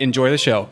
Enjoy 0.00 0.30
the 0.30 0.38
show. 0.38 0.68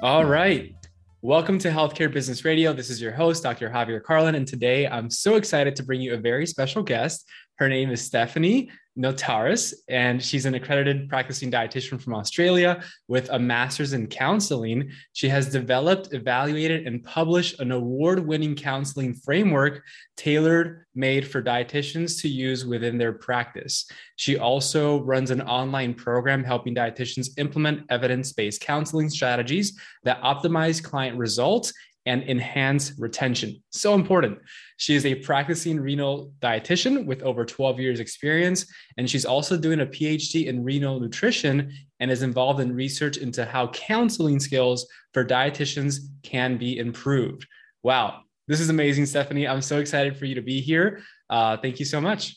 All 0.00 0.24
right. 0.24 0.74
Welcome 1.22 1.58
to 1.60 1.70
Healthcare 1.70 2.12
Business 2.12 2.44
Radio. 2.44 2.72
This 2.72 2.90
is 2.90 3.00
your 3.00 3.12
host, 3.12 3.44
Dr. 3.44 3.70
Javier 3.70 4.02
Carlin. 4.02 4.34
And 4.34 4.46
today 4.46 4.88
I'm 4.88 5.08
so 5.08 5.36
excited 5.36 5.76
to 5.76 5.84
bring 5.84 6.00
you 6.00 6.14
a 6.14 6.16
very 6.16 6.44
special 6.46 6.82
guest. 6.82 7.24
Her 7.58 7.68
name 7.68 7.90
is 7.90 8.00
Stephanie 8.02 8.70
Notaras, 8.96 9.74
and 9.88 10.22
she's 10.22 10.46
an 10.46 10.54
accredited 10.54 11.08
practicing 11.08 11.50
dietitian 11.50 12.00
from 12.00 12.14
Australia 12.14 12.82
with 13.08 13.28
a 13.30 13.38
master's 13.38 13.92
in 13.92 14.06
counseling. 14.06 14.90
She 15.12 15.28
has 15.28 15.50
developed, 15.50 16.12
evaluated, 16.12 16.86
and 16.86 17.02
published 17.02 17.58
an 17.58 17.72
award 17.72 18.24
winning 18.24 18.54
counseling 18.54 19.14
framework 19.14 19.82
tailored 20.16 20.86
made 20.94 21.26
for 21.26 21.42
dietitians 21.42 22.20
to 22.22 22.28
use 22.28 22.64
within 22.64 22.96
their 22.96 23.12
practice. 23.12 23.90
She 24.14 24.38
also 24.38 25.02
runs 25.02 25.32
an 25.32 25.42
online 25.42 25.94
program 25.94 26.44
helping 26.44 26.74
dietitians 26.74 27.30
implement 27.36 27.86
evidence 27.90 28.32
based 28.32 28.60
counseling 28.60 29.10
strategies 29.10 29.76
that 30.04 30.22
optimize 30.22 30.82
client 30.82 31.18
results 31.18 31.72
and 32.06 32.22
enhance 32.24 32.92
retention. 32.98 33.62
So 33.70 33.94
important. 33.94 34.38
She 34.76 34.94
is 34.94 35.06
a 35.06 35.14
practicing 35.14 35.80
renal 35.80 36.32
dietitian 36.40 37.06
with 37.06 37.22
over 37.22 37.44
12 37.44 37.80
years 37.80 38.00
experience 38.00 38.66
and 38.98 39.08
she's 39.08 39.24
also 39.24 39.56
doing 39.56 39.80
a 39.80 39.86
PhD 39.86 40.46
in 40.46 40.64
renal 40.64 41.00
nutrition 41.00 41.72
and 42.00 42.10
is 42.10 42.22
involved 42.22 42.60
in 42.60 42.74
research 42.74 43.16
into 43.16 43.44
how 43.44 43.68
counseling 43.68 44.38
skills 44.40 44.86
for 45.12 45.24
dietitians 45.24 46.00
can 46.22 46.58
be 46.58 46.78
improved. 46.78 47.46
Wow, 47.82 48.20
this 48.48 48.60
is 48.60 48.68
amazing, 48.68 49.06
Stephanie. 49.06 49.48
I'm 49.48 49.62
so 49.62 49.78
excited 49.78 50.16
for 50.16 50.26
you 50.26 50.34
to 50.34 50.42
be 50.42 50.60
here. 50.60 51.00
Uh, 51.30 51.56
thank 51.56 51.78
you 51.78 51.86
so 51.86 52.00
much. 52.00 52.36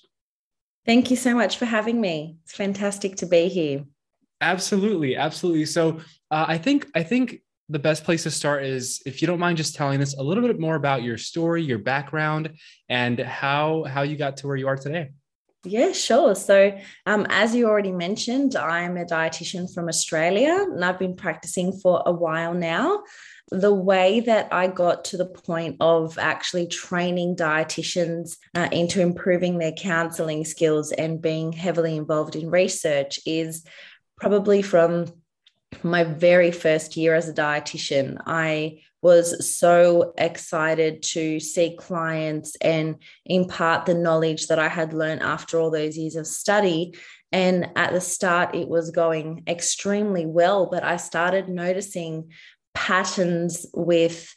Thank 0.85 1.11
you 1.11 1.17
so 1.17 1.35
much 1.35 1.57
for 1.57 1.65
having 1.65 1.99
me. 1.99 2.37
It's 2.45 2.53
fantastic 2.53 3.17
to 3.17 3.25
be 3.25 3.49
here. 3.49 3.83
Absolutely, 4.39 5.17
absolutely. 5.17 5.65
So 5.65 5.99
uh, 6.31 6.45
I 6.47 6.57
think 6.57 6.87
I 6.95 7.03
think 7.03 7.41
the 7.69 7.79
best 7.79 8.03
place 8.03 8.23
to 8.23 8.31
start 8.31 8.63
is 8.63 9.01
if 9.05 9.21
you 9.21 9.27
don't 9.27 9.39
mind 9.39 9.57
just 9.57 9.75
telling 9.75 10.01
us 10.01 10.15
a 10.17 10.23
little 10.23 10.45
bit 10.45 10.59
more 10.59 10.75
about 10.75 11.03
your 11.03 11.17
story, 11.17 11.63
your 11.63 11.79
background, 11.79 12.53
and 12.87 13.19
how 13.19 13.83
how 13.83 14.03
you 14.03 14.15
got 14.15 14.37
to 14.37 14.47
where 14.47 14.55
you 14.55 14.67
are 14.67 14.77
today. 14.77 15.09
Yeah, 15.65 15.91
sure. 15.91 16.33
So, 16.35 16.77
um, 17.05 17.27
as 17.29 17.53
you 17.53 17.67
already 17.67 17.91
mentioned, 17.91 18.55
I'm 18.55 18.95
a 18.95 19.03
dietitian 19.03 19.73
from 19.73 19.89
Australia 19.89 20.65
and 20.71 20.83
I've 20.85 20.99
been 20.99 21.15
practicing 21.15 21.73
for 21.73 22.01
a 22.05 22.11
while 22.11 22.53
now. 22.53 23.03
The 23.49 23.73
way 23.73 24.21
that 24.21 24.53
I 24.53 24.67
got 24.67 25.05
to 25.05 25.17
the 25.17 25.25
point 25.25 25.77
of 25.79 26.17
actually 26.17 26.67
training 26.67 27.35
dietitians 27.35 28.37
uh, 28.55 28.69
into 28.71 29.01
improving 29.01 29.57
their 29.57 29.71
counseling 29.71 30.45
skills 30.45 30.91
and 30.91 31.21
being 31.21 31.51
heavily 31.51 31.97
involved 31.97 32.35
in 32.35 32.49
research 32.49 33.19
is 33.25 33.65
probably 34.17 34.61
from 34.61 35.07
my 35.83 36.03
very 36.03 36.51
first 36.51 36.97
year 36.97 37.15
as 37.15 37.29
a 37.29 37.33
dietitian, 37.33 38.17
I 38.25 38.81
was 39.01 39.55
so 39.55 40.13
excited 40.17 41.03
to 41.03 41.39
see 41.39 41.75
clients 41.77 42.55
and 42.61 42.95
impart 43.25 43.85
the 43.85 43.93
knowledge 43.93 44.47
that 44.47 44.59
I 44.59 44.67
had 44.67 44.93
learned 44.93 45.21
after 45.21 45.59
all 45.59 45.71
those 45.71 45.97
years 45.97 46.15
of 46.15 46.27
study. 46.27 46.95
And 47.31 47.69
at 47.75 47.93
the 47.93 48.01
start, 48.01 48.55
it 48.55 48.67
was 48.67 48.91
going 48.91 49.43
extremely 49.47 50.25
well, 50.25 50.69
but 50.69 50.83
I 50.83 50.97
started 50.97 51.47
noticing 51.49 52.31
patterns 52.73 53.65
with 53.73 54.33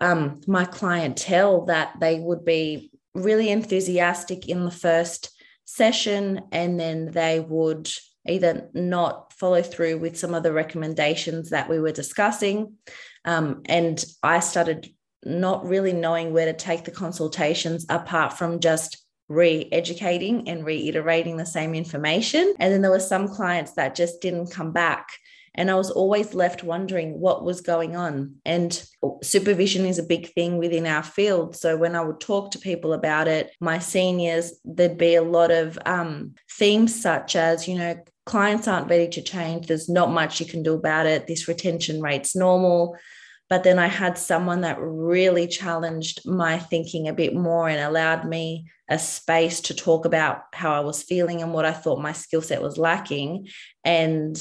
um, 0.00 0.40
my 0.46 0.64
clientele 0.64 1.66
that 1.66 1.94
they 2.00 2.18
would 2.18 2.44
be 2.44 2.90
really 3.14 3.50
enthusiastic 3.50 4.48
in 4.48 4.64
the 4.64 4.70
first 4.70 5.30
session 5.64 6.42
and 6.52 6.78
then 6.78 7.10
they 7.10 7.40
would 7.40 7.88
either 8.28 8.68
not 8.74 9.32
follow 9.32 9.62
through 9.62 9.98
with 9.98 10.18
some 10.18 10.34
of 10.34 10.42
the 10.42 10.52
recommendations 10.52 11.50
that 11.50 11.68
we 11.68 11.78
were 11.78 11.92
discussing. 11.92 12.74
Um, 13.24 13.62
and 13.66 14.02
I 14.22 14.40
started 14.40 14.88
not 15.24 15.66
really 15.66 15.92
knowing 15.92 16.32
where 16.32 16.46
to 16.46 16.52
take 16.52 16.84
the 16.84 16.90
consultations 16.90 17.86
apart 17.88 18.34
from 18.34 18.60
just 18.60 19.04
re 19.28 19.68
educating 19.72 20.48
and 20.48 20.64
reiterating 20.64 21.36
the 21.36 21.46
same 21.46 21.74
information. 21.74 22.54
And 22.58 22.72
then 22.72 22.82
there 22.82 22.90
were 22.90 23.00
some 23.00 23.28
clients 23.28 23.72
that 23.72 23.94
just 23.94 24.20
didn't 24.20 24.50
come 24.50 24.72
back. 24.72 25.08
And 25.56 25.70
I 25.70 25.76
was 25.76 25.90
always 25.90 26.34
left 26.34 26.64
wondering 26.64 27.20
what 27.20 27.44
was 27.44 27.60
going 27.60 27.94
on. 27.94 28.36
And 28.44 28.84
supervision 29.22 29.86
is 29.86 30.00
a 30.00 30.02
big 30.02 30.32
thing 30.32 30.58
within 30.58 30.84
our 30.86 31.04
field. 31.04 31.54
So 31.54 31.76
when 31.76 31.94
I 31.94 32.00
would 32.00 32.20
talk 32.20 32.50
to 32.50 32.58
people 32.58 32.92
about 32.92 33.28
it, 33.28 33.52
my 33.60 33.78
seniors, 33.78 34.52
there'd 34.64 34.98
be 34.98 35.14
a 35.14 35.22
lot 35.22 35.52
of 35.52 35.78
um, 35.86 36.34
themes 36.50 37.00
such 37.00 37.36
as, 37.36 37.68
you 37.68 37.78
know, 37.78 37.96
clients 38.26 38.68
aren't 38.68 38.88
ready 38.88 39.08
to 39.08 39.22
change. 39.22 39.66
There's 39.66 39.88
not 39.88 40.10
much 40.10 40.40
you 40.40 40.46
can 40.46 40.62
do 40.62 40.74
about 40.74 41.06
it. 41.06 41.26
This 41.26 41.48
retention 41.48 42.00
rate's 42.00 42.34
normal. 42.34 42.96
But 43.50 43.62
then 43.62 43.78
I 43.78 43.88
had 43.88 44.16
someone 44.16 44.62
that 44.62 44.78
really 44.80 45.46
challenged 45.46 46.26
my 46.26 46.58
thinking 46.58 47.08
a 47.08 47.12
bit 47.12 47.34
more 47.34 47.68
and 47.68 47.80
allowed 47.80 48.26
me 48.26 48.70
a 48.88 48.98
space 48.98 49.60
to 49.62 49.74
talk 49.74 50.06
about 50.06 50.42
how 50.52 50.72
I 50.72 50.80
was 50.80 51.02
feeling 51.02 51.42
and 51.42 51.52
what 51.52 51.64
I 51.64 51.72
thought 51.72 52.00
my 52.00 52.12
skill 52.12 52.42
set 52.42 52.62
was 52.62 52.78
lacking. 52.78 53.48
And 53.84 54.36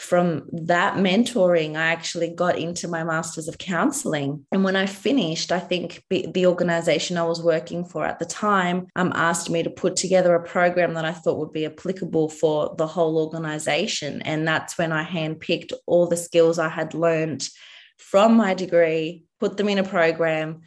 from 0.00 0.48
that 0.52 0.94
mentoring, 0.96 1.76
I 1.76 1.92
actually 1.92 2.30
got 2.30 2.58
into 2.58 2.88
my 2.88 3.04
master's 3.04 3.48
of 3.48 3.58
counseling. 3.58 4.46
And 4.50 4.64
when 4.64 4.74
I 4.74 4.86
finished, 4.86 5.52
I 5.52 5.58
think 5.58 6.02
the 6.08 6.46
organization 6.46 7.18
I 7.18 7.24
was 7.24 7.42
working 7.42 7.84
for 7.84 8.06
at 8.06 8.18
the 8.18 8.24
time 8.24 8.86
um, 8.96 9.12
asked 9.14 9.50
me 9.50 9.62
to 9.62 9.68
put 9.68 9.96
together 9.96 10.34
a 10.34 10.42
program 10.42 10.94
that 10.94 11.04
I 11.04 11.12
thought 11.12 11.38
would 11.38 11.52
be 11.52 11.66
applicable 11.66 12.30
for 12.30 12.74
the 12.78 12.86
whole 12.86 13.18
organization. 13.18 14.22
And 14.22 14.48
that's 14.48 14.78
when 14.78 14.90
I 14.90 15.04
handpicked 15.04 15.72
all 15.86 16.06
the 16.06 16.16
skills 16.16 16.58
I 16.58 16.70
had 16.70 16.94
learned 16.94 17.46
from 17.98 18.36
my 18.36 18.54
degree, 18.54 19.24
put 19.38 19.58
them 19.58 19.68
in 19.68 19.78
a 19.78 19.84
program, 19.84 20.62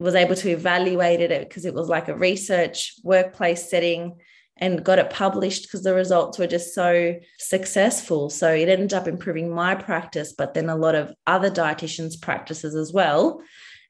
was 0.00 0.14
able 0.14 0.36
to 0.36 0.48
evaluate 0.48 1.20
it 1.20 1.46
because 1.46 1.66
it 1.66 1.74
was 1.74 1.88
like 1.88 2.08
a 2.08 2.16
research 2.16 2.94
workplace 3.04 3.68
setting 3.68 4.16
and 4.58 4.84
got 4.84 4.98
it 4.98 5.10
published 5.10 5.62
because 5.62 5.82
the 5.82 5.94
results 5.94 6.38
were 6.38 6.46
just 6.46 6.74
so 6.74 7.14
successful. 7.38 8.28
So 8.30 8.52
it 8.52 8.68
ended 8.68 8.94
up 8.94 9.06
improving 9.06 9.50
my 9.50 9.74
practice, 9.74 10.32
but 10.32 10.54
then 10.54 10.68
a 10.68 10.76
lot 10.76 10.94
of 10.94 11.14
other 11.26 11.50
dietitians' 11.50 12.20
practices 12.20 12.74
as 12.74 12.92
well. 12.92 13.40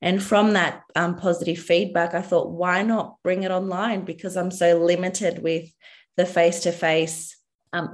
And 0.00 0.22
from 0.22 0.52
that 0.52 0.82
um, 0.94 1.16
positive 1.16 1.58
feedback, 1.58 2.14
I 2.14 2.22
thought, 2.22 2.50
why 2.50 2.82
not 2.82 3.16
bring 3.24 3.42
it 3.42 3.50
online? 3.50 4.04
Because 4.04 4.36
I'm 4.36 4.50
so 4.50 4.78
limited 4.78 5.42
with 5.42 5.68
the 6.16 6.26
face 6.26 6.60
to 6.60 6.72
face 6.72 7.34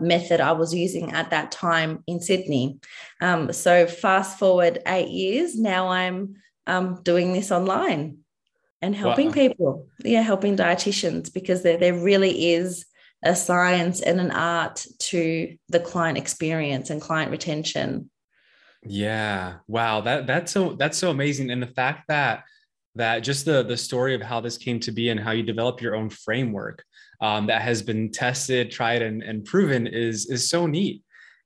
method 0.00 0.40
I 0.40 0.52
was 0.52 0.75
using 0.75 1.12
at 1.12 1.31
that 1.31 1.50
time 1.50 2.02
in 2.06 2.20
Sydney. 2.20 2.78
Um, 3.20 3.52
so, 3.52 3.87
fast 3.87 4.38
forward 4.38 4.81
eight 4.87 5.08
years, 5.08 5.58
now 5.58 5.88
I'm 5.88 6.37
um, 6.66 7.00
doing 7.02 7.32
this 7.32 7.50
online 7.50 8.24
and 8.84 8.94
helping 8.94 9.28
wow. 9.28 9.32
people. 9.32 9.88
Yeah, 10.04 10.20
helping 10.20 10.56
dietitians 10.56 11.32
because 11.32 11.62
there, 11.62 11.78
there 11.78 11.94
really 11.94 12.52
is 12.52 12.84
a 13.25 13.34
science 13.34 14.02
and 14.02 14.20
an 14.20 14.31
art 14.31 14.84
to 14.98 15.56
the 15.70 15.81
client 15.81 16.19
experience 16.19 16.90
and 16.90 17.00
client 17.00 17.31
retention. 17.31 18.10
Yeah. 18.82 19.54
Wow. 19.66 20.02
That 20.02 20.26
that's 20.26 20.52
so 20.52 20.75
that's 20.75 20.98
so 20.98 21.10
amazing. 21.10 21.50
And 21.50 21.62
the 21.62 21.66
fact 21.69 22.08
that 22.08 22.44
that 22.96 23.20
just 23.20 23.46
the 23.46 23.62
the 23.62 23.78
story 23.78 24.14
of 24.14 24.20
how 24.20 24.40
this 24.40 24.58
came 24.58 24.78
to 24.81 24.92
be 24.92 25.08
and 25.08 25.19
how 25.19 25.30
you 25.30 25.42
develop 25.42 25.80
your 25.80 25.96
own 25.96 26.10
framework 26.10 26.84
um, 27.22 27.46
that 27.46 27.62
has 27.62 27.80
been 27.80 28.12
tested, 28.12 28.70
tried, 28.70 29.00
and, 29.00 29.22
and 29.22 29.46
proven 29.46 29.87
is 29.87 30.26
is 30.26 30.50
so 30.50 30.66
neat. 30.66 31.02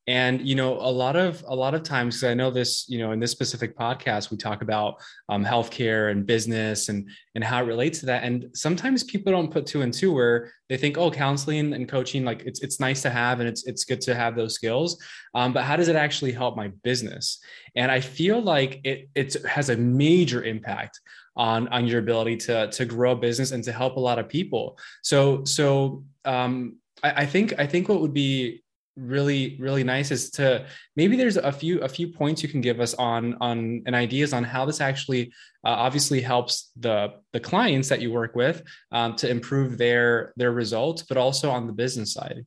And 0.08 0.40
you 0.40 0.56
know 0.56 0.72
a 0.80 0.90
lot 0.90 1.14
of 1.14 1.44
a 1.46 1.54
lot 1.54 1.74
of 1.74 1.84
times 1.84 2.24
i 2.24 2.34
know 2.34 2.50
this 2.50 2.88
you 2.88 2.98
know 2.98 3.12
in 3.12 3.20
this 3.20 3.30
specific 3.30 3.76
podcast 3.76 4.30
we 4.30 4.36
talk 4.36 4.62
about 4.62 4.96
um, 5.28 5.44
healthcare 5.44 6.10
and 6.10 6.26
business 6.26 6.88
and 6.88 7.08
and 7.38 7.44
how 7.44 7.62
it 7.62 7.66
relates 7.66 8.00
to 8.00 8.06
that. 8.06 8.24
And 8.24 8.46
sometimes 8.52 9.04
people 9.04 9.30
don't 9.30 9.48
put 9.48 9.64
two 9.64 9.82
and 9.82 9.94
two 9.94 10.12
where 10.12 10.50
they 10.68 10.76
think 10.76 10.98
oh 10.98 11.08
counseling 11.08 11.72
and 11.72 11.88
coaching 11.88 12.24
like 12.24 12.42
it's 12.42 12.60
it's 12.62 12.80
nice 12.80 13.00
to 13.02 13.10
have 13.10 13.38
and 13.38 13.48
it's 13.48 13.64
it's 13.64 13.84
good 13.84 14.00
to 14.00 14.14
have 14.16 14.34
those 14.34 14.54
skills. 14.54 15.00
Um, 15.36 15.52
but 15.52 15.62
how 15.62 15.76
does 15.76 15.86
it 15.86 15.94
actually 15.94 16.32
help 16.32 16.56
my 16.56 16.68
business? 16.82 17.38
And 17.76 17.92
i 17.92 18.00
feel 18.00 18.40
like 18.40 18.80
it 18.82 19.08
it 19.14 19.36
has 19.46 19.70
a 19.70 19.76
major 19.76 20.42
impact 20.42 21.00
on 21.36 21.68
on 21.68 21.86
your 21.86 22.00
ability 22.00 22.38
to 22.38 22.68
to 22.70 22.84
grow 22.84 23.12
a 23.12 23.16
business 23.16 23.52
and 23.52 23.62
to 23.62 23.72
help 23.72 23.96
a 23.96 24.00
lot 24.00 24.18
of 24.18 24.28
people. 24.28 24.76
So 25.02 25.44
so 25.44 26.04
um, 26.24 26.78
I, 27.04 27.22
I 27.22 27.26
think 27.26 27.54
I 27.56 27.66
think 27.66 27.88
what 27.88 28.00
would 28.00 28.14
be 28.14 28.64
really 28.98 29.56
really 29.60 29.84
nice 29.84 30.10
is 30.10 30.30
to 30.30 30.66
maybe 30.96 31.16
there's 31.16 31.36
a 31.36 31.52
few 31.52 31.80
a 31.80 31.88
few 31.88 32.08
points 32.08 32.42
you 32.42 32.48
can 32.48 32.60
give 32.60 32.80
us 32.80 32.94
on 32.94 33.36
on 33.40 33.82
and 33.86 33.94
ideas 33.94 34.32
on 34.32 34.44
how 34.44 34.64
this 34.64 34.80
actually 34.80 35.32
uh, 35.64 35.70
obviously 35.70 36.20
helps 36.20 36.70
the 36.76 37.08
the 37.32 37.40
clients 37.40 37.88
that 37.88 38.00
you 38.00 38.12
work 38.12 38.34
with 38.34 38.62
um, 38.92 39.14
to 39.16 39.28
improve 39.28 39.78
their 39.78 40.32
their 40.36 40.52
results 40.52 41.02
but 41.02 41.16
also 41.16 41.50
on 41.50 41.66
the 41.66 41.72
business 41.72 42.12
side. 42.12 42.44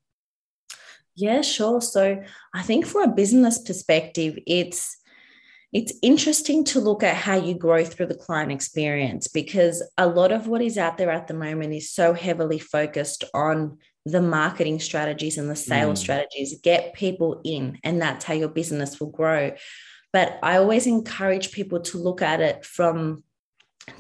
Yeah 1.15 1.41
sure. 1.41 1.81
So 1.81 2.21
i 2.53 2.61
think 2.61 2.85
from 2.85 3.09
a 3.09 3.13
business 3.13 3.59
perspective 3.59 4.37
it's 4.45 4.97
it's 5.73 5.93
interesting 6.01 6.65
to 6.65 6.81
look 6.81 7.01
at 7.01 7.15
how 7.15 7.35
you 7.35 7.53
grow 7.53 7.85
through 7.85 8.07
the 8.07 8.15
client 8.15 8.51
experience 8.51 9.29
because 9.29 9.81
a 9.97 10.05
lot 10.05 10.33
of 10.33 10.47
what 10.47 10.61
is 10.61 10.77
out 10.77 10.97
there 10.97 11.11
at 11.11 11.27
the 11.27 11.33
moment 11.33 11.73
is 11.73 11.93
so 11.93 12.13
heavily 12.13 12.59
focused 12.59 13.23
on 13.33 13.77
the 14.05 14.21
marketing 14.21 14.79
strategies 14.79 15.37
and 15.37 15.49
the 15.49 15.55
sales 15.55 15.99
mm. 15.99 16.03
strategies, 16.03 16.59
get 16.61 16.93
people 16.93 17.41
in, 17.43 17.79
and 17.83 18.01
that's 18.01 18.25
how 18.25 18.33
your 18.33 18.49
business 18.49 18.99
will 18.99 19.11
grow. 19.11 19.51
But 20.13 20.39
I 20.43 20.57
always 20.57 20.87
encourage 20.87 21.51
people 21.51 21.81
to 21.81 21.97
look 21.97 22.21
at 22.21 22.41
it 22.41 22.65
from 22.65 23.23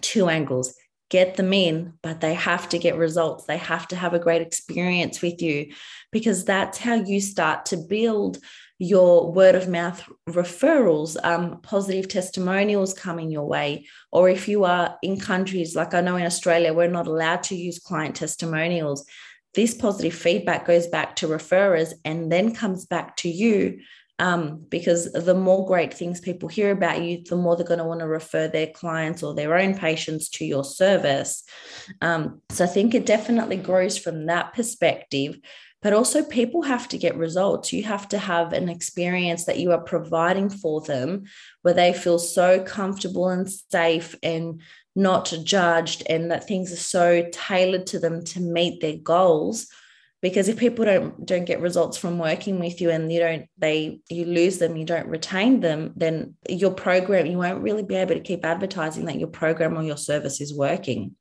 two 0.01 0.29
angles 0.29 0.75
get 1.11 1.35
them 1.35 1.51
in, 1.51 1.93
but 2.01 2.21
they 2.21 2.33
have 2.33 2.69
to 2.69 2.79
get 2.79 2.95
results. 2.95 3.43
They 3.43 3.57
have 3.57 3.85
to 3.89 3.97
have 3.97 4.13
a 4.13 4.19
great 4.19 4.41
experience 4.41 5.21
with 5.21 5.41
you 5.41 5.73
because 6.09 6.45
that's 6.45 6.77
how 6.77 6.95
you 6.95 7.19
start 7.19 7.65
to 7.67 7.77
build 7.77 8.39
your 8.79 9.31
word 9.31 9.53
of 9.53 9.67
mouth 9.67 10.01
referrals, 10.29 11.17
um, 11.23 11.59
positive 11.61 12.07
testimonials 12.07 12.93
coming 12.93 13.29
your 13.29 13.45
way. 13.45 13.85
Or 14.11 14.29
if 14.29 14.47
you 14.47 14.63
are 14.63 14.97
in 15.03 15.19
countries 15.19 15.75
like 15.75 15.93
I 15.93 15.99
know 15.99 16.15
in 16.15 16.25
Australia, 16.25 16.73
we're 16.73 16.87
not 16.87 17.07
allowed 17.07 17.43
to 17.43 17.55
use 17.55 17.77
client 17.77 18.15
testimonials 18.15 19.05
this 19.53 19.73
positive 19.73 20.13
feedback 20.13 20.65
goes 20.65 20.87
back 20.87 21.15
to 21.17 21.27
referrers 21.27 21.93
and 22.05 22.31
then 22.31 22.55
comes 22.55 22.85
back 22.85 23.17
to 23.17 23.29
you 23.29 23.79
um, 24.21 24.63
because 24.69 25.11
the 25.11 25.33
more 25.33 25.65
great 25.65 25.93
things 25.93 26.21
people 26.21 26.47
hear 26.47 26.69
about 26.69 27.01
you, 27.01 27.23
the 27.27 27.35
more 27.35 27.55
they're 27.55 27.65
going 27.65 27.79
to 27.79 27.85
want 27.85 28.01
to 28.01 28.07
refer 28.07 28.47
their 28.47 28.67
clients 28.67 29.23
or 29.23 29.33
their 29.33 29.57
own 29.57 29.75
patients 29.75 30.29
to 30.29 30.45
your 30.45 30.63
service. 30.63 31.43
Um, 32.01 32.39
so 32.51 32.63
I 32.65 32.67
think 32.67 32.93
it 32.93 33.07
definitely 33.07 33.57
grows 33.57 33.97
from 33.97 34.27
that 34.27 34.53
perspective. 34.53 35.39
But 35.81 35.93
also, 35.93 36.23
people 36.23 36.61
have 36.61 36.87
to 36.89 36.99
get 36.99 37.17
results. 37.17 37.73
You 37.73 37.81
have 37.85 38.07
to 38.09 38.19
have 38.19 38.53
an 38.53 38.69
experience 38.69 39.45
that 39.45 39.57
you 39.57 39.71
are 39.71 39.81
providing 39.81 40.51
for 40.51 40.81
them 40.81 41.23
where 41.63 41.73
they 41.73 41.91
feel 41.91 42.19
so 42.19 42.63
comfortable 42.63 43.29
and 43.29 43.49
safe 43.49 44.15
and 44.21 44.61
not 44.95 45.33
judged 45.43 46.03
and 46.09 46.31
that 46.31 46.47
things 46.47 46.71
are 46.71 46.77
so 46.77 47.27
tailored 47.31 47.87
to 47.87 47.99
them 47.99 48.23
to 48.25 48.39
meet 48.39 48.81
their 48.81 48.97
goals. 48.97 49.67
Because 50.21 50.47
if 50.47 50.57
people 50.57 50.85
don't 50.85 51.25
don't 51.25 51.45
get 51.45 51.61
results 51.61 51.97
from 51.97 52.19
working 52.19 52.59
with 52.59 52.79
you 52.79 52.91
and 52.91 53.11
you 53.11 53.19
don't 53.19 53.47
they 53.57 54.01
you 54.07 54.25
lose 54.25 54.59
them 54.59 54.75
you 54.75 54.85
don't 54.85 55.07
retain 55.07 55.61
them 55.61 55.93
then 55.95 56.35
your 56.47 56.69
program 56.69 57.25
you 57.25 57.39
won't 57.39 57.63
really 57.63 57.81
be 57.81 57.95
able 57.95 58.13
to 58.13 58.21
keep 58.21 58.45
advertising 58.45 59.05
that 59.05 59.17
your 59.17 59.29
program 59.29 59.75
or 59.75 59.81
your 59.81 59.97
service 59.97 60.39
is 60.39 60.53
working 60.53 61.15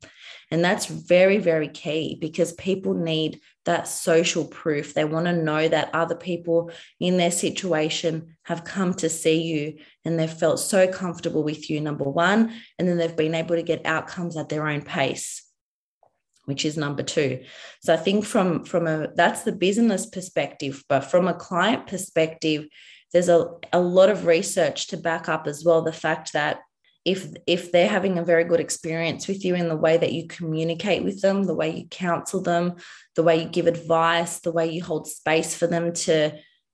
and 0.50 0.64
that's 0.64 0.87
very, 0.87 1.38
very 1.38 1.69
key 1.69 2.19
because 2.20 2.52
people 2.55 2.94
need 2.94 3.41
that 3.67 3.87
social 3.87 4.44
proof. 4.44 4.94
They 4.94 5.05
want 5.05 5.26
to 5.26 5.32
know 5.32 5.69
that 5.69 5.94
other 5.94 6.17
people 6.17 6.73
in 6.99 7.17
their 7.19 7.31
situation 7.31 8.37
have 8.43 8.64
come 8.64 8.94
to 8.94 9.08
see 9.08 9.43
you 9.43 9.79
and 10.05 10.19
they've 10.19 10.32
felt 10.32 10.58
so 10.58 10.88
comfortable 10.88 11.44
with 11.44 11.70
you, 11.70 11.81
number 11.81 12.05
one. 12.05 12.52
And 12.79 12.88
then 12.88 12.97
they've 12.97 13.17
been 13.17 13.35
able 13.35 13.55
to 13.56 13.62
get 13.62 13.87
outcomes 13.87 14.37
at 14.37 14.49
their 14.49 14.67
own 14.67 14.82
pace 14.82 15.47
which 16.47 16.64
is 16.64 16.76
number 16.76 17.02
two 17.02 17.38
so 17.82 17.93
i 17.93 17.97
think 17.97 18.25
from 18.25 18.64
from 18.64 18.87
a 18.87 19.08
that's 19.14 19.43
the 19.43 19.52
business 19.52 20.06
perspective 20.06 20.82
but 20.88 21.02
from 21.02 21.29
a 21.29 21.35
client 21.35 21.87
perspective 21.87 22.67
there's 23.12 23.29
a, 23.29 23.47
a 23.73 23.79
lot 23.79 24.08
of 24.08 24.26
research 24.26 24.87
to 24.88 24.97
back 24.97 25.29
up 25.29 25.47
as 25.47 25.64
well 25.64 25.82
the 25.82 25.93
fact 25.93 26.32
that 26.32 26.61
if 27.05 27.32
if 27.47 27.73
they're 27.73 27.88
having 27.88 28.19
a 28.19 28.25
very 28.25 28.44
good 28.44 28.61
experience 28.61 29.26
with 29.26 29.44
you 29.44 29.55
in 29.55 29.69
the 29.69 29.76
way 29.76 29.97
that 29.97 30.12
you 30.12 30.26
communicate 30.26 31.02
with 31.02 31.20
them 31.23 31.44
the 31.44 31.55
way 31.55 31.70
you 31.70 31.87
counsel 31.88 32.43
them 32.43 32.75
the 33.17 33.23
way 33.23 33.43
you 33.43 33.49
give 33.49 33.67
advice 33.67 34.41
the 34.41 34.52
way 34.52 34.70
you 34.70 34.82
hold 34.82 35.06
space 35.06 35.55
for 35.55 35.67
them 35.67 35.93
to 35.93 36.31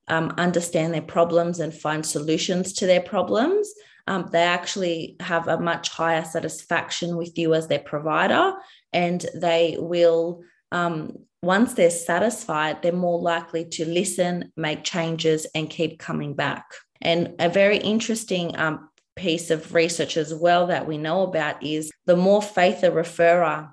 um, 0.09 0.33
understand 0.39 0.95
their 0.95 1.03
problems 1.03 1.61
and 1.61 1.75
find 1.75 2.05
solutions 2.05 2.73
to 2.75 2.87
their 2.87 3.01
problems 3.01 3.73
um, 4.07 4.29
they 4.31 4.43
actually 4.43 5.17
have 5.21 5.49
a 5.49 5.59
much 5.59 5.89
higher 5.89 6.25
satisfaction 6.25 7.17
with 7.17 7.37
you 7.37 7.55
as 7.55 7.67
their 7.67 7.81
provider. 7.81 8.55
And 8.93 9.25
they 9.35 9.77
will 9.79 10.43
um, 10.73 11.13
once 11.43 11.75
they're 11.75 11.91
satisfied 11.91 12.83
they're 12.83 12.93
more 12.93 13.21
likely 13.21 13.65
to 13.65 13.85
listen 13.85 14.53
make 14.57 14.83
changes 14.83 15.47
and 15.55 15.71
keep 15.71 15.99
coming 15.99 16.35
back. 16.35 16.65
And 17.01 17.35
a 17.39 17.49
very 17.49 17.79
interesting 17.79 18.59
um, 18.59 18.89
piece 19.17 19.51
of 19.51 19.75
research 19.75 20.17
as 20.17 20.33
well 20.33 20.69
that 20.69 20.87
we 20.87 20.99
know 20.99 21.23
about 21.23 21.63
is 21.63 21.91
the 22.05 22.17
more 22.17 22.43
faith 22.43 22.83
a 22.83 22.91
referrer 22.91 23.71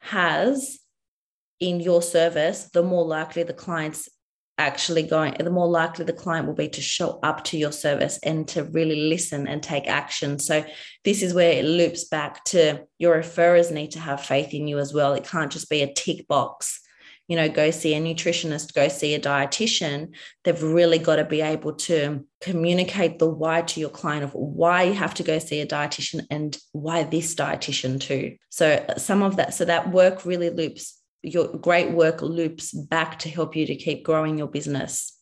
has 0.00 0.78
in 1.60 1.80
your 1.80 2.02
service, 2.02 2.70
the 2.72 2.82
more 2.82 3.04
likely 3.04 3.42
the 3.42 3.52
client's 3.52 4.08
actually 4.58 5.02
going, 5.02 5.34
the 5.38 5.50
more 5.50 5.68
likely 5.68 6.04
the 6.04 6.12
client 6.12 6.46
will 6.46 6.54
be 6.54 6.68
to 6.68 6.80
show 6.80 7.18
up 7.22 7.44
to 7.44 7.58
your 7.58 7.72
service 7.72 8.18
and 8.22 8.48
to 8.48 8.64
really 8.64 9.08
listen 9.08 9.46
and 9.46 9.62
take 9.62 9.86
action. 9.86 10.38
So, 10.38 10.64
this 11.04 11.22
is 11.22 11.34
where 11.34 11.52
it 11.52 11.64
loops 11.64 12.04
back 12.04 12.44
to 12.44 12.84
your 12.98 13.16
referrers 13.16 13.70
need 13.70 13.90
to 13.92 14.00
have 14.00 14.24
faith 14.24 14.54
in 14.54 14.66
you 14.66 14.78
as 14.78 14.94
well. 14.94 15.12
It 15.12 15.28
can't 15.28 15.52
just 15.52 15.68
be 15.68 15.82
a 15.82 15.92
tick 15.92 16.26
box 16.26 16.80
you 17.28 17.36
know, 17.36 17.48
go 17.48 17.70
see 17.70 17.94
a 17.94 18.00
nutritionist, 18.00 18.72
go 18.74 18.88
see 18.88 19.14
a 19.14 19.20
dietitian, 19.20 20.14
they've 20.44 20.62
really 20.62 20.98
got 20.98 21.16
to 21.16 21.24
be 21.24 21.40
able 21.40 21.72
to 21.72 22.24
communicate 22.40 23.18
the 23.18 23.28
why 23.28 23.62
to 23.62 23.80
your 23.80 23.90
client 23.90 24.22
of 24.22 24.32
why 24.32 24.84
you 24.84 24.92
have 24.92 25.14
to 25.14 25.22
go 25.22 25.38
see 25.38 25.60
a 25.60 25.66
dietitian 25.66 26.24
and 26.30 26.56
why 26.72 27.02
this 27.02 27.34
dietitian 27.34 28.00
too. 28.00 28.36
So 28.50 28.84
some 28.96 29.22
of 29.22 29.36
that, 29.36 29.54
so 29.54 29.64
that 29.64 29.90
work 29.90 30.24
really 30.24 30.50
loops, 30.50 31.00
your 31.22 31.48
great 31.48 31.90
work 31.90 32.22
loops 32.22 32.72
back 32.72 33.18
to 33.20 33.28
help 33.28 33.56
you 33.56 33.66
to 33.66 33.74
keep 33.74 34.04
growing 34.04 34.38
your 34.38 34.48
business. 34.48 35.12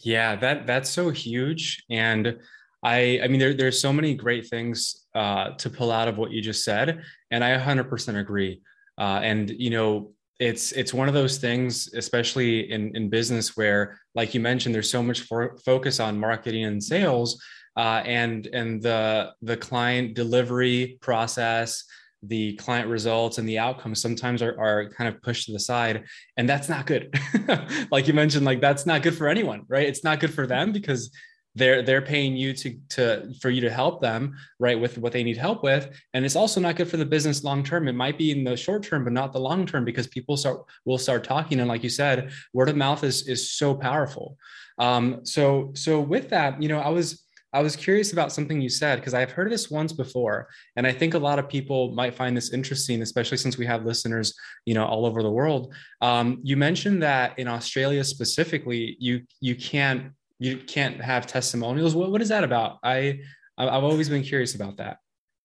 Yeah, 0.00 0.34
that 0.36 0.66
that's 0.66 0.90
so 0.90 1.10
huge. 1.10 1.84
And 1.88 2.38
I 2.82 3.20
I 3.22 3.28
mean 3.28 3.38
there 3.38 3.54
there's 3.54 3.80
so 3.80 3.92
many 3.92 4.14
great 4.14 4.48
things 4.48 5.06
uh, 5.14 5.50
to 5.58 5.70
pull 5.70 5.92
out 5.92 6.08
of 6.08 6.18
what 6.18 6.32
you 6.32 6.40
just 6.40 6.64
said. 6.64 7.02
And 7.30 7.44
I 7.44 7.56
100% 7.56 8.18
agree. 8.18 8.62
Uh, 8.98 9.20
and 9.22 9.50
you 9.50 9.70
know 9.70 10.12
it's 10.42 10.72
it's 10.72 10.92
one 10.92 11.06
of 11.06 11.14
those 11.14 11.38
things 11.38 11.92
especially 11.94 12.70
in 12.72 12.94
in 12.96 13.08
business 13.08 13.56
where 13.56 13.98
like 14.16 14.34
you 14.34 14.40
mentioned 14.40 14.74
there's 14.74 14.90
so 14.90 15.02
much 15.02 15.20
for, 15.20 15.56
focus 15.64 16.00
on 16.00 16.18
marketing 16.18 16.64
and 16.64 16.82
sales 16.82 17.40
uh, 17.76 18.02
and 18.04 18.48
and 18.48 18.82
the 18.82 19.32
the 19.42 19.56
client 19.56 20.14
delivery 20.14 20.98
process 21.00 21.84
the 22.24 22.54
client 22.54 22.88
results 22.88 23.38
and 23.38 23.48
the 23.48 23.58
outcomes 23.58 24.00
sometimes 24.00 24.42
are, 24.42 24.56
are 24.58 24.88
kind 24.90 25.08
of 25.08 25.20
pushed 25.22 25.46
to 25.46 25.52
the 25.52 25.58
side 25.58 26.04
and 26.36 26.48
that's 26.48 26.68
not 26.68 26.86
good. 26.86 27.12
Like 27.90 28.06
you 28.06 28.14
mentioned 28.14 28.44
like 28.44 28.60
that's 28.60 28.86
not 28.86 29.02
good 29.02 29.16
for 29.16 29.28
anyone 29.28 29.62
right? 29.68 29.88
It's 29.88 30.04
not 30.04 30.20
good 30.20 30.34
for 30.34 30.46
them 30.46 30.72
because 30.72 31.10
they're 31.54 31.82
they're 31.82 32.02
paying 32.02 32.36
you 32.36 32.52
to 32.54 32.78
to 32.90 33.34
for 33.40 33.50
you 33.50 33.60
to 33.60 33.70
help 33.70 34.00
them 34.00 34.34
right 34.58 34.78
with 34.78 34.98
what 34.98 35.12
they 35.12 35.22
need 35.22 35.36
help 35.36 35.62
with. 35.62 35.90
And 36.14 36.24
it's 36.24 36.36
also 36.36 36.60
not 36.60 36.76
good 36.76 36.88
for 36.88 36.96
the 36.96 37.04
business 37.04 37.44
long 37.44 37.62
term. 37.62 37.88
It 37.88 37.94
might 37.94 38.18
be 38.18 38.30
in 38.30 38.44
the 38.44 38.56
short 38.56 38.82
term 38.82 39.04
but 39.04 39.12
not 39.12 39.32
the 39.32 39.40
long 39.40 39.66
term 39.66 39.84
because 39.84 40.06
people 40.06 40.36
start 40.36 40.64
will 40.84 40.98
start 40.98 41.24
talking. 41.24 41.60
And 41.60 41.68
like 41.68 41.82
you 41.82 41.90
said 41.90 42.30
word 42.52 42.68
of 42.68 42.76
mouth 42.76 43.04
is 43.04 43.28
is 43.28 43.52
so 43.52 43.74
powerful. 43.74 44.36
Um 44.78 45.24
so 45.24 45.72
so 45.74 46.00
with 46.00 46.30
that 46.30 46.62
you 46.62 46.68
know 46.68 46.78
i 46.78 46.88
was 46.88 47.22
I 47.54 47.60
was 47.60 47.76
curious 47.76 48.12
about 48.12 48.32
something 48.32 48.60
you 48.62 48.70
said 48.70 48.96
because 48.96 49.12
I've 49.12 49.30
heard 49.30 49.52
this 49.52 49.70
once 49.70 49.92
before, 49.92 50.48
and 50.76 50.86
I 50.86 50.92
think 50.92 51.12
a 51.12 51.18
lot 51.18 51.38
of 51.38 51.50
people 51.50 51.92
might 51.92 52.14
find 52.14 52.34
this 52.34 52.50
interesting, 52.50 53.02
especially 53.02 53.36
since 53.36 53.58
we 53.58 53.66
have 53.66 53.84
listeners, 53.84 54.34
you 54.64 54.72
know, 54.72 54.86
all 54.86 55.04
over 55.04 55.22
the 55.22 55.30
world. 55.30 55.74
Um, 56.00 56.40
you 56.42 56.56
mentioned 56.56 57.02
that 57.02 57.38
in 57.38 57.48
Australia 57.48 58.04
specifically, 58.04 58.96
you 58.98 59.22
you 59.40 59.54
can't 59.54 60.12
you 60.42 60.56
can't 60.58 61.00
have 61.00 61.26
testimonials. 61.26 61.94
What 61.94 62.10
what 62.10 62.20
is 62.20 62.28
that 62.30 62.44
about? 62.44 62.78
I 62.82 63.20
I've 63.56 63.84
always 63.84 64.08
been 64.08 64.22
curious 64.22 64.54
about 64.54 64.78
that. 64.78 64.98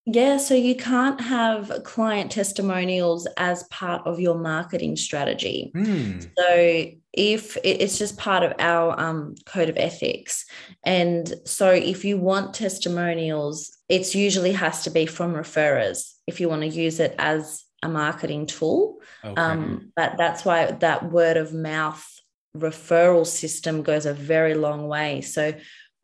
Yeah, 0.10 0.38
so 0.38 0.56
you 0.56 0.76
can't 0.76 1.20
have 1.20 1.84
client 1.84 2.32
testimonials 2.32 3.28
as 3.36 3.64
part 3.64 4.08
of 4.08 4.22
your 4.22 4.40
marketing 4.40 4.96
strategy. 4.96 5.70
Hmm. 5.76 6.22
So 6.38 6.86
if 7.12 7.58
it's 7.64 7.98
just 7.98 8.18
part 8.18 8.44
of 8.44 8.54
our 8.58 8.98
um, 8.98 9.36
code 9.46 9.68
of 9.68 9.78
ethics, 9.78 10.46
and 10.86 11.32
so 11.46 11.72
if 11.72 12.06
you 12.06 12.18
want 12.18 12.54
testimonials, 12.54 13.78
it's 13.90 14.16
usually 14.16 14.54
has 14.54 14.84
to 14.86 14.90
be 14.90 15.06
from 15.06 15.34
referrers 15.34 16.14
if 16.26 16.40
you 16.40 16.48
want 16.48 16.62
to 16.62 16.68
use 16.70 17.00
it 17.02 17.14
as 17.20 17.66
a 17.84 17.90
marketing 17.90 18.46
tool. 18.46 19.00
Okay. 19.24 19.40
Um, 19.40 19.92
but 19.96 20.18
that's 20.18 20.46
why 20.46 20.72
that 20.72 21.12
word 21.12 21.38
of 21.38 21.54
mouth 21.54 22.17
referral 22.56 23.26
system 23.26 23.82
goes 23.82 24.06
a 24.06 24.14
very 24.14 24.56
long 24.56 24.88
way. 24.88 25.22
So 25.22 25.54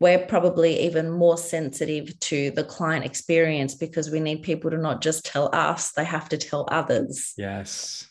we're 0.00 0.26
probably 0.26 0.80
even 0.80 1.10
more 1.10 1.38
sensitive 1.38 2.18
to 2.20 2.50
the 2.50 2.64
client 2.64 3.04
experience 3.04 3.74
because 3.74 4.10
we 4.10 4.20
need 4.20 4.42
people 4.42 4.70
to 4.70 4.76
not 4.76 5.00
just 5.00 5.24
tell 5.24 5.48
us, 5.54 5.92
they 5.92 6.04
have 6.04 6.28
to 6.30 6.38
tell 6.38 6.68
others. 6.70 7.32
Yes. 7.36 8.10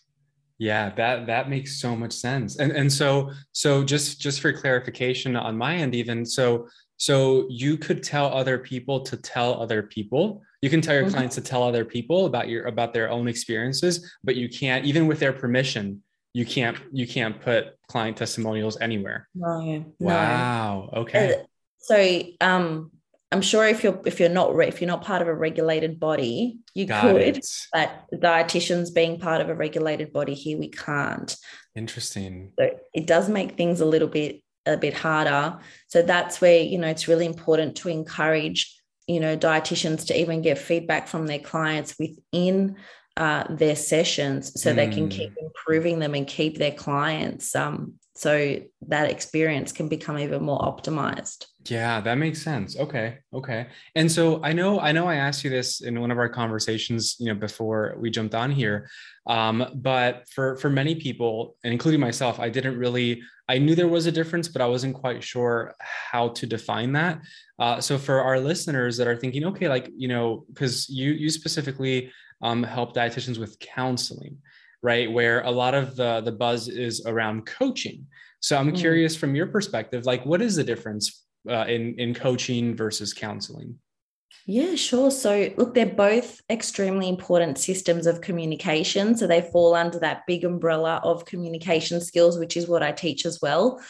Yeah, 0.58 0.92
that 0.96 1.28
that 1.28 1.50
makes 1.50 1.82
so 1.82 1.96
much 1.96 2.13
sense. 2.13 2.58
And 2.58 2.72
and 2.72 2.92
so 2.92 3.32
so 3.52 3.84
just 3.84 4.22
just 4.22 4.40
for 4.40 4.54
clarification 4.54 5.36
on 5.36 5.58
my 5.58 5.75
end 5.75 5.94
even 5.94 6.25
so 6.25 6.68
so 6.98 7.48
you 7.50 7.78
could 7.78 8.02
tell 8.02 8.28
other 8.28 8.58
people 8.58 9.02
to 9.02 9.18
tell 9.18 9.62
other 9.62 9.84
people. 9.84 10.42
You 10.62 10.70
can 10.70 10.80
tell 10.80 10.96
your 10.96 11.04
mm-hmm. 11.04 11.16
clients 11.16 11.36
to 11.36 11.42
tell 11.42 11.63
other 11.63 11.84
people 11.84 12.28
about 12.28 12.48
your 12.48 12.66
about 12.66 12.94
their 12.94 13.10
own 13.10 13.28
experiences, 13.28 14.10
but 14.24 14.36
you 14.36 14.48
can't 14.48 14.86
even 14.86 15.08
with 15.08 15.20
their 15.20 15.34
permission, 15.34 16.02
you 16.34 16.46
can't 16.46 16.78
you 16.92 17.08
can't 17.08 17.40
put 17.40 17.78
client 17.88 18.18
testimonials 18.18 18.78
anywhere. 18.82 19.28
No. 19.36 19.86
Wow. 20.00 20.90
Okay. 20.94 21.36
Uh, 21.36 21.44
so 21.78 22.24
um, 22.42 22.92
I'm 23.32 23.42
sure 23.42 23.68
if 23.68 23.84
you're 23.84 24.02
if 24.06 24.20
you're 24.20 24.30
not 24.30 24.60
if 24.62 24.82
you're 24.82 24.88
not 24.88 25.04
part 25.04 25.22
of 25.22 25.28
a 25.28 25.34
regulated 25.34 26.00
body, 26.00 26.60
you 26.74 26.86
Got 26.86 27.02
could, 27.02 27.22
it. 27.22 27.48
but 27.72 28.06
dietitians 28.13 28.94
being 28.94 29.20
part 29.20 29.42
of 29.42 29.50
a 29.50 29.56
regulated 29.56 30.12
body 30.12 30.34
here, 30.34 30.58
we 30.58 30.70
can't. 30.70 31.36
Interesting. 31.75 32.52
So 32.60 32.80
it 32.94 33.06
does 33.06 33.30
make 33.30 33.56
things 33.56 33.82
a 33.82 33.86
little 33.86 34.08
bit 34.08 34.42
a 34.66 34.78
bit 34.78 34.94
harder. 34.94 35.60
So 35.88 36.02
that's 36.02 36.42
where 36.42 36.62
you 36.62 36.80
know 36.80 36.88
it's 36.88 37.08
really 37.08 37.25
important 37.28 37.75
to 37.78 37.90
encourage 37.90 38.80
you 39.08 39.20
know 39.20 39.38
dietitians 39.38 40.08
to 40.08 40.20
even 40.20 40.42
get 40.42 40.58
feedback 40.58 41.08
from 41.08 41.28
their 41.28 41.40
clients 41.40 41.96
within 42.00 42.78
uh, 43.17 43.43
their 43.50 43.75
sessions 43.75 44.60
so 44.60 44.72
mm. 44.72 44.75
they 44.75 44.88
can 44.88 45.08
keep 45.08 45.32
hmm. 45.34 45.46
improving 45.46 46.00
them 46.00 46.15
and 46.15 46.25
keep 46.25 46.58
their 46.58 46.72
clients 46.72 47.55
um, 47.55 47.93
so 48.15 48.60
that 48.88 49.10
experience 49.10 49.72
can 49.72 49.88
become 49.88 50.17
even 50.17 50.43
more 50.43 50.60
optimized 50.60 51.46
yeah 51.70 52.01
that 52.01 52.15
makes 52.15 52.41
sense 52.41 52.77
okay 52.77 53.20
okay 53.34 53.67
and 53.96 54.12
so 54.12 54.43
i 54.43 54.51
know 54.51 54.79
i 54.79 54.91
know 54.91 55.08
i 55.08 55.15
asked 55.15 55.43
you 55.43 55.50
this 55.50 55.82
in 55.82 56.00
one 56.00 56.12
of 56.12 56.17
our 56.17 56.29
conversations 56.29 57.15
you 57.20 57.27
know 57.27 57.39
before 57.39 57.96
we 58.00 58.10
jumped 58.10 58.36
on 58.36 58.51
here 58.51 58.89
um, 59.27 59.65
but 59.75 60.27
for 60.29 60.58
for 60.58 60.70
many 60.70 60.96
people 60.96 61.55
and 61.63 61.72
including 61.72 62.00
myself 62.00 62.39
i 62.39 62.50
didn't 62.50 62.77
really 62.77 63.22
i 63.48 63.58
knew 63.58 63.75
there 63.75 63.88
was 63.88 64.05
a 64.08 64.12
difference 64.12 64.48
but 64.48 64.62
i 64.62 64.67
wasn't 64.67 64.93
quite 64.93 65.24
sure 65.24 65.75
how 65.79 66.29
to 66.29 66.46
define 66.46 66.91
that 66.93 67.22
uh, 67.60 67.79
so 67.79 67.98
for 67.98 68.22
our 68.22 68.39
listeners 68.39 68.98
that 68.98 69.08
are 69.08 69.15
thinking 69.15 69.46
okay 69.46 69.70
like 69.70 69.89
you 69.96 70.08
know 70.08 70.46
because 70.50 70.89
you 70.89 71.12
you 71.12 71.29
specifically 71.29 72.12
um, 72.44 72.62
help 72.62 72.96
dietitians 72.96 73.40
with 73.40 73.58
counseling 73.60 74.38
right? 74.84 75.10
Where 75.12 75.42
a 75.42 75.50
lot 75.50 75.74
of 75.74 75.96
the 75.96 76.22
the 76.22 76.32
buzz 76.32 76.68
is 76.68 77.04
around 77.06 77.48
coaching. 77.48 78.06
So 78.42 78.58
I'm 78.58 78.74
mm. 78.74 78.78
curious 78.78 79.16
from 79.16 79.34
your 79.34 79.48
perspective, 79.48 80.06
like 80.06 80.26
what 80.26 80.42
is 80.42 80.56
the 80.56 80.64
difference 80.64 81.26
uh, 81.50 81.66
in 81.68 81.96
in 81.98 82.14
coaching 82.14 82.76
versus 82.76 83.14
counseling? 83.14 83.80
Yeah, 84.46 84.76
sure. 84.76 85.10
So, 85.10 85.52
look, 85.56 85.74
they're 85.74 85.86
both 85.86 86.42
extremely 86.50 87.08
important 87.08 87.58
systems 87.58 88.08
of 88.08 88.20
communication. 88.20 89.16
So, 89.16 89.26
they 89.26 89.42
fall 89.42 89.74
under 89.74 90.00
that 90.00 90.24
big 90.28 90.44
umbrella 90.44 91.00
of 91.02 91.24
communication 91.24 92.02
skills, 92.02 92.38
which 92.38 92.58
is 92.58 92.68
what 92.68 92.84
I 92.84 92.92
teach 92.92 93.26
as 93.26 93.40
well. 93.42 93.82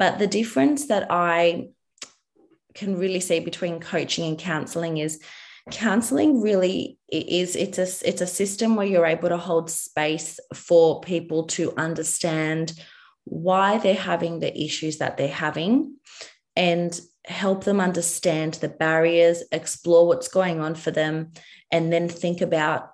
But 0.00 0.18
the 0.18 0.26
difference 0.26 0.88
that 0.88 1.06
I 1.10 1.68
can 2.74 2.98
really 2.98 3.20
see 3.20 3.38
between 3.38 3.78
coaching 3.78 4.24
and 4.24 4.38
counseling 4.38 4.96
is 4.96 5.20
counseling 5.70 6.40
really 6.40 6.98
is 7.10 7.56
it's 7.56 7.78
a 7.78 8.08
it's 8.08 8.20
a 8.20 8.26
system 8.26 8.76
where 8.76 8.86
you're 8.86 9.06
able 9.06 9.28
to 9.28 9.36
hold 9.36 9.70
space 9.70 10.38
for 10.54 11.00
people 11.00 11.44
to 11.44 11.72
understand 11.76 12.72
why 13.24 13.78
they're 13.78 13.94
having 13.94 14.40
the 14.40 14.62
issues 14.62 14.98
that 14.98 15.16
they're 15.16 15.28
having 15.28 15.96
and 16.56 17.00
help 17.24 17.64
them 17.64 17.80
understand 17.80 18.54
the 18.54 18.68
barriers 18.68 19.42
explore 19.52 20.06
what's 20.06 20.28
going 20.28 20.60
on 20.60 20.74
for 20.74 20.90
them 20.90 21.32
and 21.70 21.92
then 21.92 22.08
think 22.08 22.40
about 22.40 22.90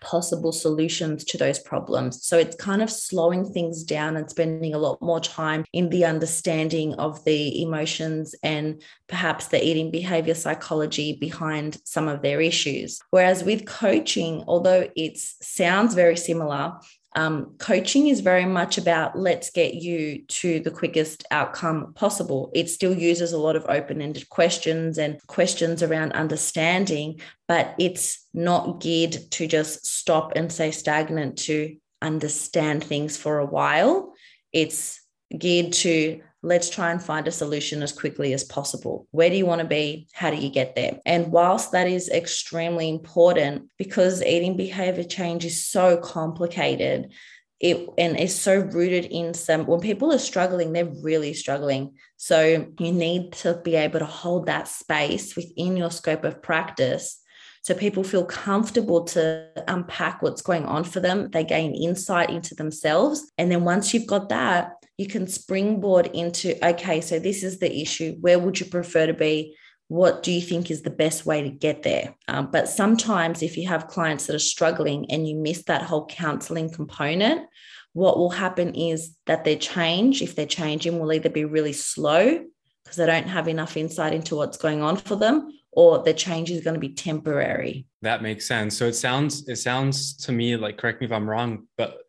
possible 0.00 0.52
solutions 0.52 1.24
to 1.24 1.38
those 1.38 1.58
problems. 1.58 2.24
So 2.26 2.38
it's 2.38 2.56
kind 2.56 2.82
of 2.82 2.90
slowing 2.90 3.52
things 3.52 3.84
down 3.84 4.16
and 4.16 4.28
spending 4.28 4.74
a 4.74 4.78
lot 4.78 5.00
more 5.00 5.20
time 5.20 5.64
in 5.72 5.88
the 5.88 6.04
understanding 6.04 6.94
of 6.94 7.24
the 7.24 7.62
emotions 7.62 8.34
and 8.42 8.82
perhaps 9.06 9.48
the 9.48 9.64
eating 9.64 9.90
behavior 9.90 10.34
psychology 10.34 11.16
behind 11.20 11.78
some 11.84 12.08
of 12.08 12.22
their 12.22 12.40
issues. 12.40 13.00
Whereas 13.10 13.44
with 13.44 13.66
coaching, 13.66 14.44
although 14.46 14.88
it 14.96 15.18
sounds 15.18 15.94
very 15.94 16.16
similar, 16.16 16.74
um, 17.16 17.54
coaching 17.58 18.06
is 18.06 18.20
very 18.20 18.44
much 18.44 18.78
about 18.78 19.18
let's 19.18 19.50
get 19.50 19.74
you 19.74 20.22
to 20.28 20.60
the 20.60 20.70
quickest 20.70 21.24
outcome 21.30 21.92
possible. 21.94 22.52
It 22.54 22.70
still 22.70 22.94
uses 22.94 23.32
a 23.32 23.38
lot 23.38 23.56
of 23.56 23.66
open 23.68 24.00
ended 24.00 24.28
questions 24.28 24.96
and 24.96 25.24
questions 25.26 25.82
around 25.82 26.12
understanding, 26.12 27.20
but 27.48 27.74
it's 27.78 28.26
not 28.32 28.80
geared 28.80 29.16
to 29.32 29.46
just 29.48 29.86
stop 29.86 30.32
and 30.36 30.52
say 30.52 30.70
stagnant 30.70 31.38
to 31.38 31.76
understand 32.00 32.84
things 32.84 33.16
for 33.16 33.38
a 33.38 33.46
while. 33.46 34.14
It's 34.52 35.00
geared 35.36 35.72
to 35.72 36.20
let's 36.42 36.70
try 36.70 36.90
and 36.90 37.02
find 37.02 37.28
a 37.28 37.32
solution 37.32 37.82
as 37.82 37.92
quickly 37.92 38.32
as 38.32 38.44
possible. 38.44 39.06
Where 39.10 39.30
do 39.30 39.36
you 39.36 39.46
want 39.46 39.60
to 39.60 39.66
be? 39.66 40.08
How 40.12 40.30
do 40.30 40.36
you 40.36 40.50
get 40.50 40.74
there? 40.74 40.98
And 41.04 41.32
whilst 41.32 41.72
that 41.72 41.86
is 41.86 42.08
extremely 42.08 42.88
important, 42.88 43.68
because 43.76 44.22
eating 44.22 44.56
behavior 44.56 45.04
change 45.04 45.44
is 45.44 45.66
so 45.66 45.96
complicated, 45.96 47.12
it 47.60 47.86
and 47.98 48.18
is 48.18 48.34
so 48.34 48.58
rooted 48.58 49.04
in 49.04 49.34
some 49.34 49.66
when 49.66 49.80
people 49.80 50.12
are 50.12 50.18
struggling, 50.18 50.72
they're 50.72 50.92
really 51.02 51.34
struggling. 51.34 51.94
So 52.16 52.66
you 52.78 52.92
need 52.92 53.32
to 53.34 53.60
be 53.62 53.76
able 53.76 53.98
to 53.98 54.06
hold 54.06 54.46
that 54.46 54.66
space 54.66 55.36
within 55.36 55.76
your 55.76 55.90
scope 55.90 56.24
of 56.24 56.42
practice 56.42 57.20
so 57.62 57.74
people 57.74 58.02
feel 58.02 58.24
comfortable 58.24 59.04
to 59.04 59.46
unpack 59.68 60.22
what's 60.22 60.42
going 60.42 60.64
on 60.64 60.84
for 60.84 61.00
them. 61.00 61.30
They 61.30 61.44
gain 61.44 61.74
insight 61.74 62.30
into 62.30 62.54
themselves. 62.54 63.30
And 63.36 63.50
then 63.50 63.64
once 63.64 63.92
you've 63.92 64.06
got 64.06 64.30
that, 64.30 64.72
you 65.00 65.06
can 65.06 65.26
springboard 65.26 66.08
into 66.08 66.62
okay, 66.62 67.00
so 67.00 67.18
this 67.18 67.42
is 67.42 67.58
the 67.58 67.80
issue. 67.80 68.16
Where 68.20 68.38
would 68.38 68.60
you 68.60 68.66
prefer 68.66 69.06
to 69.06 69.14
be? 69.14 69.56
What 69.88 70.22
do 70.22 70.30
you 70.30 70.42
think 70.42 70.70
is 70.70 70.82
the 70.82 70.90
best 70.90 71.24
way 71.24 71.42
to 71.42 71.48
get 71.48 71.82
there? 71.82 72.14
Um, 72.28 72.50
but 72.50 72.68
sometimes, 72.68 73.42
if 73.42 73.56
you 73.56 73.66
have 73.66 73.88
clients 73.88 74.26
that 74.26 74.36
are 74.36 74.50
struggling 74.54 75.10
and 75.10 75.26
you 75.26 75.36
miss 75.36 75.62
that 75.64 75.80
whole 75.80 76.04
counseling 76.04 76.68
component, 76.70 77.48
what 77.94 78.18
will 78.18 78.28
happen 78.28 78.74
is 78.74 79.16
that 79.24 79.44
their 79.44 79.56
change, 79.56 80.20
if 80.20 80.36
they're 80.36 80.44
changing, 80.44 80.98
will 80.98 81.14
either 81.14 81.30
be 81.30 81.46
really 81.46 81.72
slow 81.72 82.44
because 82.84 82.98
they 82.98 83.06
don't 83.06 83.26
have 83.26 83.48
enough 83.48 83.78
insight 83.78 84.12
into 84.12 84.36
what's 84.36 84.58
going 84.58 84.82
on 84.82 84.98
for 84.98 85.16
them, 85.16 85.48
or 85.72 86.02
the 86.02 86.12
change 86.12 86.50
is 86.50 86.60
going 86.60 86.74
to 86.74 86.80
be 86.88 86.92
temporary. 86.92 87.86
That 88.02 88.20
makes 88.22 88.46
sense. 88.46 88.76
So 88.76 88.84
it 88.84 88.96
sounds 88.96 89.48
it 89.48 89.56
sounds 89.56 90.14
to 90.26 90.32
me 90.32 90.56
like 90.56 90.76
correct 90.76 91.00
me 91.00 91.06
if 91.06 91.12
I'm 91.12 91.28
wrong, 91.28 91.68
but 91.78 92.02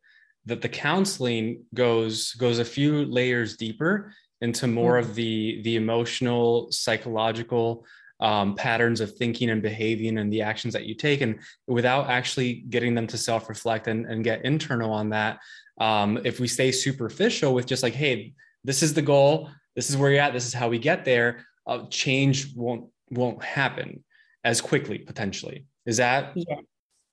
that 0.45 0.61
the 0.61 0.69
counseling 0.69 1.63
goes 1.73 2.33
goes 2.33 2.59
a 2.59 2.65
few 2.65 3.05
layers 3.05 3.57
deeper 3.57 4.13
into 4.41 4.67
more 4.67 4.99
mm-hmm. 4.99 5.09
of 5.09 5.15
the 5.15 5.61
the 5.63 5.75
emotional 5.75 6.71
psychological 6.71 7.85
um, 8.19 8.53
patterns 8.55 9.01
of 9.01 9.15
thinking 9.15 9.49
and 9.49 9.63
behaving 9.63 10.19
and 10.19 10.31
the 10.31 10.41
actions 10.41 10.73
that 10.73 10.85
you 10.85 10.93
take 10.93 11.21
and 11.21 11.39
without 11.67 12.07
actually 12.07 12.65
getting 12.69 12.93
them 12.93 13.07
to 13.07 13.17
self-reflect 13.17 13.87
and, 13.87 14.05
and 14.05 14.23
get 14.23 14.45
internal 14.45 14.91
on 14.91 15.09
that 15.09 15.39
um, 15.79 16.19
if 16.23 16.39
we 16.39 16.47
stay 16.47 16.71
superficial 16.71 17.53
with 17.53 17.65
just 17.65 17.81
like 17.81 17.93
hey 17.95 18.33
this 18.63 18.83
is 18.83 18.93
the 18.93 19.01
goal 19.01 19.49
this 19.75 19.89
is 19.89 19.97
where 19.97 20.11
you're 20.11 20.21
at 20.21 20.33
this 20.33 20.45
is 20.45 20.53
how 20.53 20.69
we 20.69 20.77
get 20.77 21.03
there 21.03 21.45
uh, 21.65 21.85
change 21.89 22.55
won't 22.55 22.85
won't 23.09 23.43
happen 23.43 24.03
as 24.43 24.61
quickly 24.61 24.99
potentially 24.99 25.65
is 25.85 25.97
that 25.97 26.31
yeah. 26.35 26.57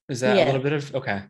is 0.08 0.20
that 0.20 0.36
yeah. 0.36 0.44
a 0.44 0.46
little 0.46 0.62
bit 0.62 0.72
of 0.72 0.94
okay 0.94 1.22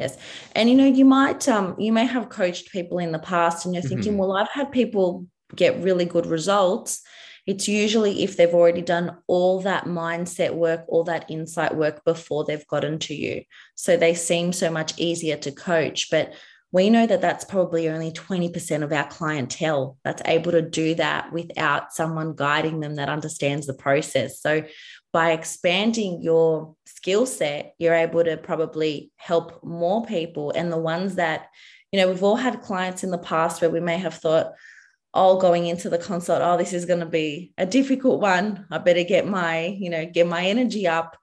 Yes. 0.00 0.16
And 0.56 0.70
you 0.70 0.76
know, 0.76 0.86
you 0.86 1.04
might 1.04 1.46
um 1.46 1.74
you 1.78 1.92
may 1.92 2.06
have 2.06 2.30
coached 2.30 2.72
people 2.72 2.98
in 2.98 3.12
the 3.12 3.18
past 3.18 3.66
and 3.66 3.74
you're 3.74 3.82
thinking, 3.82 4.12
mm-hmm. 4.12 4.20
well, 4.20 4.36
I've 4.36 4.48
had 4.48 4.72
people 4.72 5.26
get 5.54 5.82
really 5.82 6.06
good 6.06 6.24
results. 6.24 7.02
It's 7.46 7.68
usually 7.68 8.22
if 8.22 8.36
they've 8.36 8.54
already 8.54 8.80
done 8.80 9.18
all 9.26 9.60
that 9.60 9.84
mindset 9.84 10.54
work, 10.54 10.84
all 10.88 11.04
that 11.04 11.30
insight 11.30 11.76
work 11.76 12.02
before 12.04 12.44
they've 12.44 12.66
gotten 12.66 12.98
to 13.00 13.14
you. 13.14 13.42
So 13.74 13.96
they 13.96 14.14
seem 14.14 14.54
so 14.54 14.70
much 14.70 14.98
easier 14.98 15.36
to 15.38 15.52
coach. 15.52 16.08
But 16.10 16.32
we 16.72 16.88
know 16.88 17.06
that 17.06 17.20
that's 17.20 17.44
probably 17.44 17.88
only 17.88 18.12
20% 18.12 18.82
of 18.82 18.92
our 18.92 19.08
clientele 19.08 19.98
that's 20.04 20.22
able 20.24 20.52
to 20.52 20.62
do 20.62 20.94
that 20.94 21.32
without 21.32 21.92
someone 21.92 22.34
guiding 22.34 22.80
them 22.80 22.94
that 22.94 23.08
understands 23.08 23.66
the 23.66 23.74
process. 23.74 24.40
So, 24.40 24.62
by 25.12 25.32
expanding 25.32 26.22
your 26.22 26.76
skill 26.86 27.26
set, 27.26 27.74
you're 27.78 27.94
able 27.94 28.22
to 28.24 28.36
probably 28.36 29.10
help 29.16 29.62
more 29.64 30.04
people. 30.04 30.52
And 30.52 30.72
the 30.72 30.78
ones 30.78 31.16
that, 31.16 31.48
you 31.92 32.00
know, 32.00 32.08
we've 32.08 32.22
all 32.22 32.36
had 32.36 32.62
clients 32.62 33.02
in 33.02 33.10
the 33.10 33.18
past 33.18 33.60
where 33.60 33.70
we 33.70 33.80
may 33.80 33.98
have 33.98 34.14
thought, 34.14 34.52
oh, 35.12 35.40
going 35.40 35.66
into 35.66 35.90
the 35.90 35.98
consult, 35.98 36.42
oh, 36.42 36.56
this 36.56 36.72
is 36.72 36.84
going 36.84 37.00
to 37.00 37.06
be 37.06 37.52
a 37.58 37.66
difficult 37.66 38.20
one. 38.20 38.66
I 38.70 38.78
better 38.78 39.02
get 39.02 39.26
my, 39.26 39.66
you 39.66 39.90
know, 39.90 40.06
get 40.06 40.28
my 40.28 40.44
energy 40.44 40.86
up 40.86 41.16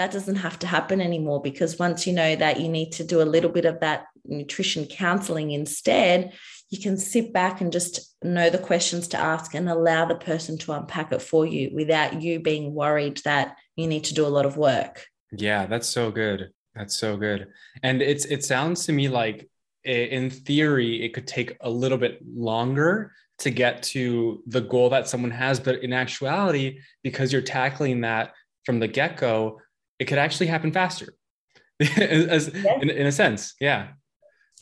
that 0.00 0.12
doesn't 0.12 0.36
have 0.36 0.58
to 0.58 0.66
happen 0.66 1.00
anymore 1.00 1.42
because 1.42 1.78
once 1.78 2.06
you 2.06 2.14
know 2.14 2.34
that 2.36 2.58
you 2.58 2.68
need 2.68 2.92
to 2.92 3.04
do 3.04 3.20
a 3.20 3.24
little 3.24 3.50
bit 3.50 3.66
of 3.66 3.80
that 3.80 4.06
nutrition 4.24 4.86
counseling 4.86 5.50
instead, 5.50 6.32
you 6.70 6.80
can 6.80 6.96
sit 6.96 7.32
back 7.32 7.60
and 7.60 7.72
just 7.72 8.14
know 8.22 8.48
the 8.48 8.58
questions 8.58 9.08
to 9.08 9.18
ask 9.18 9.54
and 9.54 9.68
allow 9.68 10.04
the 10.04 10.14
person 10.14 10.56
to 10.58 10.72
unpack 10.72 11.12
it 11.12 11.20
for 11.20 11.44
you 11.44 11.70
without 11.74 12.22
you 12.22 12.38
being 12.40 12.74
worried 12.74 13.20
that 13.24 13.56
you 13.76 13.88
need 13.88 14.04
to 14.04 14.14
do 14.14 14.24
a 14.24 14.28
lot 14.28 14.46
of 14.46 14.56
work. 14.56 15.06
Yeah, 15.32 15.66
that's 15.66 15.88
so 15.88 16.10
good. 16.10 16.50
That's 16.74 16.96
so 16.96 17.16
good. 17.16 17.48
And 17.82 18.00
it's 18.00 18.24
it 18.26 18.44
sounds 18.44 18.86
to 18.86 18.92
me 18.92 19.08
like 19.08 19.50
in 19.84 20.30
theory 20.30 21.02
it 21.04 21.14
could 21.14 21.26
take 21.26 21.56
a 21.60 21.70
little 21.70 21.98
bit 21.98 22.20
longer 22.26 23.12
to 23.38 23.50
get 23.50 23.82
to 23.82 24.42
the 24.46 24.60
goal 24.60 24.90
that 24.90 25.08
someone 25.08 25.30
has 25.30 25.58
but 25.58 25.82
in 25.82 25.92
actuality 25.92 26.78
because 27.02 27.32
you're 27.32 27.40
tackling 27.40 28.02
that 28.02 28.32
from 28.64 28.78
the 28.78 28.86
get-go 28.86 29.58
it 29.98 30.04
could 30.04 30.18
actually 30.18 30.46
happen 30.46 30.70
faster 30.70 31.14
as, 31.80 32.50
yes. 32.52 32.82
in, 32.82 32.90
in 32.90 33.06
a 33.06 33.12
sense 33.12 33.54
yeah 33.58 33.88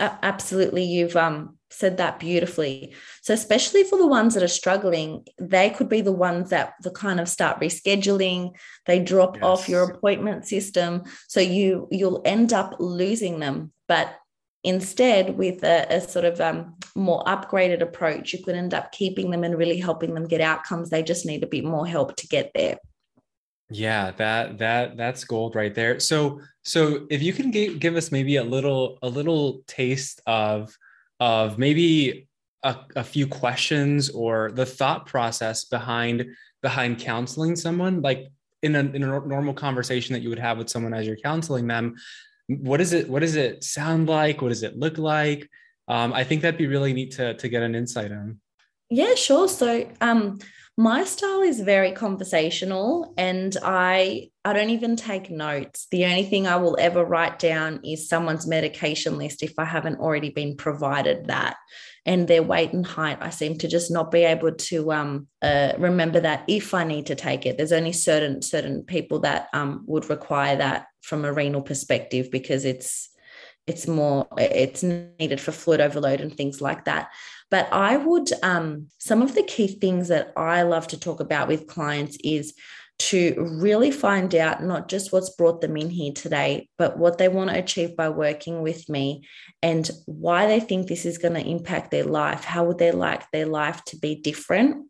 absolutely 0.01 0.85
you've 0.85 1.17
um, 1.17 1.59
said 1.71 1.97
that 1.99 2.19
beautifully. 2.19 2.95
So 3.23 3.35
especially 3.35 3.85
for 3.85 3.99
the 3.99 4.07
ones 4.07 4.35
that 4.35 4.43
are 4.43 4.49
struggling 4.49 5.25
they 5.39 5.71
could 5.71 5.89
be 5.89 6.01
the 6.01 6.13
ones 6.13 6.51
that 6.51 6.75
the 6.83 6.91
kind 6.91 7.21
of 7.21 7.29
start 7.29 7.61
rescheduling 7.61 8.53
they 8.87 8.99
drop 9.01 9.37
yes. 9.37 9.45
off 9.45 9.69
your 9.69 9.91
appointment 9.91 10.47
system 10.47 11.03
so 11.29 11.41
you 11.41 11.89
you'll 11.91 12.23
end 12.25 12.53
up 12.53 12.77
losing 12.79 13.41
them. 13.41 13.73
But 13.87 14.15
instead 14.65 15.37
with 15.37 15.63
a, 15.63 15.87
a 15.89 16.01
sort 16.01 16.25
of 16.25 16.41
um, 16.41 16.75
more 16.95 17.23
upgraded 17.25 17.81
approach 17.81 18.33
you 18.33 18.43
could 18.43 18.57
end 18.57 18.75
up 18.75 18.91
keeping 18.93 19.31
them 19.31 19.45
and 19.45 19.57
really 19.57 19.79
helping 19.79 20.15
them 20.15 20.27
get 20.27 20.41
outcomes. 20.41 20.91
They 20.91 21.03
just 21.03 21.27
need 21.27 21.43
a 21.43 21.49
bit 21.49 21.65
more 21.65 21.87
help 21.87 22.17
to 22.17 22.27
get 22.29 22.53
there 22.55 22.79
yeah, 23.71 24.13
that 24.13 24.59
that 24.59 24.97
that's 24.97 25.25
gold 25.25 25.55
right 25.55 25.75
there. 25.75 26.01
So 26.01 26.41
so 26.65 27.07
if 27.11 27.23
you 27.23 27.33
can 27.33 27.51
give, 27.51 27.79
give 27.79 27.97
us 27.97 28.11
maybe 28.11 28.37
a 28.37 28.45
little 28.45 28.99
a 29.03 29.09
little 29.09 29.63
taste 29.67 30.21
of 30.27 30.75
of 31.21 31.59
maybe 31.59 32.29
a, 32.63 32.77
a 32.97 33.05
few 33.05 33.27
questions 33.27 34.11
or 34.11 34.51
the 34.53 34.67
thought 34.67 35.07
process 35.07 35.65
behind 35.65 36.27
behind 36.63 36.99
counseling 36.99 37.55
someone 37.57 38.03
like 38.03 38.29
in 38.63 38.75
a, 38.75 38.81
in 38.81 39.05
a 39.05 39.07
normal 39.07 39.55
conversation 39.55 40.13
that 40.15 40.21
you 40.21 40.29
would 40.29 40.39
have 40.39 40.59
with 40.59 40.69
someone 40.69 40.93
as 40.93 41.07
you're 41.07 41.17
counseling 41.17 41.69
them 41.69 41.95
what 42.49 42.81
is 42.81 42.93
it 42.93 43.09
what 43.09 43.21
does 43.21 43.37
it 43.37 43.63
sound 43.63 44.09
like? 44.09 44.41
What 44.41 44.49
does 44.49 44.63
it 44.63 44.77
look 44.77 44.99
like? 44.99 45.49
Um, 45.87 46.13
i 46.13 46.23
think 46.23 46.43
that'd 46.43 46.59
be 46.59 46.67
really 46.67 46.93
neat 46.93 47.13
to, 47.13 47.35
to 47.35 47.49
get 47.49 47.63
an 47.63 47.75
insight 47.75 48.13
on. 48.13 48.41
Yeah 48.91 49.15
sure. 49.15 49.49
So 49.49 49.89
um, 50.01 50.39
my 50.79 51.03
style 51.03 51.43
is 51.43 51.59
very 51.61 51.91
conversational 51.91 53.13
and 53.17 53.57
I 53.65 54.31
I 54.45 54.53
don't 54.53 54.71
even 54.71 54.95
take 54.95 55.29
notes. 55.29 55.89
The 55.91 56.05
only 56.05 56.23
thing 56.23 56.47
I 56.47 56.55
will 56.55 56.77
ever 56.79 57.05
write 57.05 57.41
down 57.41 57.81
is 57.85 58.09
someone's 58.09 58.47
medication 58.47 59.19
list 59.19 59.43
if 59.43 59.55
I 59.59 59.65
haven't 59.65 59.99
already 59.99 60.31
been 60.31 60.57
provided 60.57 61.27
that. 61.27 61.57
And 62.07 62.29
their 62.29 62.45
weight 62.45 62.73
and 62.73 62.87
height, 62.87 63.19
I 63.21 63.31
seem 63.31 63.59
to 63.59 63.67
just 63.67 63.91
not 63.91 64.13
be 64.13 64.23
able 64.23 64.53
to 64.53 64.93
um, 64.93 65.27
uh, 65.43 65.73
remember 65.79 66.21
that 66.21 66.45
if 66.47 66.73
I 66.73 66.85
need 66.85 67.07
to 67.07 67.17
take 67.17 67.45
it. 67.45 67.57
There's 67.57 67.73
only 67.73 67.93
certain 67.93 68.41
certain 68.41 68.85
people 68.85 69.19
that 69.21 69.49
um, 69.53 69.83
would 69.89 70.09
require 70.09 70.55
that 70.57 70.87
from 71.03 71.25
a 71.25 71.33
renal 71.33 71.61
perspective 71.61 72.31
because 72.31 72.65
it's 72.65 73.11
it's 73.69 73.87
more 73.87 74.27
it's 74.37 74.83
needed 74.83 75.41
for 75.41 75.53
fluid 75.53 75.81
overload 75.81 76.21
and 76.21 76.37
things 76.37 76.61
like 76.61 76.85
that 76.85 77.11
but 77.51 77.73
I 77.73 77.97
would, 77.97 78.31
um, 78.43 78.89
some 78.99 79.23
of 79.23 79.35
the 79.35 79.43
key 79.43 79.69
things 79.69 80.09
that 80.09 80.33
I 80.37 80.63
love 80.63 80.87
to 80.89 81.01
talk 81.01 81.21
about 81.21 81.49
with 81.49 81.67
clients 81.67 82.19
is 82.23 82.55
to 82.99 83.35
really 83.39 83.91
find 83.91 84.35
out 84.35 84.63
not 84.63 84.89
just 84.89 85.13
what's 85.13 85.31
brought 85.31 85.61
them 85.61 85.77
in 85.77 85.89
here 85.89 86.13
today, 86.13 86.69
but 86.77 86.99
what 86.99 87.17
they 87.17 87.29
want 87.29 87.51
to 87.51 87.59
achieve 87.59 87.97
by 87.97 88.09
working 88.09 88.61
with 88.61 88.89
me 88.89 89.27
and 89.63 89.89
why 90.07 90.47
they 90.47 90.59
think 90.59 90.89
this 90.89 91.07
is 91.07 91.17
going 91.17 91.35
to 91.35 91.49
impact 91.49 91.91
their 91.91 92.05
life. 92.05 92.45
How 92.45 92.65
would 92.65 92.79
they 92.79 92.91
like 92.91 93.31
their 93.31 93.47
life 93.47 93.85
to 93.87 93.97
be 93.97 94.17
different? 94.17 94.89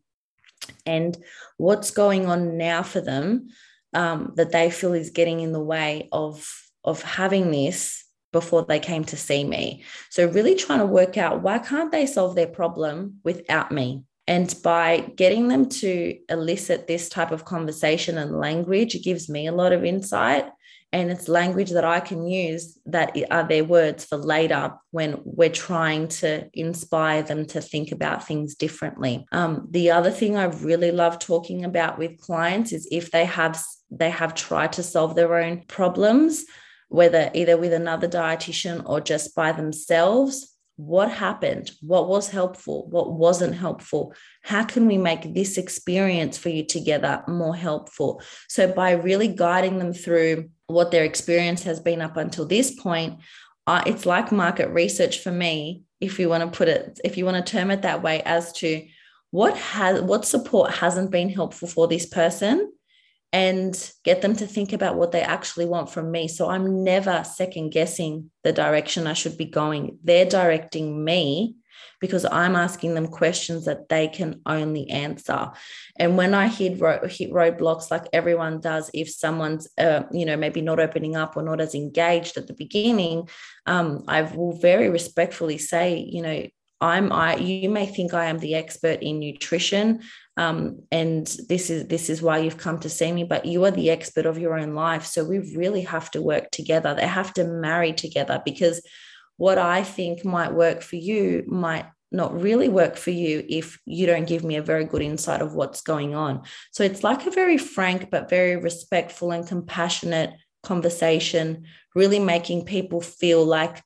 And 0.86 1.16
what's 1.58 1.90
going 1.90 2.26
on 2.26 2.56
now 2.56 2.82
for 2.82 3.00
them 3.00 3.48
um, 3.94 4.32
that 4.36 4.52
they 4.52 4.70
feel 4.70 4.94
is 4.94 5.10
getting 5.10 5.40
in 5.40 5.52
the 5.52 5.62
way 5.62 6.08
of, 6.10 6.44
of 6.84 7.02
having 7.02 7.50
this 7.50 8.07
before 8.32 8.64
they 8.64 8.78
came 8.78 9.04
to 9.04 9.16
see 9.16 9.44
me. 9.44 9.84
So, 10.10 10.26
really 10.26 10.54
trying 10.54 10.80
to 10.80 10.86
work 10.86 11.16
out 11.16 11.42
why 11.42 11.58
can't 11.58 11.92
they 11.92 12.06
solve 12.06 12.34
their 12.34 12.46
problem 12.46 13.20
without 13.24 13.72
me? 13.72 14.04
And 14.28 14.54
by 14.62 15.10
getting 15.16 15.48
them 15.48 15.70
to 15.70 16.18
elicit 16.28 16.86
this 16.86 17.08
type 17.08 17.30
of 17.30 17.46
conversation 17.46 18.18
and 18.18 18.38
language, 18.38 18.94
it 18.94 19.02
gives 19.02 19.28
me 19.28 19.46
a 19.46 19.52
lot 19.52 19.72
of 19.72 19.84
insight. 19.84 20.44
And 20.92 21.10
it's 21.10 21.28
language 21.28 21.70
that 21.70 21.84
I 21.84 22.00
can 22.00 22.26
use 22.26 22.78
that 22.86 23.16
are 23.30 23.46
their 23.46 23.64
words 23.64 24.04
for 24.04 24.16
later 24.16 24.72
when 24.90 25.20
we're 25.24 25.50
trying 25.50 26.08
to 26.08 26.48
inspire 26.54 27.22
them 27.22 27.46
to 27.46 27.60
think 27.60 27.92
about 27.92 28.26
things 28.26 28.54
differently. 28.54 29.26
Um, 29.32 29.66
the 29.70 29.90
other 29.90 30.10
thing 30.10 30.36
I 30.36 30.44
really 30.44 30.90
love 30.90 31.18
talking 31.18 31.64
about 31.64 31.98
with 31.98 32.20
clients 32.20 32.72
is 32.72 32.88
if 32.90 33.10
they 33.10 33.26
have 33.26 33.62
they 33.90 34.10
have 34.10 34.34
tried 34.34 34.72
to 34.74 34.82
solve 34.82 35.14
their 35.14 35.36
own 35.36 35.64
problems 35.66 36.44
whether 36.88 37.30
either 37.34 37.56
with 37.56 37.72
another 37.72 38.08
dietitian 38.08 38.82
or 38.86 39.00
just 39.00 39.34
by 39.34 39.52
themselves 39.52 40.54
what 40.76 41.10
happened? 41.10 41.72
What 41.80 42.06
was 42.06 42.28
helpful? 42.28 42.86
What 42.86 43.10
wasn't 43.10 43.56
helpful? 43.56 44.14
How 44.42 44.62
can 44.62 44.86
we 44.86 44.96
make 44.96 45.34
this 45.34 45.58
experience 45.58 46.38
for 46.38 46.50
you 46.50 46.64
together 46.64 47.24
more 47.26 47.56
helpful? 47.56 48.22
So 48.48 48.72
by 48.72 48.92
really 48.92 49.26
guiding 49.26 49.80
them 49.80 49.92
through 49.92 50.50
what 50.68 50.92
their 50.92 51.02
experience 51.02 51.64
has 51.64 51.80
been 51.80 52.00
up 52.00 52.16
until 52.16 52.46
this 52.46 52.70
point 52.70 53.20
uh, 53.66 53.82
it's 53.84 54.06
like 54.06 54.32
market 54.32 54.70
research 54.70 55.20
for 55.20 55.30
me 55.30 55.82
if 56.00 56.18
you 56.18 56.28
want 56.28 56.42
to 56.42 56.56
put 56.56 56.68
it 56.68 56.98
if 57.04 57.16
you 57.18 57.24
want 57.24 57.44
to 57.44 57.52
term 57.52 57.70
it 57.70 57.82
that 57.82 58.02
way 58.02 58.22
as 58.22 58.52
to 58.52 58.86
what 59.30 59.56
has 59.56 60.00
what 60.00 60.24
support 60.24 60.70
hasn't 60.72 61.10
been 61.10 61.28
helpful 61.28 61.68
for 61.68 61.86
this 61.86 62.06
person 62.06 62.72
and 63.32 63.92
get 64.04 64.22
them 64.22 64.34
to 64.36 64.46
think 64.46 64.72
about 64.72 64.96
what 64.96 65.12
they 65.12 65.20
actually 65.20 65.66
want 65.66 65.90
from 65.90 66.10
me. 66.10 66.28
So 66.28 66.48
I'm 66.48 66.82
never 66.82 67.24
second 67.24 67.70
guessing 67.70 68.30
the 68.42 68.52
direction 68.52 69.06
I 69.06 69.12
should 69.12 69.36
be 69.36 69.44
going. 69.44 69.98
They're 70.02 70.24
directing 70.24 71.04
me 71.04 71.56
because 72.00 72.24
I'm 72.24 72.56
asking 72.56 72.94
them 72.94 73.08
questions 73.08 73.64
that 73.64 73.88
they 73.88 74.08
can 74.08 74.40
only 74.46 74.88
answer. 74.88 75.50
And 75.96 76.16
when 76.16 76.32
I 76.32 76.48
hit, 76.48 76.80
road, 76.80 77.10
hit 77.10 77.30
roadblocks 77.30 77.90
like 77.90 78.06
everyone 78.12 78.60
does, 78.60 78.90
if 78.94 79.10
someone's, 79.10 79.68
uh, 79.76 80.04
you 80.12 80.24
know, 80.24 80.36
maybe 80.36 80.60
not 80.60 80.80
opening 80.80 81.16
up 81.16 81.36
or 81.36 81.42
not 81.42 81.60
as 81.60 81.74
engaged 81.74 82.36
at 82.36 82.46
the 82.46 82.54
beginning, 82.54 83.28
um, 83.66 84.04
I 84.06 84.22
will 84.22 84.52
very 84.52 84.88
respectfully 84.88 85.58
say, 85.58 85.98
you 85.98 86.22
know, 86.22 86.46
I'm 86.80 87.12
I 87.12 87.36
you 87.36 87.68
may 87.68 87.86
think 87.86 88.14
I 88.14 88.26
am 88.26 88.38
the 88.38 88.54
expert 88.54 89.02
in 89.02 89.18
nutrition 89.18 90.02
um, 90.38 90.84
and 90.92 91.26
this 91.48 91.68
is 91.68 91.88
this 91.88 92.08
is 92.08 92.22
why 92.22 92.38
you've 92.38 92.58
come 92.58 92.78
to 92.78 92.88
see 92.88 93.10
me 93.10 93.24
but 93.24 93.44
you 93.44 93.64
are 93.64 93.72
the 93.72 93.90
expert 93.90 94.24
of 94.24 94.38
your 94.38 94.56
own 94.56 94.72
life. 94.72 95.04
So 95.04 95.24
we 95.24 95.40
really 95.56 95.82
have 95.82 96.12
to 96.12 96.22
work 96.22 96.52
together. 96.52 96.94
They 96.94 97.08
have 97.08 97.34
to 97.34 97.44
marry 97.44 97.92
together 97.92 98.40
because 98.44 98.80
what 99.36 99.58
I 99.58 99.82
think 99.82 100.24
might 100.24 100.54
work 100.54 100.80
for 100.80 100.94
you 100.94 101.44
might 101.48 101.86
not 102.12 102.40
really 102.40 102.68
work 102.68 102.96
for 102.96 103.10
you 103.10 103.44
if 103.48 103.80
you 103.84 104.06
don't 104.06 104.28
give 104.28 104.44
me 104.44 104.54
a 104.54 104.62
very 104.62 104.84
good 104.84 105.02
insight 105.02 105.42
of 105.42 105.54
what's 105.54 105.82
going 105.82 106.14
on. 106.14 106.42
So 106.70 106.84
it's 106.84 107.02
like 107.02 107.26
a 107.26 107.32
very 107.32 107.58
frank 107.58 108.08
but 108.08 108.30
very 108.30 108.56
respectful 108.56 109.32
and 109.32 109.46
compassionate 109.46 110.34
conversation 110.62 111.64
really 111.96 112.20
making 112.20 112.64
people 112.64 113.00
feel 113.00 113.44
like 113.44 113.82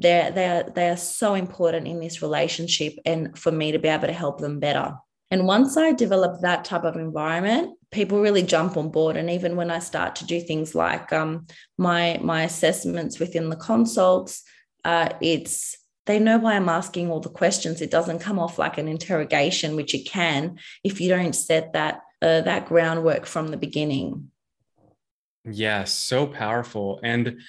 they're 0.00 0.32
they're 0.32 0.64
they 0.74 0.88
are 0.88 0.96
so 0.96 1.34
important 1.34 1.86
in 1.86 2.00
this 2.00 2.22
relationship 2.22 2.94
and 3.04 3.38
for 3.38 3.52
me 3.52 3.70
to 3.70 3.78
be 3.78 3.88
able 3.88 4.08
to 4.08 4.12
help 4.12 4.40
them 4.40 4.58
better 4.58 4.94
and 5.32 5.46
once 5.46 5.76
i 5.76 5.92
develop 5.92 6.40
that 6.40 6.64
type 6.64 6.84
of 6.84 6.96
environment 6.96 7.76
people 7.92 8.20
really 8.20 8.42
jump 8.42 8.76
on 8.76 8.88
board. 8.88 9.16
And 9.16 9.30
even 9.30 9.54
when 9.54 9.70
i 9.70 9.78
start 9.78 10.16
to 10.16 10.26
do 10.26 10.40
things 10.40 10.74
like 10.74 11.12
um, 11.12 11.46
my 11.78 12.18
my 12.22 12.42
assessments 12.42 13.20
within 13.20 13.50
the 13.50 13.56
consults 13.56 14.42
uh, 14.84 15.10
it's 15.20 15.76
they 16.06 16.18
know 16.18 16.38
why 16.38 16.56
i'm 16.56 16.68
asking 16.68 17.10
all 17.10 17.20
the 17.20 17.28
questions. 17.28 17.80
It 17.80 17.92
doesn't 17.92 18.18
come 18.18 18.40
off 18.40 18.58
like 18.58 18.76
an 18.78 18.88
interrogation 18.88 19.76
which 19.76 19.94
it 19.94 20.04
can 20.08 20.58
if 20.82 21.00
you 21.00 21.08
don't 21.08 21.34
set 21.34 21.74
that 21.74 22.00
uh, 22.20 22.40
that 22.40 22.66
groundwork 22.66 23.26
from 23.26 23.48
the 23.48 23.56
beginning. 23.56 24.30
Yes 25.44 25.92
so 25.92 26.26
powerful. 26.26 26.98
And 27.04 27.40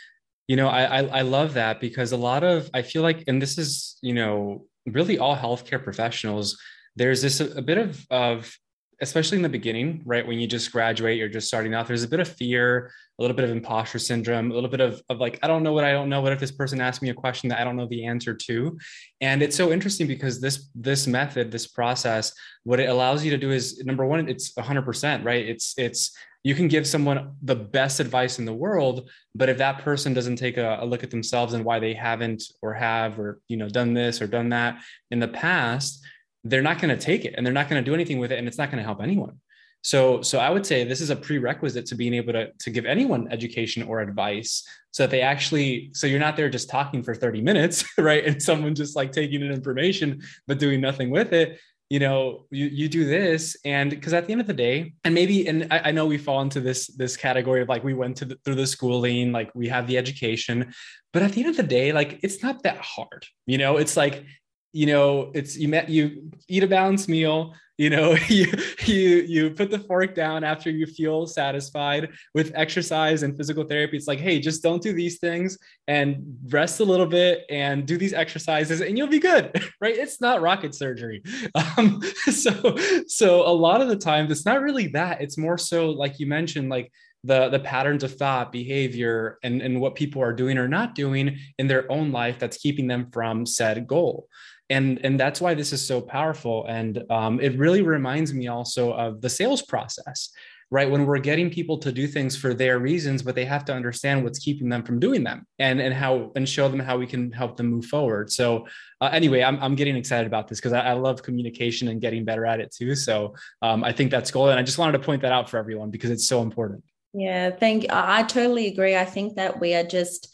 you 0.48 0.58
know 0.58 0.68
I, 0.68 1.00
I 1.00 1.02
i 1.20 1.22
love 1.22 1.54
that 1.54 1.80
because 1.80 2.12
a 2.12 2.18
lot 2.18 2.44
of 2.44 2.70
i 2.74 2.82
feel 2.82 3.02
like 3.02 3.24
and 3.28 3.42
this 3.42 3.58
is 3.58 3.98
you 4.02 4.14
know 4.14 4.66
really 4.86 5.18
all 5.18 5.38
healthcare 5.38 5.82
professionals 5.82 6.58
there's 6.96 7.22
this 7.22 7.40
a, 7.40 7.58
a 7.58 7.62
bit 7.62 7.78
of 7.78 8.06
of 8.10 8.58
especially 9.02 9.36
in 9.36 9.42
the 9.42 9.50
beginning, 9.50 10.02
right? 10.06 10.26
When 10.26 10.40
you 10.40 10.48
just 10.48 10.72
graduate, 10.72 11.18
you're 11.18 11.28
just 11.28 11.48
starting 11.48 11.74
out, 11.74 11.88
there's 11.88 12.04
a 12.04 12.08
bit 12.08 12.22
of 12.22 12.28
fear, 12.28 12.92
a 13.20 13.22
little 13.22 13.36
bit 13.36 13.44
of 13.44 13.52
imposter 13.52 14.00
syndrome, 14.00 14.50
a 14.50 14.54
little 14.54 14.70
bit 14.70 14.80
of, 14.80 15.02
of 15.10 15.20
like, 15.20 15.38
I 15.44 15.48
don't 15.48 15.62
know 15.62 15.74
what 15.74 15.84
I 15.84 15.92
don't 15.92 16.10
know. 16.10 16.22
What 16.22 16.32
if 16.32 16.40
this 16.40 16.52
person 16.52 16.80
asks 16.80 17.02
me 17.02 17.10
a 17.10 17.14
question 17.14 17.50
that 17.50 17.60
I 17.60 17.64
don't 17.64 17.76
know 17.76 17.88
the 17.88 18.06
answer 18.06 18.34
to? 18.34 18.78
And 19.20 19.44
it's 19.44 19.58
so 19.58 19.72
interesting 19.72 20.08
because 20.08 20.40
this, 20.40 20.70
this 20.74 21.06
method, 21.06 21.52
this 21.52 21.68
process, 21.68 22.34
what 22.64 22.80
it 22.80 22.90
allows 22.90 23.26
you 23.26 23.32
to 23.32 23.38
do 23.38 23.52
is 23.52 23.84
number 23.84 24.06
one, 24.06 24.30
it's 24.30 24.58
hundred 24.58 24.84
percent, 24.84 25.26
right? 25.26 25.46
It's, 25.46 25.74
it's, 25.78 26.16
you 26.44 26.56
can 26.56 26.68
give 26.68 26.88
someone 26.88 27.36
the 27.42 27.56
best 27.56 28.00
advice 28.00 28.40
in 28.40 28.46
the 28.46 28.54
world, 28.54 29.10
but 29.36 29.50
if 29.50 29.58
that 29.58 29.80
person 29.80 30.14
doesn't 30.14 30.36
take 30.36 30.58
a, 30.58 30.78
a 30.82 30.86
look 30.86 31.04
at 31.04 31.12
themselves 31.12 31.54
and 31.54 31.66
why 31.66 31.80
they 31.80 31.94
haven't 31.94 32.44
or 32.62 32.74
have, 32.74 33.20
or, 33.20 33.40
you 33.48 33.58
know, 33.58 33.70
done 33.70 33.94
this 33.94 34.22
or 34.22 34.28
done 34.28 34.50
that 34.50 34.82
in 35.12 35.20
the 35.20 35.28
past, 35.28 36.06
they're 36.44 36.62
not 36.62 36.80
going 36.80 36.96
to 36.96 37.02
take 37.02 37.26
it 37.26 37.34
and 37.38 37.46
they're 37.46 37.54
not 37.54 37.70
going 37.70 37.84
to 37.84 37.86
do 37.90 37.94
anything 37.94 38.20
with 38.20 38.32
it 38.32 38.40
and 38.40 38.48
it's 38.48 38.58
not 38.58 38.70
going 38.70 38.80
to 38.80 38.84
help 38.84 39.02
anyone. 39.02 39.40
So 39.84 40.22
so 40.22 40.40
i 40.40 40.50
would 40.50 40.66
say 40.66 40.86
this 40.86 41.02
is 41.02 41.10
a 41.10 41.16
prerequisite 41.16 41.86
to 41.88 41.96
being 41.96 42.14
able 42.14 42.34
to 42.34 42.52
to 42.54 42.70
give 42.72 42.86
anyone 42.86 43.28
education 43.30 43.84
or 43.84 44.00
advice 44.00 44.66
so 44.92 45.04
that 45.04 45.12
they 45.12 45.22
actually 45.22 45.92
so 45.94 46.08
you're 46.08 46.20
not 46.20 46.38
there 46.38 46.50
just 46.50 46.70
talking 46.70 47.04
for 47.04 47.14
30 47.14 47.42
minutes 47.42 47.84
right 47.98 48.26
and 48.26 48.42
someone 48.42 48.76
just 48.76 48.96
like 48.96 49.12
taking 49.12 49.42
in 49.42 49.52
information 49.52 50.22
but 50.48 50.58
doing 50.58 50.82
nothing 50.82 51.10
with 51.10 51.34
it. 51.34 51.60
You 51.90 52.00
know 52.00 52.46
you, 52.50 52.68
you 52.68 52.88
do 52.88 53.06
this 53.06 53.58
and 53.66 53.90
because 53.90 54.14
at 54.14 54.26
the 54.26 54.32
end 54.32 54.42
of 54.42 54.48
the 54.48 54.54
day 54.54 54.94
and 55.04 55.14
maybe 55.14 55.48
and 55.48 55.68
I, 55.70 55.90
I, 55.90 55.92
know 55.92 56.08
we 56.08 56.18
fall 56.18 56.42
into 56.42 56.60
this 56.60 56.88
this 56.88 57.16
category 57.18 57.62
of 57.62 57.70
like 57.70 57.84
we 57.84 57.94
went 57.94 58.18
to 58.18 58.26
the, 58.26 58.36
through 58.44 58.56
the 58.56 58.66
schooling 58.66 59.32
like 59.32 59.52
we 59.54 59.68
have 59.68 59.86
the 59.86 59.98
education 59.98 60.74
but 61.12 61.22
at 61.22 61.34
the 61.34 61.42
end 61.42 61.52
of 61.52 61.58
the 61.58 61.62
day 61.62 61.92
like 61.92 62.20
it's 62.24 62.42
not 62.42 62.64
that 62.64 62.78
hard. 62.78 63.26
You 63.46 63.58
know 63.60 63.78
it's 63.78 63.98
like 63.98 64.26
you 64.74 64.88
know 64.88 65.32
it's 65.34 65.56
you 65.56 65.68
met 65.68 65.88
you 65.88 66.32
eat 66.48 66.64
a 66.64 66.68
balanced 66.68 67.08
meal 67.08 67.54
you 67.78 67.90
know 67.90 68.16
you 68.28 68.48
you 68.86 69.00
you 69.28 69.50
put 69.52 69.72
the 69.72 69.80
fork 69.80 70.14
down 70.16 70.44
after 70.44 70.70
you 70.70 70.86
feel 70.86 71.26
satisfied 71.26 72.10
with 72.34 72.52
exercise 72.56 73.24
and 73.24 73.36
physical 73.38 73.64
therapy. 73.64 73.98
It's 73.98 74.08
like 74.08 74.20
hey 74.20 74.40
just 74.40 74.64
don't 74.64 74.82
do 74.82 74.94
these 74.94 75.20
things 75.20 75.58
and 75.88 76.38
rest 76.50 76.80
a 76.80 76.86
little 76.86 77.06
bit 77.06 77.46
and 77.50 77.86
do 77.86 77.98
these 77.98 78.14
exercises 78.14 78.82
and 78.82 78.98
you'll 78.98 79.08
be 79.08 79.20
good 79.20 79.52
right? 79.82 79.96
It's 79.96 80.22
not 80.22 80.42
rocket 80.42 80.76
surgery. 80.76 81.24
Um, 81.78 82.02
so 82.30 82.76
so 83.08 83.48
a 83.48 83.54
lot 83.54 83.82
of 83.82 83.88
the 83.88 83.96
times 83.96 84.32
it's 84.32 84.46
not 84.46 84.62
really 84.62 84.88
that. 84.88 85.22
It's 85.22 85.38
more 85.38 85.58
so 85.58 85.90
like 85.90 86.20
you 86.20 86.28
mentioned 86.28 86.70
like 86.70 86.92
the 87.24 87.50
the 87.50 87.60
patterns 87.60 88.04
of 88.04 88.16
thought 88.16 88.52
behavior 88.52 89.40
and 89.44 89.62
and 89.62 89.80
what 89.80 89.96
people 89.96 90.22
are 90.22 90.34
doing 90.34 90.58
or 90.58 90.68
not 90.68 90.94
doing 90.94 91.38
in 91.58 91.68
their 91.68 91.90
own 91.92 92.12
life 92.12 92.38
that's 92.38 92.58
keeping 92.58 92.88
them 92.88 93.10
from 93.12 93.46
said 93.46 93.88
goal 93.88 94.28
and 94.74 95.00
and 95.06 95.20
that's 95.20 95.40
why 95.40 95.54
this 95.54 95.72
is 95.72 95.86
so 95.86 96.02
powerful. 96.02 96.66
And 96.68 97.04
um, 97.10 97.40
it 97.40 97.58
really 97.58 97.82
reminds 97.82 98.34
me 98.34 98.48
also 98.48 98.94
of 98.94 99.22
the 99.22 99.30
sales 99.30 99.62
process 99.62 100.30
right? 100.74 100.90
When 100.90 101.06
we're 101.06 101.20
getting 101.20 101.52
people 101.52 101.78
to 101.78 101.92
do 101.92 102.08
things 102.08 102.36
for 102.36 102.56
their 102.56 102.80
reasons 102.80 103.22
but 103.22 103.36
they 103.36 103.46
have 103.46 103.64
to 103.66 103.74
understand 103.74 104.24
what's 104.24 104.40
keeping 104.40 104.70
them 104.70 104.84
from 104.84 105.00
doing 105.00 105.24
them 105.24 105.46
and 105.60 105.80
and 105.80 105.94
how 105.94 106.32
and 106.36 106.50
show 106.50 106.68
them 106.68 106.80
how 106.80 106.98
we 106.98 107.06
can 107.06 107.32
help 107.32 107.58
them 107.58 107.68
move 107.68 107.86
forward. 107.86 108.32
So 108.32 108.66
uh, 109.00 109.10
anyway 109.14 109.44
I'm, 109.44 109.60
I'm 109.60 109.76
getting 109.76 109.96
excited 109.96 110.26
about 110.26 110.48
this 110.48 110.60
because 110.60 110.74
I, 110.74 110.82
I, 110.82 110.94
love 110.94 111.22
communication 111.22 111.90
and 111.90 112.02
getting 112.02 112.26
better 112.26 112.46
at 112.46 112.60
it 112.60 112.74
too. 112.74 112.96
So 112.96 113.36
um, 113.62 113.84
i 113.84 113.92
think 113.92 114.10
that's 114.10 114.32
cool. 114.32 114.50
And 114.50 114.60
i 114.60 114.64
just 114.64 114.80
wanted 114.80 114.94
to 114.94 115.00
point 115.00 115.22
that 115.22 115.32
out 115.32 115.48
for 115.48 115.58
everyone 115.58 115.92
because 115.92 116.10
it's 116.10 116.28
so 116.28 116.42
important. 116.42 116.84
Yeah 117.14 117.52
thank 117.52 117.84
you 117.84 117.90
i 117.92 118.24
totally 118.24 118.66
agree. 118.68 118.96
I 118.96 119.06
think 119.06 119.36
that 119.36 119.60
we 119.60 119.76
are 119.76 119.84
just 120.00 120.34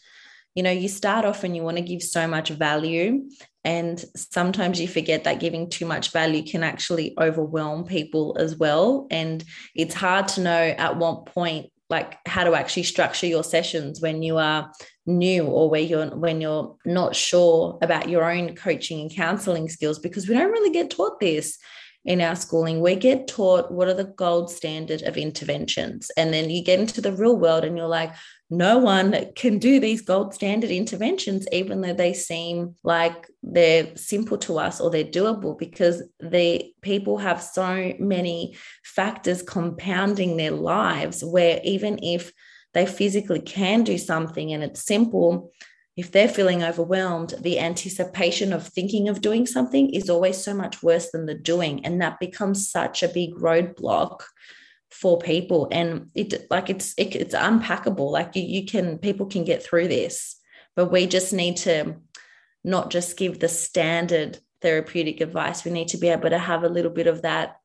you 0.54 0.62
know 0.62 0.70
you 0.70 0.88
start 0.88 1.26
off 1.26 1.44
and 1.44 1.54
you 1.54 1.62
want 1.62 1.76
to 1.76 1.82
give 1.82 2.02
so 2.02 2.26
much 2.26 2.48
value 2.48 3.28
and 3.64 4.02
sometimes 4.16 4.80
you 4.80 4.88
forget 4.88 5.24
that 5.24 5.40
giving 5.40 5.68
too 5.68 5.84
much 5.84 6.12
value 6.12 6.42
can 6.42 6.62
actually 6.62 7.14
overwhelm 7.18 7.84
people 7.84 8.36
as 8.38 8.56
well. 8.56 9.06
And 9.10 9.44
it's 9.74 9.94
hard 9.94 10.28
to 10.28 10.40
know 10.40 10.50
at 10.50 10.96
what 10.96 11.26
point, 11.26 11.70
like 11.90 12.16
how 12.26 12.44
to 12.44 12.54
actually 12.54 12.84
structure 12.84 13.26
your 13.26 13.44
sessions 13.44 14.00
when 14.00 14.22
you 14.22 14.38
are 14.38 14.70
new 15.06 15.44
or 15.44 15.68
where 15.68 15.80
you're 15.80 16.06
when 16.16 16.40
you're 16.40 16.76
not 16.86 17.16
sure 17.16 17.78
about 17.82 18.08
your 18.08 18.30
own 18.30 18.54
coaching 18.54 19.00
and 19.00 19.14
counseling 19.14 19.68
skills 19.68 19.98
because 19.98 20.28
we 20.28 20.34
don't 20.34 20.52
really 20.52 20.70
get 20.70 20.90
taught 20.90 21.18
this 21.20 21.58
in 22.04 22.20
our 22.20 22.34
schooling 22.34 22.80
we 22.80 22.96
get 22.96 23.28
taught 23.28 23.70
what 23.70 23.88
are 23.88 23.94
the 23.94 24.04
gold 24.04 24.50
standard 24.50 25.02
of 25.02 25.16
interventions. 25.16 26.10
And 26.16 26.32
then 26.32 26.48
you 26.48 26.64
get 26.64 26.80
into 26.80 27.00
the 27.00 27.12
real 27.12 27.36
world 27.36 27.64
and 27.64 27.76
you're 27.76 27.86
like 27.86 28.12
no 28.50 28.78
one 28.78 29.14
can 29.36 29.58
do 29.58 29.78
these 29.78 30.00
gold 30.00 30.34
standard 30.34 30.70
interventions, 30.70 31.46
even 31.52 31.80
though 31.80 31.94
they 31.94 32.12
seem 32.12 32.74
like 32.82 33.28
they're 33.44 33.94
simple 33.96 34.36
to 34.38 34.58
us 34.58 34.80
or 34.80 34.90
they're 34.90 35.04
doable, 35.04 35.56
because 35.56 36.02
the 36.18 36.74
people 36.82 37.18
have 37.18 37.40
so 37.40 37.94
many 38.00 38.56
factors 38.82 39.40
compounding 39.40 40.36
their 40.36 40.50
lives 40.50 41.22
where 41.24 41.60
even 41.62 42.00
if 42.02 42.32
they 42.74 42.86
physically 42.86 43.40
can 43.40 43.84
do 43.84 43.96
something 43.96 44.52
and 44.52 44.64
it's 44.64 44.84
simple, 44.84 45.52
if 45.96 46.12
they're 46.12 46.28
feeling 46.28 46.62
overwhelmed, 46.62 47.34
the 47.40 47.58
anticipation 47.58 48.52
of 48.52 48.66
thinking 48.66 49.08
of 49.08 49.20
doing 49.20 49.46
something 49.46 49.90
is 49.90 50.08
always 50.08 50.42
so 50.42 50.54
much 50.54 50.82
worse 50.82 51.10
than 51.10 51.26
the 51.26 51.34
doing. 51.34 51.84
And 51.84 52.00
that 52.00 52.20
becomes 52.20 52.70
such 52.70 53.02
a 53.02 53.08
big 53.08 53.34
roadblock 53.34 54.22
for 54.90 55.18
people. 55.18 55.68
And 55.70 56.10
it 56.14 56.46
like 56.50 56.70
it's 56.70 56.94
it, 56.96 57.16
it's 57.16 57.34
unpackable. 57.34 58.10
Like 58.10 58.36
you, 58.36 58.42
you 58.42 58.66
can 58.66 58.98
people 58.98 59.26
can 59.26 59.44
get 59.44 59.62
through 59.62 59.88
this 59.88 60.40
but 60.76 60.90
we 60.90 61.06
just 61.06 61.32
need 61.32 61.56
to 61.58 61.96
not 62.64 62.90
just 62.90 63.16
give 63.16 63.38
the 63.38 63.48
standard 63.48 64.38
therapeutic 64.62 65.20
advice. 65.20 65.64
We 65.64 65.70
need 65.70 65.88
to 65.88 65.98
be 65.98 66.08
able 66.08 66.30
to 66.30 66.38
have 66.38 66.62
a 66.62 66.68
little 66.68 66.90
bit 66.90 67.06
of 67.06 67.22
that 67.22 67.56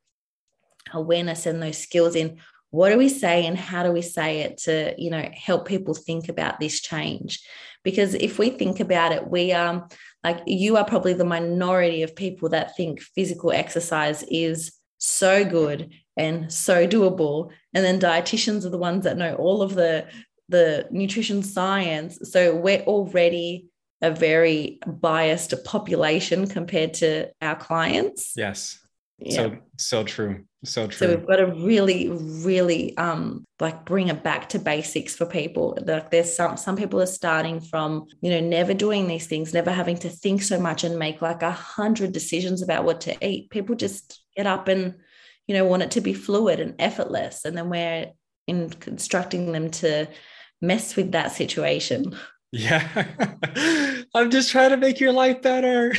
awareness 0.94 1.46
and 1.46 1.62
those 1.62 1.78
skills 1.78 2.16
in 2.16 2.40
what 2.72 2.90
do 2.90 2.98
we 2.98 3.10
say 3.10 3.46
and 3.46 3.58
how 3.58 3.84
do 3.84 3.92
we 3.92 4.02
say 4.02 4.42
it 4.42 4.58
to 4.58 4.94
you 4.98 5.10
know 5.10 5.28
help 5.34 5.66
people 5.66 5.94
think 5.94 6.30
about 6.30 6.60
this 6.60 6.80
change 6.80 7.42
because 7.86 8.14
if 8.16 8.38
we 8.38 8.50
think 8.50 8.82
about 8.82 9.14
it 9.14 9.30
we 9.30 9.54
are 9.54 9.88
like 10.26 10.42
you 10.46 10.76
are 10.76 10.84
probably 10.84 11.14
the 11.14 11.24
minority 11.24 12.04
of 12.04 12.16
people 12.16 12.50
that 12.50 12.76
think 12.76 13.00
physical 13.00 13.52
exercise 13.54 14.24
is 14.24 14.74
so 14.98 15.46
good 15.46 15.94
and 16.18 16.52
so 16.52 16.88
doable. 16.88 17.52
And 17.74 17.84
then 17.86 18.00
dietitians 18.00 18.66
are 18.66 18.70
the 18.70 18.78
ones 18.78 19.04
that 19.04 19.18
know 19.18 19.36
all 19.36 19.62
of 19.62 19.76
the 19.76 20.08
the 20.50 20.88
nutrition 20.92 21.42
science. 21.42 22.20
So 22.24 22.56
we're 22.56 22.82
already 22.82 23.68
a 24.02 24.12
very 24.12 24.80
biased 24.86 25.54
population 25.64 26.48
compared 26.48 26.94
to 26.96 27.32
our 27.42 27.56
clients. 27.56 28.34
Yes. 28.36 28.80
Yeah. 29.18 29.36
so 29.36 29.58
so 29.78 30.04
true 30.04 30.44
so 30.66 30.88
true 30.88 31.08
so 31.08 31.16
we've 31.16 31.28
got 31.28 31.38
to 31.38 31.46
really 31.46 32.10
really 32.10 32.96
um 32.98 33.46
like 33.60 33.86
bring 33.86 34.10
it 34.10 34.22
back 34.22 34.50
to 34.50 34.60
basics 34.60 35.16
for 35.16 35.26
people. 35.26 35.78
Like 35.86 36.12
there's 36.12 36.34
some 36.36 36.58
some 36.58 36.76
people 36.76 37.02
are 37.02 37.06
starting 37.06 37.62
from 37.62 38.08
you 38.22 38.30
know 38.30 38.42
never 38.42 38.74
doing 38.74 39.08
these 39.08 39.28
things 39.28 39.54
never 39.54 39.72
having 39.72 39.98
to 40.00 40.10
think 40.10 40.44
so 40.44 40.60
much 40.60 40.84
and 40.84 41.00
make 41.00 41.22
like 41.22 41.42
a 41.42 41.52
hundred 41.52 42.12
decisions 42.12 42.62
about 42.62 42.84
what 42.84 43.02
to 43.02 43.16
eat. 43.26 43.50
People 43.50 43.76
just 43.76 44.22
get 44.36 44.46
up 44.46 44.68
and 44.68 44.96
you 45.48 45.56
know 45.56 45.66
want 45.66 45.84
it 45.84 45.92
to 45.92 46.02
be 46.02 46.14
fluid 46.14 46.60
and 46.60 46.76
effortless. 46.80 47.46
And 47.46 47.58
then 47.58 47.70
we're 47.70 48.12
in 48.48 48.70
constructing 48.70 49.54
them 49.54 49.72
to 49.72 50.08
mess 50.62 50.96
with 50.96 51.14
that 51.14 51.32
situation. 51.32 52.18
Yeah. 52.52 53.08
I'm 54.14 54.32
just 54.32 54.50
trying 54.50 54.70
to 54.70 54.78
make 54.78 55.00
your 55.00 55.12
life 55.14 55.42
better. 55.42 55.94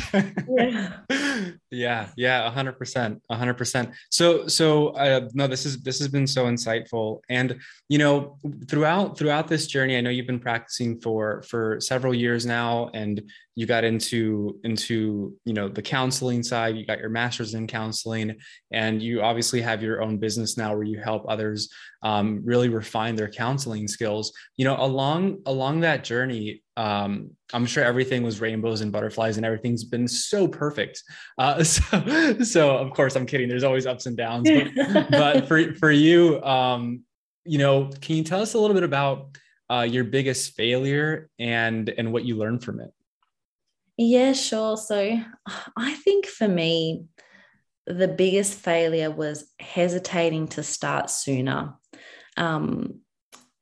Yeah 0.49 0.93
yeah 1.71 2.09
yeah 2.17 2.51
100% 2.51 3.21
100% 3.31 3.93
so 4.11 4.47
so 4.47 4.89
uh, 4.89 5.29
no 5.35 5.47
this 5.47 5.67
is 5.67 5.83
this 5.83 5.99
has 5.99 6.09
been 6.09 6.27
so 6.27 6.47
insightful. 6.47 7.21
And 7.29 7.61
you 7.89 7.99
know 7.99 8.39
throughout 8.69 9.19
throughout 9.19 9.49
this 9.49 9.67
journey 9.67 9.97
i 9.97 10.01
know 10.01 10.11
you've 10.11 10.27
been 10.27 10.41
practicing 10.41 11.01
for 11.01 11.43
for 11.43 11.81
several 11.81 12.15
years 12.15 12.47
now 12.47 12.91
and 12.95 13.23
you 13.55 13.67
got 13.67 13.85
into 13.85 14.59
into 14.65 15.35
you 15.45 15.55
know 15.55 15.69
the 15.69 15.83
counseling 15.83 16.43
side 16.43 16.77
you 16.77 16.85
got 16.85 17.01
your 17.01 17.09
master's 17.09 17.55
in 17.55 17.67
counseling 17.67 18.37
and 18.71 19.03
you 19.03 19.23
obviously 19.23 19.61
have 19.61 19.83
your 19.83 20.03
own 20.03 20.19
business 20.19 20.57
now 20.57 20.75
where 20.75 20.85
you 20.85 21.01
help 21.01 21.25
others 21.29 21.69
um, 22.03 22.41
really 22.45 22.69
refine 22.69 23.17
their 23.17 23.29
counseling 23.29 23.89
skills. 23.89 24.33
You 24.57 24.65
know 24.65 24.77
along 24.79 25.39
along 25.47 25.81
that 25.81 26.05
journey 26.05 26.63
um, 26.77 27.31
i'm 27.55 27.65
sure 27.65 27.83
everything 27.83 28.23
was 28.23 28.41
rainbows 28.41 28.83
and 28.83 28.93
butterflies 28.93 29.39
and 29.39 29.47
everything's 29.47 29.85
been 29.85 30.07
so 30.07 30.47
perfect. 30.47 31.03
Uh, 31.39 31.56
so 31.63 32.39
so 32.43 32.77
of 32.77 32.91
course 32.93 33.17
i'm 33.17 33.27
kidding 33.27 33.49
there's 33.49 33.65
always 33.65 33.87
ups 33.87 34.07
and 34.07 34.17
downs 34.17 34.49
but, 34.49 35.11
but 35.11 35.49
for 35.49 35.75
for 35.75 35.91
you 35.91 36.43
um, 36.43 37.03
you 37.45 37.59
know 37.59 37.91
can 38.01 38.17
you 38.17 38.25
tell 38.25 38.43
us 38.43 38.55
a 38.55 38.59
little 38.59 38.75
bit 38.75 38.85
about 38.85 39.37
uh, 39.69 39.87
your 39.89 40.05
biggest 40.05 40.55
failure 40.55 41.29
and 41.39 41.89
and 41.89 42.13
what 42.13 42.25
you 42.25 42.37
learned 42.37 42.63
from 42.63 42.81
it 42.81 42.93
yeah, 43.97 44.35
sure. 44.35 44.77
So 44.77 45.21
I 45.77 45.95
think 45.95 46.27
for 46.27 46.47
me, 46.47 47.07
the 47.87 48.09
biggest 48.09 48.59
failure 48.59 49.11
was 49.11 49.51
hesitating 49.59 50.49
to 50.49 50.63
start 50.63 51.09
sooner. 51.09 51.75
Um, 52.37 53.01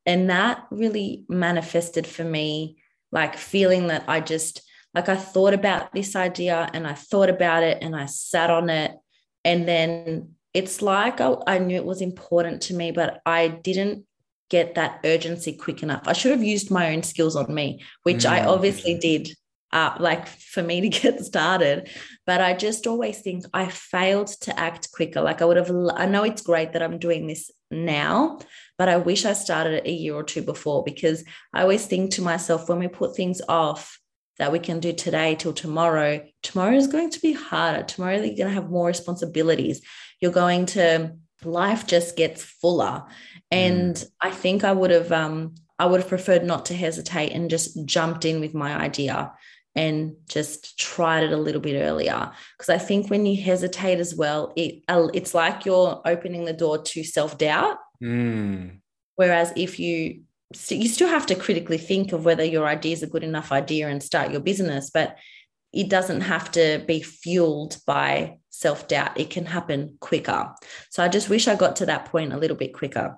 and 0.06 0.30
that 0.30 0.66
really 0.70 1.24
manifested 1.28 2.06
for 2.06 2.24
me 2.24 2.78
like 3.12 3.36
feeling 3.36 3.86
that 3.88 4.04
I 4.08 4.20
just 4.20 4.62
like 4.94 5.08
I 5.08 5.16
thought 5.16 5.54
about 5.54 5.92
this 5.92 6.14
idea 6.14 6.68
and 6.72 6.86
I 6.86 6.94
thought 6.94 7.28
about 7.28 7.62
it 7.62 7.78
and 7.82 7.96
I 7.96 8.06
sat 8.06 8.50
on 8.50 8.70
it. 8.70 8.92
And 9.44 9.66
then 9.66 10.34
it's 10.54 10.80
like 10.80 11.20
I, 11.20 11.34
I 11.46 11.58
knew 11.58 11.76
it 11.76 11.84
was 11.84 12.00
important 12.00 12.62
to 12.62 12.74
me, 12.74 12.92
but 12.92 13.20
I 13.26 13.48
didn't 13.48 14.06
get 14.48 14.76
that 14.76 15.00
urgency 15.04 15.52
quick 15.52 15.82
enough. 15.82 16.02
I 16.06 16.12
should 16.12 16.30
have 16.30 16.44
used 16.44 16.70
my 16.70 16.94
own 16.94 17.02
skills 17.02 17.34
on 17.34 17.52
me, 17.52 17.82
which 18.04 18.24
mm. 18.24 18.30
I 18.30 18.44
obviously 18.44 18.98
did. 18.98 19.30
Uh, 19.72 19.92
like 19.98 20.28
for 20.28 20.62
me 20.62 20.80
to 20.80 20.88
get 21.00 21.18
started, 21.18 21.88
but 22.26 22.40
I 22.40 22.54
just 22.54 22.86
always 22.86 23.20
think 23.22 23.44
I 23.52 23.66
failed 23.66 24.28
to 24.42 24.56
act 24.56 24.92
quicker. 24.92 25.20
Like 25.20 25.42
I 25.42 25.46
would 25.46 25.56
have, 25.56 25.68
I 25.96 26.06
know 26.06 26.22
it's 26.22 26.42
great 26.42 26.74
that 26.74 26.82
I'm 26.82 27.00
doing 27.00 27.26
this 27.26 27.50
now, 27.72 28.38
but 28.78 28.88
I 28.88 28.98
wish 28.98 29.24
I 29.24 29.32
started 29.32 29.84
a 29.84 29.90
year 29.90 30.14
or 30.14 30.22
two 30.22 30.42
before 30.42 30.84
because 30.84 31.24
I 31.52 31.62
always 31.62 31.86
think 31.86 32.12
to 32.12 32.22
myself 32.22 32.68
when 32.68 32.78
we 32.78 32.86
put 32.86 33.16
things 33.16 33.42
off, 33.48 33.98
that 34.38 34.52
we 34.52 34.58
can 34.58 34.80
do 34.80 34.92
today 34.92 35.34
till 35.34 35.52
tomorrow, 35.52 36.24
tomorrow 36.42 36.74
is 36.74 36.86
going 36.86 37.10
to 37.10 37.20
be 37.20 37.32
harder. 37.32 37.82
Tomorrow 37.82 38.16
you're 38.16 38.36
going 38.36 38.48
to 38.48 38.60
have 38.60 38.70
more 38.70 38.86
responsibilities. 38.86 39.80
You're 40.20 40.32
going 40.32 40.66
to 40.66 41.12
life 41.44 41.86
just 41.86 42.16
gets 42.16 42.42
fuller. 42.42 43.04
And 43.50 43.94
mm. 43.94 44.06
I 44.20 44.30
think 44.30 44.64
I 44.64 44.72
would 44.72 44.90
have 44.90 45.12
um 45.12 45.54
I 45.78 45.86
would 45.86 46.00
have 46.00 46.08
preferred 46.08 46.44
not 46.44 46.66
to 46.66 46.74
hesitate 46.74 47.32
and 47.32 47.50
just 47.50 47.84
jumped 47.84 48.24
in 48.24 48.40
with 48.40 48.54
my 48.54 48.74
idea 48.74 49.32
and 49.76 50.14
just 50.28 50.78
tried 50.78 51.24
it 51.24 51.32
a 51.32 51.36
little 51.36 51.60
bit 51.60 51.80
earlier 51.80 52.30
because 52.56 52.68
I 52.68 52.78
think 52.78 53.10
when 53.10 53.26
you 53.26 53.42
hesitate 53.42 53.98
as 53.98 54.14
well, 54.14 54.52
it 54.56 54.82
uh, 54.88 55.08
it's 55.12 55.34
like 55.34 55.64
you're 55.64 56.00
opening 56.04 56.44
the 56.44 56.52
door 56.52 56.78
to 56.82 57.04
self 57.04 57.38
doubt. 57.38 57.78
Mm. 58.02 58.78
Whereas 59.16 59.52
if 59.56 59.78
you 59.78 60.22
so 60.54 60.74
you 60.74 60.88
still 60.88 61.08
have 61.08 61.26
to 61.26 61.34
critically 61.34 61.78
think 61.78 62.12
of 62.12 62.24
whether 62.24 62.44
your 62.44 62.66
idea 62.66 62.92
is 62.92 63.02
a 63.02 63.06
good 63.06 63.24
enough 63.24 63.52
idea 63.52 63.88
and 63.88 64.02
start 64.02 64.30
your 64.30 64.40
business, 64.40 64.90
but 64.90 65.16
it 65.72 65.88
doesn't 65.88 66.22
have 66.22 66.50
to 66.52 66.82
be 66.86 67.02
fueled 67.02 67.78
by 67.86 68.38
self 68.50 68.86
doubt. 68.88 69.18
It 69.18 69.30
can 69.30 69.46
happen 69.46 69.96
quicker. 70.00 70.54
So 70.90 71.02
I 71.02 71.08
just 71.08 71.28
wish 71.28 71.48
I 71.48 71.56
got 71.56 71.76
to 71.76 71.86
that 71.86 72.06
point 72.06 72.32
a 72.32 72.38
little 72.38 72.56
bit 72.56 72.72
quicker. 72.72 73.16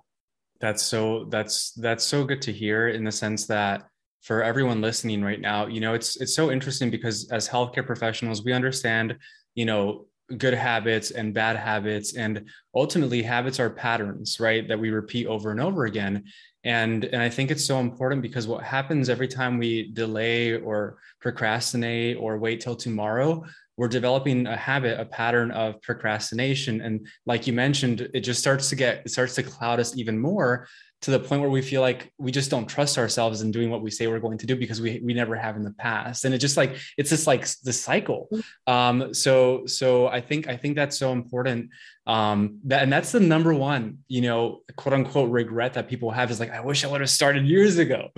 That's 0.60 0.82
so 0.82 1.26
that's 1.28 1.72
that's 1.72 2.04
so 2.04 2.24
good 2.24 2.40
to 2.42 2.52
hear 2.52 2.88
in 2.88 3.04
the 3.04 3.12
sense 3.12 3.46
that 3.46 3.86
for 4.22 4.42
everyone 4.42 4.80
listening 4.80 5.22
right 5.22 5.40
now, 5.40 5.66
you 5.66 5.80
know, 5.80 5.92
it's 5.94 6.16
it's 6.16 6.34
so 6.34 6.50
interesting 6.50 6.90
because 6.90 7.30
as 7.30 7.48
healthcare 7.48 7.86
professionals, 7.86 8.42
we 8.42 8.52
understand, 8.52 9.18
you 9.54 9.66
know, 9.66 10.06
good 10.38 10.54
habits 10.54 11.12
and 11.12 11.32
bad 11.32 11.56
habits 11.56 12.16
and 12.16 12.48
ultimately 12.74 13.22
habits 13.22 13.60
are 13.60 13.70
patterns 13.70 14.40
right 14.40 14.66
that 14.66 14.78
we 14.78 14.90
repeat 14.90 15.26
over 15.26 15.52
and 15.52 15.60
over 15.60 15.84
again 15.84 16.24
and 16.66 17.04
and 17.06 17.22
i 17.22 17.28
think 17.28 17.50
it's 17.50 17.64
so 17.64 17.78
important 17.78 18.20
because 18.20 18.46
what 18.46 18.62
happens 18.62 19.08
every 19.08 19.28
time 19.28 19.56
we 19.56 19.90
delay 19.92 20.54
or 20.60 20.98
procrastinate 21.20 22.16
or 22.18 22.38
wait 22.38 22.60
till 22.60 22.76
tomorrow 22.76 23.42
we're 23.76 23.88
developing 23.88 24.46
a 24.46 24.56
habit 24.56 24.98
a 24.98 25.04
pattern 25.04 25.50
of 25.50 25.80
procrastination. 25.82 26.80
And 26.80 27.06
like 27.26 27.46
you 27.46 27.52
mentioned 27.52 28.08
it 28.14 28.20
just 28.20 28.40
starts 28.40 28.68
to 28.70 28.76
get 28.76 29.02
it 29.04 29.10
starts 29.10 29.34
to 29.36 29.42
cloud 29.42 29.80
us 29.80 29.96
even 29.96 30.18
more 30.18 30.66
to 31.02 31.10
the 31.10 31.20
point 31.20 31.40
where 31.40 31.50
we 31.50 31.62
feel 31.62 31.82
like 31.82 32.12
we 32.18 32.32
just 32.32 32.50
don't 32.50 32.66
trust 32.66 32.96
ourselves 32.96 33.42
in 33.42 33.50
doing 33.50 33.70
what 33.70 33.82
we 33.82 33.90
say 33.90 34.06
we're 34.06 34.18
going 34.18 34.38
to 34.38 34.46
do 34.46 34.56
because 34.56 34.80
we 34.80 35.00
we 35.04 35.12
never 35.12 35.36
have 35.36 35.56
in 35.56 35.62
the 35.62 35.72
past. 35.72 36.24
And 36.24 36.34
it 36.34 36.38
just 36.38 36.56
like 36.56 36.76
it's 36.96 37.10
just 37.10 37.26
like 37.26 37.46
the 37.62 37.72
cycle. 37.72 38.28
Mm. 38.32 38.72
um 38.72 39.14
so 39.14 39.66
so 39.66 40.08
i 40.08 40.20
think 40.20 40.48
i 40.48 40.56
think 40.56 40.76
that's 40.76 40.98
so 40.98 41.12
important. 41.12 41.70
Um 42.06 42.60
that 42.64 42.82
and 42.82 42.92
that's 42.92 43.12
the 43.12 43.20
number 43.20 43.52
one 43.52 43.98
you 44.08 44.22
know 44.22 44.62
quote 44.76 44.94
unquote 44.94 45.30
regret 45.30 45.74
that 45.74 45.88
people 45.88 46.10
have 46.10 46.30
is 46.30 46.40
like 46.40 46.50
i 46.50 46.60
wish 46.60 46.84
i 46.84 46.88
would 46.88 47.00
have 47.00 47.10
started 47.10 47.46
years 47.46 47.78
ago 47.78 48.10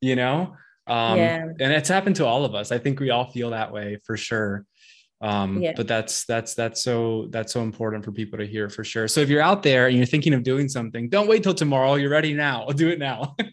you 0.00 0.16
know? 0.16 0.56
Um 0.86 1.18
yeah. 1.18 1.44
and 1.60 1.72
it's 1.72 1.88
happened 1.88 2.16
to 2.16 2.26
all 2.26 2.44
of 2.44 2.54
us. 2.54 2.70
I 2.70 2.78
think 2.78 3.00
we 3.00 3.10
all 3.10 3.30
feel 3.30 3.50
that 3.50 3.72
way 3.72 3.98
for 4.04 4.16
sure 4.16 4.64
um 5.22 5.62
yeah. 5.62 5.72
but 5.74 5.88
that's 5.88 6.26
that's 6.26 6.54
that's 6.54 6.82
so 6.82 7.26
that's 7.30 7.52
so 7.52 7.62
important 7.62 8.04
for 8.04 8.12
people 8.12 8.38
to 8.38 8.46
hear 8.46 8.68
for 8.68 8.84
sure. 8.84 9.08
So 9.08 9.20
if 9.20 9.28
you're 9.28 9.40
out 9.40 9.62
there 9.62 9.86
and 9.86 9.96
you're 9.96 10.06
thinking 10.06 10.34
of 10.34 10.42
doing 10.42 10.68
something 10.68 11.08
don't 11.08 11.28
wait 11.28 11.42
till 11.42 11.54
tomorrow. 11.54 11.94
You're 11.94 12.10
ready 12.10 12.34
now. 12.34 12.66
Do 12.76 12.88
it 12.88 12.98
now. 12.98 13.36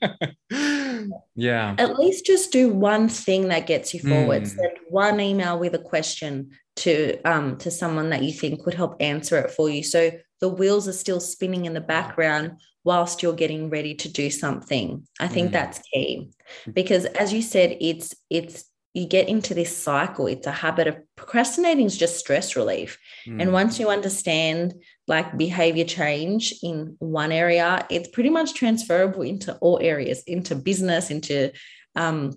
Yeah. 1.35 1.75
At 1.77 1.97
least 1.99 2.25
just 2.25 2.51
do 2.51 2.69
one 2.69 3.09
thing 3.09 3.47
that 3.49 3.67
gets 3.67 3.93
you 3.93 3.99
forward. 3.99 4.43
Mm. 4.43 4.47
send 4.47 4.71
one 4.89 5.19
email 5.19 5.59
with 5.59 5.73
a 5.75 5.79
question 5.79 6.51
to 6.75 7.21
um 7.23 7.57
to 7.57 7.69
someone 7.69 8.09
that 8.09 8.23
you 8.23 8.33
think 8.33 8.65
would 8.65 8.75
help 8.75 8.95
answer 8.99 9.37
it 9.37 9.51
for 9.51 9.69
you. 9.69 9.83
So 9.83 10.11
the 10.39 10.49
wheels 10.49 10.87
are 10.87 10.93
still 10.93 11.19
spinning 11.19 11.65
in 11.65 11.73
the 11.73 11.81
background 11.81 12.59
whilst 12.83 13.23
you're 13.23 13.33
getting 13.33 13.69
ready 13.69 13.95
to 13.95 14.09
do 14.09 14.29
something. 14.29 15.07
I 15.19 15.27
think 15.27 15.49
mm. 15.49 15.53
that's 15.53 15.79
key. 15.93 16.31
Because 16.71 17.05
as 17.05 17.33
you 17.33 17.41
said 17.41 17.77
it's 17.79 18.15
it's 18.29 18.65
you 18.93 19.07
get 19.07 19.27
into 19.27 19.53
this 19.53 19.75
cycle. 19.75 20.27
It's 20.27 20.45
a 20.45 20.51
habit 20.51 20.87
of 20.87 20.97
procrastinating 21.15 21.85
is 21.85 21.97
just 21.97 22.19
stress 22.19 22.55
relief. 22.55 22.99
Mm. 23.27 23.41
And 23.41 23.53
once 23.53 23.79
you 23.79 23.89
understand 23.89 24.75
like 25.07 25.37
behavior 25.37 25.85
change 25.85 26.53
in 26.61 26.95
one 26.99 27.31
area, 27.31 27.85
it's 27.89 28.09
pretty 28.09 28.29
much 28.29 28.53
transferable 28.53 29.23
into 29.23 29.55
all 29.57 29.79
areas, 29.81 30.23
into 30.27 30.55
business, 30.55 31.09
into 31.09 31.51
um, 31.95 32.33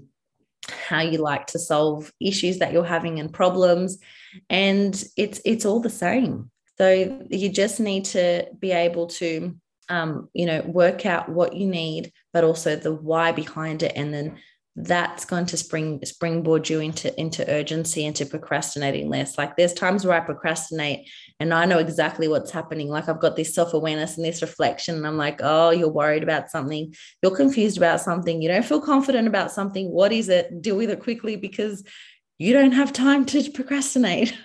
how 0.89 1.01
you 1.01 1.19
like 1.19 1.47
to 1.49 1.59
solve 1.59 2.11
issues 2.21 2.59
that 2.59 2.73
you're 2.73 2.85
having 2.85 3.21
and 3.21 3.33
problems. 3.33 3.99
And 4.49 5.03
it's 5.17 5.41
it's 5.45 5.67
all 5.67 5.81
the 5.81 5.91
same. 5.91 6.51
So 6.79 7.25
you 7.31 7.49
just 7.51 7.81
need 7.81 8.07
to 8.07 8.47
be 8.59 8.73
able 8.73 9.07
to 9.07 9.55
um, 9.89 10.29
you 10.33 10.47
know, 10.47 10.63
work 10.63 11.07
out 11.07 11.29
what 11.29 11.55
you 11.55 11.67
need, 11.67 12.13
but 12.33 12.45
also 12.45 12.77
the 12.77 12.93
why 12.93 13.33
behind 13.33 13.83
it, 13.83 13.93
and 13.95 14.13
then 14.13 14.39
that's 14.79 15.25
going 15.25 15.47
to 15.47 15.57
spring 15.57 15.99
springboard 16.05 16.69
you 16.69 16.81
into 16.81 17.19
into 17.19 17.51
urgency 17.51 18.05
into 18.05 18.27
procrastinating 18.27 19.09
less. 19.09 19.39
Like 19.39 19.57
there's 19.57 19.73
times 19.73 20.05
where 20.05 20.21
i 20.21 20.25
procrastinate 20.25 21.09
and 21.41 21.55
i 21.55 21.65
know 21.65 21.79
exactly 21.79 22.29
what's 22.29 22.51
happening. 22.51 22.89
Like 22.89 23.09
i've 23.09 23.21
got 23.21 23.37
this 23.37 23.55
self-awareness 23.55 24.17
and 24.17 24.27
this 24.27 24.43
reflection 24.43 24.97
and 24.97 25.07
i'm 25.07 25.17
like 25.17 25.41
oh 25.43 25.71
you're 25.71 25.89
worried 25.89 26.23
about 26.23 26.51
something. 26.51 26.95
You're 27.23 27.35
confused 27.35 27.79
about 27.79 28.03
something. 28.03 28.43
You 28.43 28.49
don't 28.49 28.65
feel 28.65 28.81
confident 28.81 29.27
about 29.27 29.51
something. 29.51 29.91
What 29.91 30.13
is 30.13 30.29
it? 30.29 30.61
Deal 30.61 30.77
with 30.77 30.91
it 30.91 31.01
quickly 31.01 31.37
because 31.37 31.83
you 32.39 32.53
don't 32.53 32.73
have 32.73 32.93
time 32.93 33.25
to 33.27 33.51
procrastinate. 33.51 34.37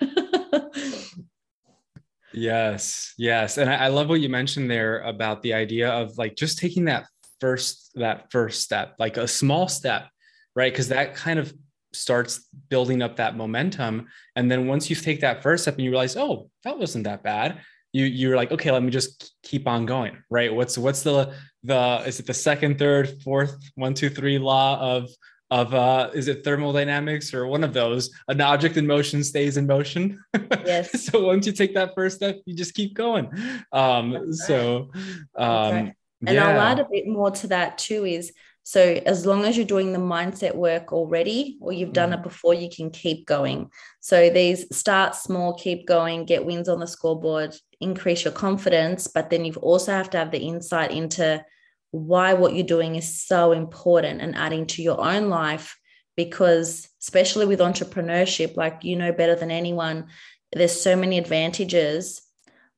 Yes 2.34 3.12
yes. 3.18 3.58
And 3.58 3.68
I, 3.68 3.74
I 3.74 3.88
love 3.88 4.08
what 4.08 4.22
you 4.22 4.30
mentioned 4.30 4.70
there 4.70 5.00
about 5.00 5.42
the 5.42 5.52
idea 5.52 5.90
of 5.90 6.16
like 6.16 6.34
just 6.34 6.58
taking 6.58 6.86
that 6.86 7.04
first 7.42 7.90
that 7.96 8.32
first 8.32 8.62
step 8.62 8.94
like 8.98 9.18
a 9.18 9.28
small 9.28 9.68
step 9.68 10.08
right? 10.54 10.72
Because 10.72 10.88
that 10.88 11.14
kind 11.14 11.38
of 11.38 11.52
starts 11.92 12.48
building 12.68 13.02
up 13.02 13.16
that 13.16 13.36
momentum. 13.36 14.06
And 14.36 14.50
then 14.50 14.66
once 14.66 14.88
you 14.88 14.96
take 14.96 15.20
that 15.20 15.42
first 15.42 15.64
step 15.64 15.74
and 15.74 15.84
you 15.84 15.90
realize, 15.90 16.16
oh, 16.16 16.50
that 16.64 16.78
wasn't 16.78 17.04
that 17.04 17.22
bad, 17.22 17.60
you 17.92 18.06
you're 18.06 18.36
like, 18.36 18.50
okay, 18.52 18.70
let 18.70 18.82
me 18.82 18.90
just 18.90 19.34
keep 19.42 19.68
on 19.68 19.84
going, 19.84 20.16
right? 20.30 20.52
What's 20.52 20.78
what's 20.78 21.02
the 21.02 21.34
the 21.62 22.02
is 22.06 22.20
it 22.20 22.26
the 22.26 22.34
second, 22.34 22.78
third, 22.78 23.22
fourth, 23.22 23.56
one, 23.74 23.94
two, 23.94 24.08
three 24.08 24.38
law 24.38 24.80
of 24.80 25.10
of 25.52 25.74
uh 25.74 26.08
is 26.14 26.28
it 26.28 26.42
thermodynamics 26.42 27.34
or 27.34 27.46
one 27.46 27.62
of 27.62 27.74
those 27.74 28.10
an 28.28 28.40
object 28.40 28.78
in 28.78 28.86
motion 28.86 29.22
stays 29.22 29.58
in 29.58 29.66
motion 29.66 30.18
yes 30.64 31.04
so 31.06 31.26
once 31.26 31.46
you 31.46 31.52
take 31.52 31.74
that 31.74 31.92
first 31.94 32.16
step 32.16 32.40
you 32.46 32.56
just 32.56 32.72
keep 32.72 32.94
going 32.94 33.28
um 33.70 34.32
so 34.32 34.90
um 35.36 35.74
right. 35.74 35.94
and 36.26 36.36
yeah. 36.36 36.48
i'll 36.48 36.58
add 36.58 36.78
a 36.78 36.86
bit 36.90 37.06
more 37.06 37.30
to 37.30 37.48
that 37.48 37.76
too 37.76 38.06
is 38.06 38.32
so 38.64 39.00
as 39.06 39.26
long 39.26 39.44
as 39.44 39.56
you're 39.56 39.66
doing 39.66 39.92
the 39.92 39.98
mindset 39.98 40.54
work 40.54 40.92
already 40.92 41.58
or 41.60 41.72
you've 41.72 41.92
done 41.92 42.10
mm. 42.10 42.14
it 42.14 42.22
before, 42.22 42.54
you 42.54 42.68
can 42.70 42.90
keep 42.90 43.26
going. 43.26 43.70
So 44.00 44.30
these 44.30 44.74
start 44.76 45.14
small, 45.14 45.54
keep 45.54 45.86
going, 45.86 46.26
get 46.26 46.44
wins 46.44 46.68
on 46.68 46.78
the 46.78 46.86
scoreboard, 46.86 47.56
increase 47.80 48.24
your 48.24 48.32
confidence, 48.32 49.08
but 49.08 49.30
then 49.30 49.44
you 49.44 49.52
also 49.54 49.92
have 49.92 50.10
to 50.10 50.18
have 50.18 50.30
the 50.30 50.38
insight 50.38 50.92
into 50.92 51.44
why 51.90 52.34
what 52.34 52.54
you're 52.54 52.66
doing 52.66 52.96
is 52.96 53.22
so 53.22 53.52
important 53.52 54.20
and 54.20 54.34
adding 54.36 54.66
to 54.66 54.82
your 54.82 55.00
own 55.00 55.28
life 55.28 55.76
because 56.16 56.88
especially 57.00 57.46
with 57.46 57.60
entrepreneurship 57.60 58.56
like 58.56 58.82
you 58.82 58.96
know 58.96 59.12
better 59.12 59.34
than 59.34 59.50
anyone 59.50 60.06
there's 60.52 60.78
so 60.78 60.96
many 60.96 61.18
advantages 61.18 62.22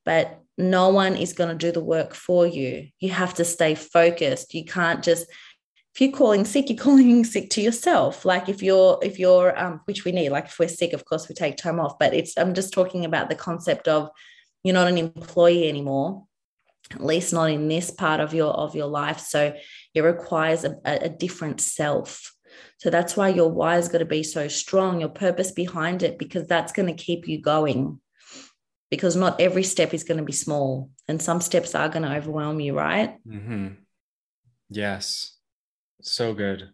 but 0.03 0.41
no 0.57 0.89
one 0.89 1.15
is 1.15 1.33
going 1.33 1.49
to 1.49 1.55
do 1.55 1.71
the 1.71 1.83
work 1.83 2.13
for 2.13 2.45
you 2.45 2.87
you 2.99 3.09
have 3.09 3.33
to 3.33 3.45
stay 3.45 3.73
focused 3.73 4.53
you 4.53 4.65
can't 4.65 5.03
just 5.03 5.25
if 5.95 6.01
you're 6.01 6.11
calling 6.11 6.43
sick, 6.43 6.69
you're 6.69 6.77
calling 6.83 7.23
sick 7.23 7.49
to 7.51 7.61
yourself. 7.61 8.25
Like 8.25 8.49
if 8.49 8.61
you're, 8.61 8.99
if 9.01 9.17
you're, 9.17 9.57
um, 9.57 9.79
which 9.85 10.03
we 10.03 10.11
need, 10.11 10.29
like 10.29 10.47
if 10.47 10.59
we're 10.59 10.67
sick, 10.67 10.91
of 10.91 11.05
course 11.05 11.29
we 11.29 11.35
take 11.35 11.55
time 11.55 11.79
off. 11.79 11.97
But 11.97 12.13
it's, 12.13 12.37
I'm 12.37 12.53
just 12.53 12.73
talking 12.73 13.05
about 13.05 13.29
the 13.29 13.35
concept 13.35 13.87
of 13.87 14.09
you're 14.63 14.73
not 14.73 14.89
an 14.89 14.97
employee 14.97 15.69
anymore, 15.69 16.25
at 16.91 17.03
least 17.03 17.31
not 17.31 17.49
in 17.49 17.69
this 17.69 17.91
part 17.91 18.19
of 18.19 18.33
your 18.33 18.51
of 18.51 18.75
your 18.75 18.87
life. 18.87 19.19
So 19.19 19.55
it 19.93 20.01
requires 20.01 20.65
a, 20.65 20.75
a 20.85 21.07
different 21.07 21.61
self. 21.61 22.33
So 22.77 22.89
that's 22.89 23.15
why 23.15 23.29
your 23.29 23.49
why 23.49 23.77
is 23.77 23.87
going 23.87 23.99
to 23.99 24.05
be 24.05 24.23
so 24.23 24.49
strong, 24.49 24.99
your 24.99 25.09
purpose 25.09 25.51
behind 25.51 26.03
it, 26.03 26.19
because 26.19 26.45
that's 26.45 26.73
going 26.73 26.93
to 26.93 27.03
keep 27.03 27.27
you 27.27 27.41
going. 27.41 28.01
Because 28.91 29.15
not 29.15 29.39
every 29.39 29.63
step 29.63 29.93
is 29.93 30.03
going 30.03 30.19
to 30.19 30.23
be 30.23 30.33
small, 30.33 30.89
and 31.07 31.21
some 31.21 31.41
steps 31.41 31.73
are 31.73 31.89
going 31.89 32.03
to 32.03 32.15
overwhelm 32.15 32.59
you, 32.59 32.77
right? 32.77 33.17
Mm-hmm. 33.27 33.67
Yes 34.69 35.35
so 36.05 36.33
good 36.33 36.69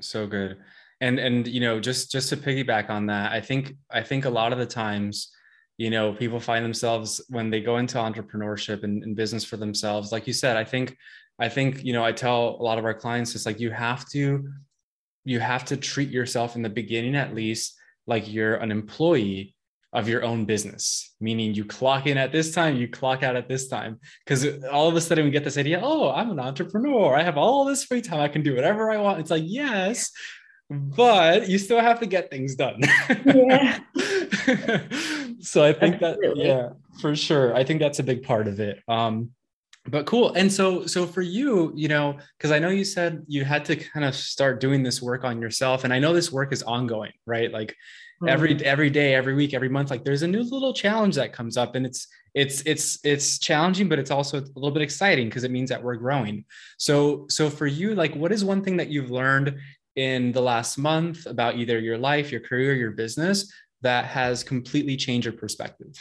So 0.00 0.26
good. 0.26 0.58
And 1.00 1.18
and 1.18 1.46
you 1.46 1.60
know, 1.60 1.80
just 1.80 2.12
just 2.12 2.30
to 2.30 2.36
piggyback 2.36 2.90
on 2.90 3.06
that, 3.06 3.32
I 3.32 3.40
think 3.40 3.76
I 3.90 4.02
think 4.02 4.24
a 4.26 4.30
lot 4.30 4.52
of 4.52 4.58
the 4.58 4.66
times, 4.66 5.30
you 5.78 5.90
know, 5.90 6.14
people 6.14 6.40
find 6.40 6.64
themselves 6.64 7.20
when 7.30 7.50
they 7.50 7.60
go 7.62 7.78
into 7.78 7.98
entrepreneurship 7.98 8.84
and, 8.84 9.02
and 9.02 9.16
business 9.16 9.44
for 9.44 9.58
themselves, 9.58 10.12
like 10.12 10.26
you 10.26 10.32
said, 10.34 10.56
I 10.56 10.64
think 10.64 10.96
I 11.38 11.48
think, 11.50 11.84
you 11.84 11.92
know, 11.92 12.04
I 12.04 12.12
tell 12.12 12.56
a 12.60 12.62
lot 12.62 12.78
of 12.78 12.84
our 12.86 12.94
clients 12.94 13.34
it's 13.34 13.46
like 13.46 13.60
you 13.60 13.70
have 13.72 14.08
to 14.10 14.48
you 15.24 15.40
have 15.40 15.64
to 15.66 15.76
treat 15.76 16.10
yourself 16.10 16.56
in 16.56 16.62
the 16.62 16.70
beginning 16.70 17.16
at 17.16 17.34
least 17.34 17.76
like 18.06 18.32
you're 18.32 18.56
an 18.56 18.70
employee 18.70 19.55
of 19.92 20.08
your 20.08 20.24
own 20.24 20.44
business, 20.44 21.14
meaning 21.20 21.54
you 21.54 21.64
clock 21.64 22.06
in 22.06 22.18
at 22.18 22.32
this 22.32 22.54
time, 22.54 22.76
you 22.76 22.88
clock 22.88 23.22
out 23.22 23.36
at 23.36 23.48
this 23.48 23.68
time. 23.68 23.98
Because 24.24 24.64
all 24.64 24.88
of 24.88 24.96
a 24.96 25.00
sudden 25.00 25.24
we 25.24 25.30
get 25.30 25.44
this 25.44 25.58
idea, 25.58 25.80
oh, 25.82 26.10
I'm 26.10 26.30
an 26.30 26.40
entrepreneur. 26.40 27.14
I 27.14 27.22
have 27.22 27.38
all 27.38 27.64
this 27.64 27.84
free 27.84 28.02
time. 28.02 28.20
I 28.20 28.28
can 28.28 28.42
do 28.42 28.54
whatever 28.54 28.90
I 28.90 28.98
want. 28.98 29.20
It's 29.20 29.30
like, 29.30 29.44
yes, 29.46 30.10
but 30.68 31.48
you 31.48 31.58
still 31.58 31.80
have 31.80 32.00
to 32.00 32.06
get 32.06 32.30
things 32.30 32.56
done. 32.56 32.80
Yeah. 33.24 33.78
so 35.40 35.64
I 35.64 35.72
think 35.72 36.02
Absolutely. 36.02 36.28
that, 36.28 36.36
yeah, 36.36 36.68
for 37.00 37.14
sure. 37.14 37.54
I 37.54 37.64
think 37.64 37.80
that's 37.80 37.98
a 37.98 38.04
big 38.04 38.22
part 38.22 38.48
of 38.48 38.60
it. 38.60 38.80
Um, 38.88 39.30
but 39.88 40.06
cool 40.06 40.32
and 40.34 40.52
so 40.52 40.84
so 40.86 41.06
for 41.06 41.22
you 41.22 41.72
you 41.76 41.86
know 41.88 42.16
because 42.36 42.50
i 42.50 42.58
know 42.58 42.68
you 42.68 42.84
said 42.84 43.22
you 43.28 43.44
had 43.44 43.64
to 43.64 43.76
kind 43.76 44.04
of 44.04 44.14
start 44.14 44.60
doing 44.60 44.82
this 44.82 45.00
work 45.00 45.24
on 45.24 45.40
yourself 45.40 45.84
and 45.84 45.92
i 45.92 45.98
know 46.00 46.12
this 46.12 46.32
work 46.32 46.52
is 46.52 46.62
ongoing 46.64 47.12
right 47.24 47.52
like 47.52 47.74
mm-hmm. 48.16 48.28
every 48.28 48.64
every 48.64 48.90
day 48.90 49.14
every 49.14 49.34
week 49.34 49.54
every 49.54 49.68
month 49.68 49.90
like 49.90 50.04
there's 50.04 50.22
a 50.22 50.28
new 50.28 50.42
little 50.42 50.72
challenge 50.72 51.14
that 51.14 51.32
comes 51.32 51.56
up 51.56 51.74
and 51.74 51.86
it's 51.86 52.08
it's 52.34 52.62
it's 52.62 52.98
it's 53.04 53.38
challenging 53.38 53.88
but 53.88 53.98
it's 53.98 54.10
also 54.10 54.38
a 54.38 54.46
little 54.54 54.70
bit 54.70 54.82
exciting 54.82 55.28
because 55.28 55.44
it 55.44 55.50
means 55.50 55.70
that 55.70 55.82
we're 55.82 55.96
growing 55.96 56.44
so 56.78 57.26
so 57.28 57.48
for 57.48 57.66
you 57.66 57.94
like 57.94 58.14
what 58.14 58.32
is 58.32 58.44
one 58.44 58.62
thing 58.62 58.76
that 58.76 58.88
you've 58.88 59.10
learned 59.10 59.56
in 59.96 60.32
the 60.32 60.42
last 60.42 60.76
month 60.76 61.26
about 61.26 61.56
either 61.56 61.78
your 61.78 61.98
life 61.98 62.30
your 62.30 62.40
career 62.40 62.74
your 62.74 62.90
business 62.90 63.52
that 63.82 64.04
has 64.04 64.42
completely 64.42 64.96
changed 64.96 65.26
your 65.26 65.34
perspective 65.34 65.94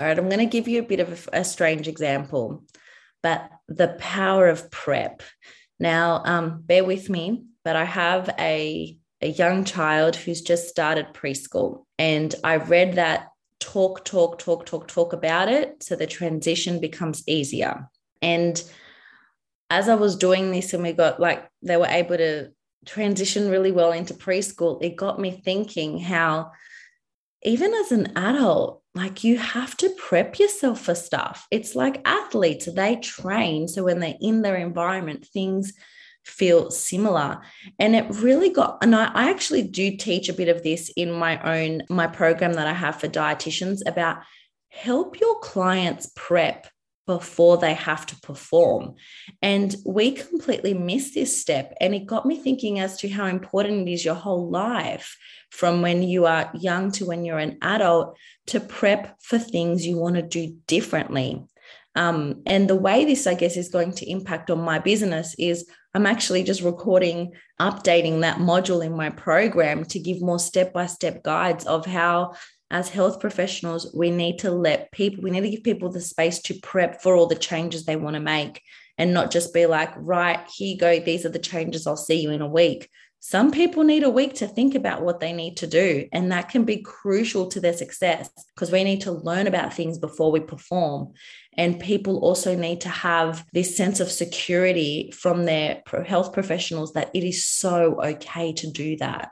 all 0.00 0.06
right, 0.06 0.18
I'm 0.18 0.28
going 0.28 0.40
to 0.40 0.46
give 0.46 0.66
you 0.66 0.80
a 0.80 0.86
bit 0.86 1.00
of 1.00 1.28
a, 1.32 1.40
a 1.40 1.44
strange 1.44 1.86
example, 1.86 2.64
but 3.22 3.48
the 3.68 3.88
power 3.98 4.48
of 4.48 4.70
prep. 4.70 5.22
Now, 5.78 6.22
um, 6.24 6.62
bear 6.62 6.84
with 6.84 7.08
me, 7.08 7.44
but 7.64 7.76
I 7.76 7.84
have 7.84 8.28
a, 8.38 8.98
a 9.24 9.28
young 9.28 9.64
child 9.64 10.16
who's 10.16 10.42
just 10.42 10.68
started 10.68 11.14
preschool, 11.14 11.84
and 11.98 12.34
I 12.44 12.56
read 12.56 12.94
that 12.94 13.28
talk, 13.58 14.04
talk, 14.04 14.38
talk, 14.38 14.66
talk, 14.66 14.86
talk 14.86 15.12
about 15.12 15.48
it 15.48 15.82
so 15.82 15.96
the 15.96 16.06
transition 16.06 16.80
becomes 16.80 17.26
easier. 17.26 17.88
And 18.20 18.62
as 19.70 19.88
I 19.88 19.94
was 19.94 20.16
doing 20.16 20.50
this, 20.50 20.74
and 20.74 20.82
we 20.82 20.92
got 20.92 21.18
like 21.18 21.48
they 21.62 21.76
were 21.76 21.86
able 21.86 22.18
to 22.18 22.50
transition 22.84 23.48
really 23.48 23.72
well 23.72 23.92
into 23.92 24.14
preschool, 24.14 24.82
it 24.82 24.96
got 24.96 25.18
me 25.18 25.30
thinking 25.30 25.98
how 25.98 26.52
even 27.42 27.72
as 27.74 27.92
an 27.92 28.12
adult, 28.16 28.82
like 28.94 29.24
you 29.24 29.38
have 29.38 29.76
to 29.78 29.90
prep 29.90 30.38
yourself 30.38 30.80
for 30.80 30.94
stuff. 30.94 31.46
It's 31.50 31.74
like 31.74 32.00
athletes, 32.06 32.66
they 32.66 32.96
train. 32.96 33.68
So 33.68 33.84
when 33.84 34.00
they're 34.00 34.16
in 34.20 34.42
their 34.42 34.56
environment, 34.56 35.26
things 35.26 35.72
feel 36.24 36.70
similar. 36.70 37.40
And 37.78 37.94
it 37.94 38.06
really 38.10 38.50
got, 38.50 38.78
and 38.82 38.94
I, 38.94 39.10
I 39.12 39.30
actually 39.30 39.62
do 39.62 39.96
teach 39.96 40.28
a 40.28 40.34
bit 40.34 40.48
of 40.48 40.62
this 40.62 40.90
in 40.96 41.12
my 41.12 41.40
own, 41.42 41.82
my 41.88 42.06
program 42.06 42.54
that 42.54 42.66
I 42.66 42.72
have 42.72 43.00
for 43.00 43.08
dietitians 43.08 43.80
about 43.86 44.18
help 44.68 45.20
your 45.20 45.38
clients 45.40 46.10
prep 46.16 46.66
before 47.06 47.58
they 47.58 47.74
have 47.74 48.06
to 48.06 48.16
perform. 48.20 48.94
And 49.42 49.74
we 49.84 50.12
completely 50.12 50.72
missed 50.72 51.14
this 51.14 51.38
step. 51.38 51.74
And 51.80 51.94
it 51.94 52.06
got 52.06 52.24
me 52.24 52.36
thinking 52.36 52.80
as 52.80 52.96
to 52.98 53.08
how 53.08 53.26
important 53.26 53.88
it 53.88 53.92
is 53.92 54.04
your 54.04 54.14
whole 54.14 54.48
life 54.48 55.16
from 55.50 55.82
when 55.82 56.02
you 56.02 56.26
are 56.26 56.50
young 56.54 56.90
to 56.92 57.06
when 57.06 57.24
you're 57.24 57.38
an 57.38 57.58
adult 57.60 58.16
to 58.46 58.58
prep 58.58 59.20
for 59.20 59.38
things 59.38 59.86
you 59.86 59.98
want 59.98 60.16
to 60.16 60.22
do 60.22 60.56
differently. 60.66 61.42
Um, 61.94 62.42
and 62.46 62.68
the 62.68 62.74
way 62.74 63.04
this, 63.04 63.26
I 63.26 63.34
guess, 63.34 63.56
is 63.56 63.68
going 63.68 63.92
to 63.92 64.10
impact 64.10 64.50
on 64.50 64.60
my 64.60 64.78
business 64.78 65.34
is 65.38 65.68
I'm 65.94 66.06
actually 66.06 66.42
just 66.42 66.62
recording, 66.62 67.34
updating 67.60 68.22
that 68.22 68.38
module 68.38 68.84
in 68.84 68.96
my 68.96 69.10
program 69.10 69.84
to 69.86 70.00
give 70.00 70.20
more 70.20 70.40
step 70.40 70.72
by 70.72 70.86
step 70.86 71.22
guides 71.22 71.64
of 71.66 71.86
how, 71.86 72.34
as 72.68 72.88
health 72.88 73.20
professionals, 73.20 73.94
we 73.94 74.10
need 74.10 74.40
to 74.40 74.50
let 74.50 74.90
people, 74.90 75.22
we 75.22 75.30
need 75.30 75.42
to 75.42 75.50
give 75.50 75.62
people 75.62 75.92
the 75.92 76.00
space 76.00 76.40
to 76.42 76.58
prep 76.60 77.00
for 77.00 77.14
all 77.14 77.28
the 77.28 77.36
changes 77.36 77.84
they 77.84 77.94
want 77.94 78.14
to 78.14 78.20
make 78.20 78.60
and 78.98 79.14
not 79.14 79.30
just 79.30 79.54
be 79.54 79.66
like, 79.66 79.92
right, 79.96 80.40
here 80.52 80.72
you 80.72 80.78
go, 80.78 80.98
these 80.98 81.24
are 81.24 81.30
the 81.30 81.38
changes, 81.38 81.86
I'll 81.86 81.96
see 81.96 82.20
you 82.20 82.30
in 82.30 82.42
a 82.42 82.48
week. 82.48 82.88
Some 83.26 83.52
people 83.52 83.84
need 83.84 84.02
a 84.02 84.10
week 84.10 84.34
to 84.34 84.46
think 84.46 84.74
about 84.74 85.00
what 85.00 85.18
they 85.18 85.32
need 85.32 85.56
to 85.56 85.66
do, 85.66 86.06
and 86.12 86.30
that 86.30 86.50
can 86.50 86.64
be 86.64 86.82
crucial 86.82 87.46
to 87.48 87.58
their 87.58 87.72
success 87.72 88.28
because 88.54 88.70
we 88.70 88.84
need 88.84 89.00
to 89.00 89.12
learn 89.12 89.46
about 89.46 89.72
things 89.72 89.96
before 89.96 90.30
we 90.30 90.40
perform. 90.40 91.14
And 91.56 91.80
people 91.80 92.18
also 92.18 92.54
need 92.54 92.82
to 92.82 92.90
have 92.90 93.46
this 93.54 93.78
sense 93.78 93.98
of 93.98 94.10
security 94.10 95.10
from 95.16 95.46
their 95.46 95.82
health 96.06 96.34
professionals 96.34 96.92
that 96.92 97.12
it 97.14 97.24
is 97.24 97.46
so 97.46 97.98
okay 98.04 98.52
to 98.52 98.70
do 98.70 98.98
that. 98.98 99.30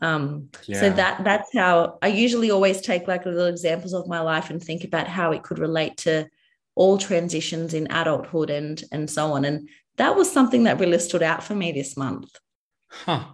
Um, 0.00 0.50
yeah. 0.66 0.78
So 0.78 0.90
that 0.90 1.24
that's 1.24 1.52
how 1.52 1.98
I 2.00 2.06
usually 2.06 2.52
always 2.52 2.80
take 2.80 3.08
like 3.08 3.26
little 3.26 3.46
examples 3.46 3.92
of 3.92 4.06
my 4.06 4.20
life 4.20 4.50
and 4.50 4.62
think 4.62 4.84
about 4.84 5.08
how 5.08 5.32
it 5.32 5.42
could 5.42 5.58
relate 5.58 5.96
to 6.06 6.28
all 6.76 6.96
transitions 6.96 7.74
in 7.74 7.90
adulthood 7.90 8.50
and 8.50 8.84
and 8.92 9.10
so 9.10 9.32
on. 9.32 9.44
And 9.44 9.68
that 9.96 10.14
was 10.14 10.30
something 10.30 10.62
that 10.62 10.78
really 10.78 11.00
stood 11.00 11.24
out 11.24 11.42
for 11.42 11.56
me 11.56 11.72
this 11.72 11.96
month. 11.96 12.30
Huh. 12.92 13.24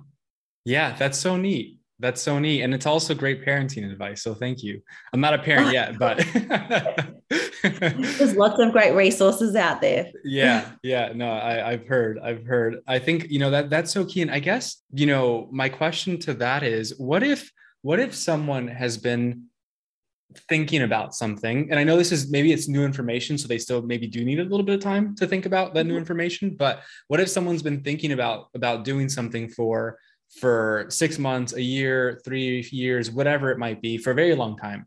Yeah, 0.64 0.96
that's 0.96 1.18
so 1.18 1.36
neat. 1.36 1.78
That's 2.00 2.22
so 2.22 2.38
neat. 2.38 2.62
And 2.62 2.72
it's 2.72 2.86
also 2.86 3.12
great 3.14 3.44
parenting 3.44 3.90
advice. 3.90 4.22
So 4.22 4.32
thank 4.34 4.62
you. 4.62 4.80
I'm 5.12 5.20
not 5.20 5.34
a 5.34 5.38
parent 5.38 5.72
yet, 5.72 5.98
but 5.98 6.18
there's 7.62 8.36
lots 8.36 8.60
of 8.60 8.70
great 8.72 8.94
resources 8.94 9.56
out 9.56 9.80
there. 9.80 10.10
yeah. 10.24 10.70
Yeah. 10.82 11.12
No, 11.14 11.30
I, 11.30 11.70
I've 11.72 11.86
heard. 11.86 12.20
I've 12.20 12.44
heard. 12.46 12.76
I 12.86 12.98
think, 13.00 13.28
you 13.30 13.40
know, 13.40 13.50
that 13.50 13.68
that's 13.68 13.92
so 13.92 14.04
key. 14.04 14.22
And 14.22 14.30
I 14.30 14.38
guess, 14.38 14.82
you 14.92 15.06
know, 15.06 15.48
my 15.50 15.68
question 15.68 16.18
to 16.20 16.34
that 16.34 16.62
is 16.62 16.96
what 16.98 17.22
if 17.22 17.50
what 17.82 17.98
if 17.98 18.14
someone 18.14 18.68
has 18.68 18.96
been 18.96 19.44
thinking 20.48 20.82
about 20.82 21.14
something 21.14 21.68
and 21.70 21.80
i 21.80 21.84
know 21.84 21.96
this 21.96 22.12
is 22.12 22.30
maybe 22.30 22.52
it's 22.52 22.68
new 22.68 22.84
information 22.84 23.38
so 23.38 23.48
they 23.48 23.58
still 23.58 23.80
maybe 23.80 24.06
do 24.06 24.24
need 24.24 24.38
a 24.38 24.44
little 24.44 24.64
bit 24.64 24.74
of 24.74 24.80
time 24.80 25.14
to 25.14 25.26
think 25.26 25.46
about 25.46 25.72
that 25.72 25.84
new 25.84 25.92
mm-hmm. 25.92 26.00
information 26.00 26.54
but 26.58 26.82
what 27.08 27.18
if 27.18 27.28
someone's 27.28 27.62
been 27.62 27.82
thinking 27.82 28.12
about 28.12 28.48
about 28.54 28.84
doing 28.84 29.08
something 29.08 29.48
for 29.48 29.98
for 30.38 30.84
six 30.90 31.18
months 31.18 31.54
a 31.54 31.62
year 31.62 32.20
three 32.24 32.66
years 32.70 33.10
whatever 33.10 33.50
it 33.50 33.58
might 33.58 33.80
be 33.80 33.96
for 33.96 34.10
a 34.10 34.14
very 34.14 34.34
long 34.34 34.54
time 34.56 34.86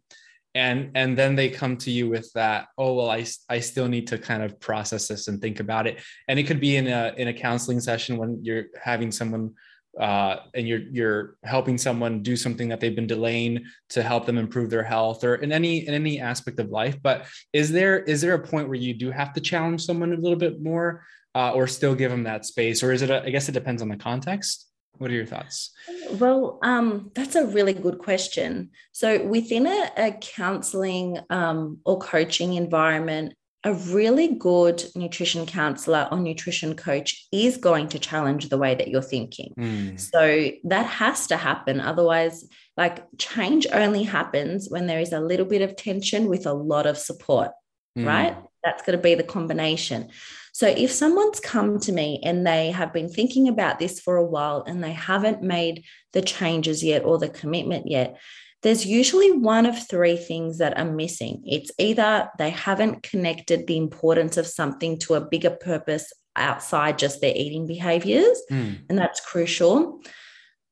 and 0.54 0.92
and 0.96 1.18
then 1.18 1.36
they 1.36 1.50
come 1.50 1.76
to 1.76 1.90
you 1.90 2.08
with 2.08 2.32
that 2.34 2.68
oh 2.78 2.94
well 2.94 3.10
i 3.10 3.26
i 3.50 3.60
still 3.60 3.88
need 3.88 4.06
to 4.06 4.18
kind 4.18 4.44
of 4.44 4.60
process 4.60 5.08
this 5.08 5.28
and 5.28 5.42
think 5.42 5.60
about 5.60 5.88
it 5.88 6.00
and 6.28 6.38
it 6.38 6.44
could 6.44 6.60
be 6.60 6.76
in 6.76 6.88
a 6.88 7.14
in 7.18 7.30
a 7.30 7.34
counseling 7.34 7.80
session 7.80 8.18
when 8.18 8.38
you're 8.44 8.66
having 8.80 9.12
someone 9.12 9.52
uh, 10.00 10.38
and 10.54 10.68
you're 10.68 10.84
you're 10.92 11.36
helping 11.44 11.78
someone 11.78 12.24
do 12.24 12.36
something 12.36 12.70
that 12.70 12.80
they've 12.80 12.96
been 12.96 13.08
delaying 13.08 13.66
to 13.90 14.02
help 14.02 14.26
them 14.26 14.38
improve 14.38 14.70
their 14.70 14.84
health 14.84 15.24
or 15.24 15.36
in 15.36 15.52
any 15.52 15.86
in 15.88 15.94
any 15.94 16.20
aspect 16.20 16.60
of 16.60 16.70
life. 16.70 16.98
But 17.02 17.26
is 17.52 17.72
there 17.72 18.00
is 18.00 18.22
there 18.22 18.34
a 18.34 18.40
point 18.40 18.68
where 18.68 18.78
you 18.78 18.94
do 18.94 19.12
have 19.12 19.34
to 19.34 19.42
challenge 19.42 19.84
someone 19.84 20.14
a 20.14 20.18
little 20.18 20.38
bit 20.38 20.62
more 20.62 21.04
uh, 21.36 21.52
or 21.52 21.68
still 21.68 21.96
give 21.96 22.12
them 22.12 22.24
that 22.24 22.46
space? 22.46 22.84
Or 22.84 22.92
is 22.92 23.02
it 23.02 23.10
a, 23.10 23.24
I 23.24 23.30
guess 23.30 23.50
it 23.50 23.54
depends 23.54 23.82
on 23.82 23.90
the 23.90 23.98
context. 23.98 24.68
What 24.98 25.10
are 25.10 25.16
your 25.16 25.26
thoughts? 25.26 25.72
Well 26.12 26.60
um, 26.64 27.12
that's 27.14 27.36
a 27.36 27.48
really 27.48 27.74
good 27.74 27.98
question. 27.98 28.70
So 28.94 29.26
within 29.26 29.68
a, 29.68 29.92
a 29.98 30.12
counseling 30.22 31.20
um, 31.30 31.80
or 31.86 32.00
coaching 32.00 32.54
environment 32.54 33.34
a 33.64 33.74
really 33.74 34.28
good 34.36 34.84
nutrition 34.96 35.46
counselor 35.46 36.08
or 36.12 36.20
nutrition 36.20 36.76
coach 36.76 37.28
is 37.32 37.58
going 37.58 37.88
to 37.90 38.00
challenge 38.00 38.50
the 38.50 38.58
way 38.58 38.74
that 38.74 38.88
you're 38.88 39.02
thinking. 39.04 39.54
Mm. 39.58 40.00
So 40.00 40.52
that 40.64 40.88
has 40.88 41.28
to 41.28 41.38
happen. 41.38 41.80
Otherwise, 41.80 42.46
like 42.76 43.06
change 43.20 43.68
only 43.72 44.04
happens 44.04 44.68
when 44.70 44.88
there 44.88 45.00
is 45.00 45.14
a 45.14 45.20
little 45.20 45.46
bit 45.46 45.62
of 45.62 45.76
tension 45.76 46.28
with 46.28 46.48
a 46.48 46.54
lot 46.54 46.88
of 46.88 46.98
support, 46.98 47.52
mm. 47.98 48.06
right? 48.06 48.36
That's 48.64 48.82
going 48.84 48.98
to 48.98 49.04
be 49.04 49.14
the 49.14 49.24
combination. 49.24 50.10
So 50.54 50.68
if 50.68 50.92
someone's 50.92 51.40
come 51.40 51.80
to 51.82 51.92
me 51.92 52.20
and 52.24 52.46
they 52.46 52.72
have 52.72 52.92
been 52.92 53.10
thinking 53.10 53.48
about 53.48 53.80
this 53.80 54.00
for 54.00 54.18
a 54.18 54.26
while 54.26 54.64
and 54.66 54.84
they 54.84 54.92
haven't 54.92 55.44
made 55.44 55.86
the 56.14 56.22
changes 56.22 56.84
yet 56.84 57.06
or 57.06 57.18
the 57.18 57.30
commitment 57.30 57.88
yet, 57.88 58.20
there's 58.64 58.86
usually 58.86 59.32
one 59.32 59.66
of 59.66 59.88
three 59.88 60.18
things 60.18 60.60
that 60.60 60.78
are 60.78 60.86
missing. 60.86 61.44
It's 61.46 61.72
either 61.78 62.30
they 62.38 62.52
haven't 62.52 63.04
connected 63.04 63.66
the 63.66 63.78
importance 63.78 64.38
of 64.38 64.46
something 64.46 65.00
to 65.00 65.16
a 65.16 65.22
bigger 65.22 65.50
purpose 65.50 66.12
outside 66.36 66.98
just 66.98 67.22
their 67.22 67.34
eating 67.36 67.68
behaviors, 67.68 68.42
mm. 68.52 68.78
and 68.90 68.98
that's 68.98 69.20
crucial, 69.20 70.02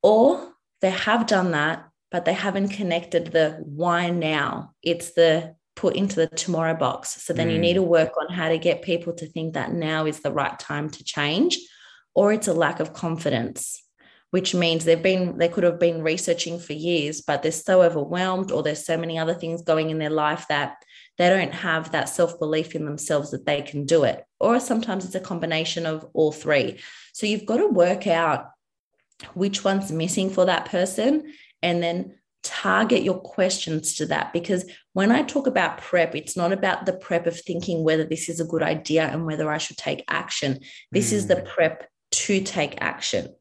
or 0.02 0.52
they 0.80 0.90
have 0.90 1.26
done 1.26 1.50
that, 1.50 1.88
but 2.10 2.24
they 2.24 2.32
haven't 2.32 2.68
connected 2.68 3.26
the 3.26 3.60
why 3.64 4.10
now. 4.10 4.72
It's 4.82 5.12
the 5.12 5.56
put 5.76 5.96
into 5.96 6.16
the 6.16 6.26
tomorrow 6.28 6.74
box. 6.74 7.22
So 7.22 7.32
then 7.32 7.48
mm. 7.48 7.52
you 7.54 7.58
need 7.58 7.74
to 7.74 7.82
work 7.82 8.12
on 8.20 8.34
how 8.34 8.48
to 8.48 8.58
get 8.58 8.82
people 8.82 9.12
to 9.14 9.26
think 9.26 9.54
that 9.54 9.72
now 9.72 10.06
is 10.06 10.20
the 10.20 10.32
right 10.32 10.58
time 10.58 10.90
to 10.90 11.04
change 11.04 11.58
or 12.14 12.32
it's 12.32 12.48
a 12.48 12.54
lack 12.54 12.80
of 12.80 12.92
confidence 12.92 13.82
which 14.30 14.54
means 14.54 14.84
they've 14.84 15.02
been 15.02 15.38
they 15.38 15.48
could 15.48 15.64
have 15.64 15.78
been 15.78 16.02
researching 16.02 16.58
for 16.58 16.72
years 16.72 17.20
but 17.20 17.42
they're 17.42 17.52
so 17.52 17.82
overwhelmed 17.82 18.50
or 18.50 18.62
there's 18.62 18.84
so 18.84 18.96
many 18.96 19.18
other 19.18 19.34
things 19.34 19.62
going 19.62 19.90
in 19.90 19.98
their 19.98 20.10
life 20.10 20.46
that 20.48 20.76
they 21.18 21.28
don't 21.28 21.52
have 21.52 21.92
that 21.92 22.08
self-belief 22.08 22.74
in 22.74 22.84
themselves 22.84 23.30
that 23.30 23.46
they 23.46 23.62
can 23.62 23.84
do 23.84 24.04
it 24.04 24.24
or 24.38 24.60
sometimes 24.60 25.04
it's 25.04 25.14
a 25.14 25.20
combination 25.20 25.86
of 25.86 26.06
all 26.14 26.32
three 26.32 26.78
so 27.12 27.26
you've 27.26 27.46
got 27.46 27.58
to 27.58 27.66
work 27.66 28.06
out 28.06 28.50
which 29.34 29.64
one's 29.64 29.92
missing 29.92 30.30
for 30.30 30.46
that 30.46 30.66
person 30.66 31.32
and 31.62 31.82
then 31.82 32.14
target 32.42 33.02
your 33.02 33.20
questions 33.20 33.94
to 33.96 34.06
that 34.06 34.32
because 34.32 34.64
when 34.94 35.12
I 35.12 35.22
talk 35.22 35.46
about 35.46 35.78
prep, 35.78 36.14
it's 36.14 36.36
not 36.36 36.52
about 36.52 36.86
the 36.86 36.94
prep 36.94 37.26
of 37.26 37.38
thinking 37.38 37.84
whether 37.84 38.04
this 38.04 38.28
is 38.28 38.40
a 38.40 38.46
good 38.46 38.62
idea 38.62 39.06
and 39.06 39.26
whether 39.26 39.50
I 39.50 39.58
should 39.58 39.76
take 39.76 40.04
action. 40.08 40.60
This 40.90 41.10
mm. 41.10 41.14
is 41.14 41.26
the 41.26 41.36
hmm. 41.36 41.46
prep 41.46 41.88
to 42.12 42.40
take 42.40 42.80
action. 42.80 43.34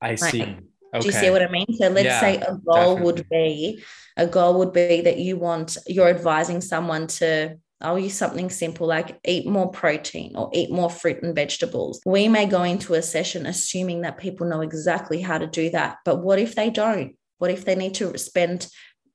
I 0.00 0.14
see. 0.14 0.42
Okay. 0.42 0.60
Do 1.00 1.06
you 1.06 1.12
see 1.12 1.30
what 1.30 1.42
I 1.42 1.48
mean? 1.48 1.66
So 1.78 1.88
let's 1.88 2.06
yeah, 2.06 2.20
say 2.20 2.36
a 2.36 2.54
goal 2.54 2.96
definitely. 2.96 3.02
would 3.02 3.28
be 3.28 3.84
a 4.16 4.26
goal 4.26 4.58
would 4.58 4.72
be 4.72 5.02
that 5.02 5.18
you 5.18 5.36
want 5.36 5.76
you're 5.86 6.08
advising 6.08 6.60
someone 6.60 7.06
to 7.06 7.58
I'll 7.80 7.98
use 7.98 8.14
something 8.14 8.48
simple 8.48 8.86
like 8.86 9.20
eat 9.24 9.46
more 9.46 9.70
protein 9.70 10.34
or 10.34 10.50
eat 10.54 10.70
more 10.70 10.88
fruit 10.88 11.22
and 11.22 11.34
vegetables. 11.34 12.00
We 12.06 12.26
may 12.26 12.46
go 12.46 12.62
into 12.62 12.94
a 12.94 13.02
session 13.02 13.44
assuming 13.44 14.00
that 14.02 14.16
people 14.16 14.46
know 14.46 14.62
exactly 14.62 15.20
how 15.20 15.36
to 15.36 15.46
do 15.46 15.68
that. 15.70 15.98
But 16.04 16.22
what 16.22 16.38
if 16.38 16.54
they 16.54 16.70
don't? 16.70 17.16
What 17.38 17.50
if 17.50 17.66
they 17.66 17.74
need 17.74 17.94
to 17.96 18.16
spend 18.16 18.68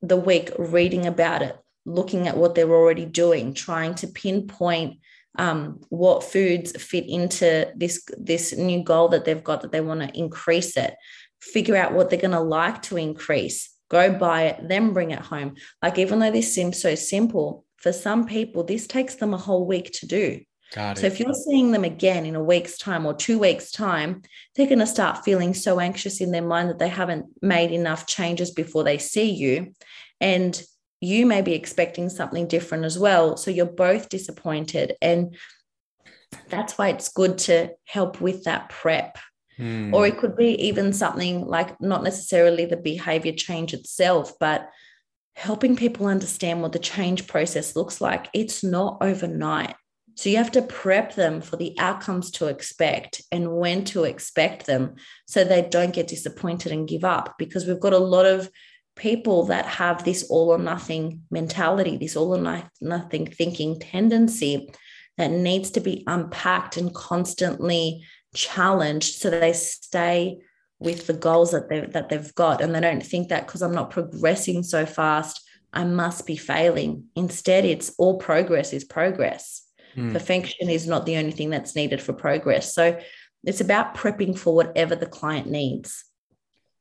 the 0.04 0.18
week 0.18 0.52
reading 0.60 1.08
about 1.08 1.42
it, 1.42 1.58
looking 1.86 2.28
at 2.28 2.38
what 2.38 2.54
they're 2.54 2.70
already 2.70 3.06
doing, 3.06 3.56
trying 3.56 3.96
to 3.96 4.08
pinpoint 4.08 5.00
um, 5.38 5.80
what 5.90 6.24
foods 6.24 6.72
fit 6.82 7.08
into 7.08 7.72
this 7.76 8.04
this 8.18 8.54
new 8.56 8.84
goal 8.84 9.10
that 9.10 9.26
they've 9.26 9.44
got 9.44 9.62
that 9.62 9.72
they 9.72 9.82
want 9.82 10.02
to 10.02 10.18
increase 10.18 10.76
it. 10.78 10.96
Figure 11.42 11.76
out 11.76 11.94
what 11.94 12.10
they're 12.10 12.20
going 12.20 12.32
to 12.32 12.40
like 12.40 12.82
to 12.84 12.98
increase. 12.98 13.70
Go 13.90 14.14
buy 14.14 14.44
it 14.44 14.68
then 14.68 14.94
bring 14.94 15.12
it 15.12 15.20
home. 15.20 15.56
Like 15.82 15.98
even 15.98 16.20
though 16.20 16.32
this 16.32 16.54
seems 16.54 16.82
so 16.82 16.96
simple 16.96 17.66
for 17.78 17.92
some 17.92 18.26
people 18.26 18.64
this 18.64 18.88
takes 18.88 19.16
them 19.16 19.34
a 19.34 19.38
whole 19.38 19.66
week 19.66 19.92
to 19.94 20.06
do. 20.06 20.42
Got 20.74 20.98
so 20.98 21.08
if 21.08 21.20
you're 21.20 21.34
seeing 21.34 21.72
them 21.72 21.84
again 21.84 22.26
in 22.26 22.36
a 22.36 22.44
week's 22.44 22.78
time 22.78 23.06
or 23.06 23.14
two 23.14 23.40
weeks 23.40 23.72
time 23.72 24.22
they're 24.56 24.68
going 24.68 24.80
to 24.80 24.88
start 24.88 25.26
feeling 25.26 25.54
so 25.54 25.80
anxious 25.80 26.22
in 26.22 26.32
their 26.32 26.42
mind 26.42 26.70
that 26.70 26.80
they 26.80 26.88
haven't 26.88 27.26
made 27.42 27.72
enough 27.72 28.06
changes 28.06 28.52
before 28.52 28.84
they 28.84 28.98
see 28.98 29.32
you. 29.32 29.74
And 30.22 30.62
you 31.02 31.26
may 31.26 31.41
be 31.41 31.54
expecting 31.54 32.10
something 32.10 32.47
different 32.47 32.86
as 32.86 32.97
well. 32.97 33.36
So 33.36 33.52
you're 33.52 33.66
both 33.66 34.08
disappointed. 34.08 34.95
And 35.02 35.36
that's 36.47 36.78
why 36.78 36.89
it's 36.89 37.10
good 37.10 37.39
to 37.39 37.72
help 37.86 38.22
with 38.22 38.43
that 38.43 38.70
prep. 38.70 39.18
Hmm. 39.58 39.93
Or 39.93 40.06
it 40.06 40.18
could 40.20 40.38
be 40.38 40.68
even 40.68 40.93
something 40.93 41.45
like 41.45 41.82
not 41.82 42.04
necessarily 42.04 42.66
the 42.66 42.78
behavior 42.78 43.34
change 43.34 43.74
itself, 43.74 44.34
but 44.39 44.70
helping 45.36 45.76
people 45.76 46.06
understand 46.06 46.62
what 46.62 46.72
the 46.72 46.80
change 46.80 47.28
process 47.28 47.76
looks 47.76 47.99
like. 47.99 48.30
It's 48.34 48.64
not 48.64 48.97
overnight. 49.02 49.76
So 50.16 50.30
you 50.30 50.38
have 50.38 50.52
to 50.52 50.62
prep 50.62 51.16
them 51.16 51.41
for 51.41 51.56
the 51.56 51.74
outcomes 51.80 52.32
to 52.32 52.47
expect 52.47 53.24
and 53.32 53.54
when 53.54 53.86
to 53.86 54.04
expect 54.04 54.66
them 54.68 54.95
so 55.26 55.43
they 55.43 55.64
don't 55.64 55.93
get 55.93 56.08
disappointed 56.08 56.72
and 56.72 56.88
give 56.88 57.04
up 57.04 57.36
because 57.39 57.66
we've 57.66 57.80
got 57.80 57.93
a 57.93 57.97
lot 57.97 58.26
of 58.26 58.49
people 58.96 59.46
that 59.46 59.66
have 59.66 60.04
this 60.04 60.24
all 60.30 60.50
or 60.50 60.58
nothing 60.58 61.22
mentality, 61.32 61.98
this 61.98 62.16
all 62.16 62.36
or 62.36 62.64
nothing 62.82 63.26
thinking 63.26 63.80
tendency 63.80 64.70
that 65.18 65.32
needs 65.32 65.72
to 65.72 65.80
be 65.80 66.04
unpacked 66.08 66.78
and 66.78 66.94
constantly 66.94 68.04
challenged 68.34 69.16
so 69.16 69.30
they 69.30 69.54
stay 69.54 70.39
with 70.80 71.06
the 71.08 71.14
goals 71.14 71.52
that 71.52 71.70
they 71.70 71.82
that 71.82 72.10
they've 72.10 72.34
got. 72.36 72.62
And 72.62 72.74
they 72.74 72.82
don't 72.82 73.06
think 73.06 73.30
that 73.30 73.46
because 73.46 73.62
I'm 73.62 73.76
not 73.76 73.92
progressing 73.92 74.64
so 74.64 74.86
fast 74.86 75.42
I 75.74 75.86
must 75.86 76.26
be 76.26 76.36
failing. 76.36 77.06
Instead 77.16 77.66
it's 77.66 77.94
all 77.98 78.18
progress 78.18 78.74
is 78.74 78.84
progress. 78.84 79.68
Mm. 79.96 80.14
perfection 80.14 80.70
is 80.70 80.88
not 80.88 81.06
the 81.06 81.18
only 81.18 81.32
thing 81.32 81.50
that's 81.50 81.76
needed 81.76 82.02
for 82.02 82.14
progress. 82.14 82.74
So 82.74 82.98
it's 83.44 83.60
about 83.60 83.94
prepping 83.94 84.38
for 84.38 84.56
whatever 84.56 84.96
the 84.96 85.06
client 85.06 85.50
needs 85.50 86.06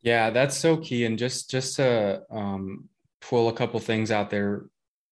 yeah, 0.03 0.31
that's 0.31 0.57
so 0.57 0.77
key. 0.77 1.05
And 1.05 1.19
just 1.19 1.51
just 1.51 1.77
to 1.77 2.23
um, 2.31 2.89
pull 3.21 3.49
a 3.49 3.53
couple 3.53 3.79
things 3.81 4.11
out 4.11 4.31
there 4.31 4.67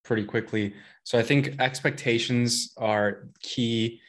pretty 0.04 0.24
quickly. 0.24 0.74
So 1.04 1.18
I 1.18 1.22
think 1.22 1.60
expectations 1.60 2.72
are 2.76 3.28
key 3.40 4.00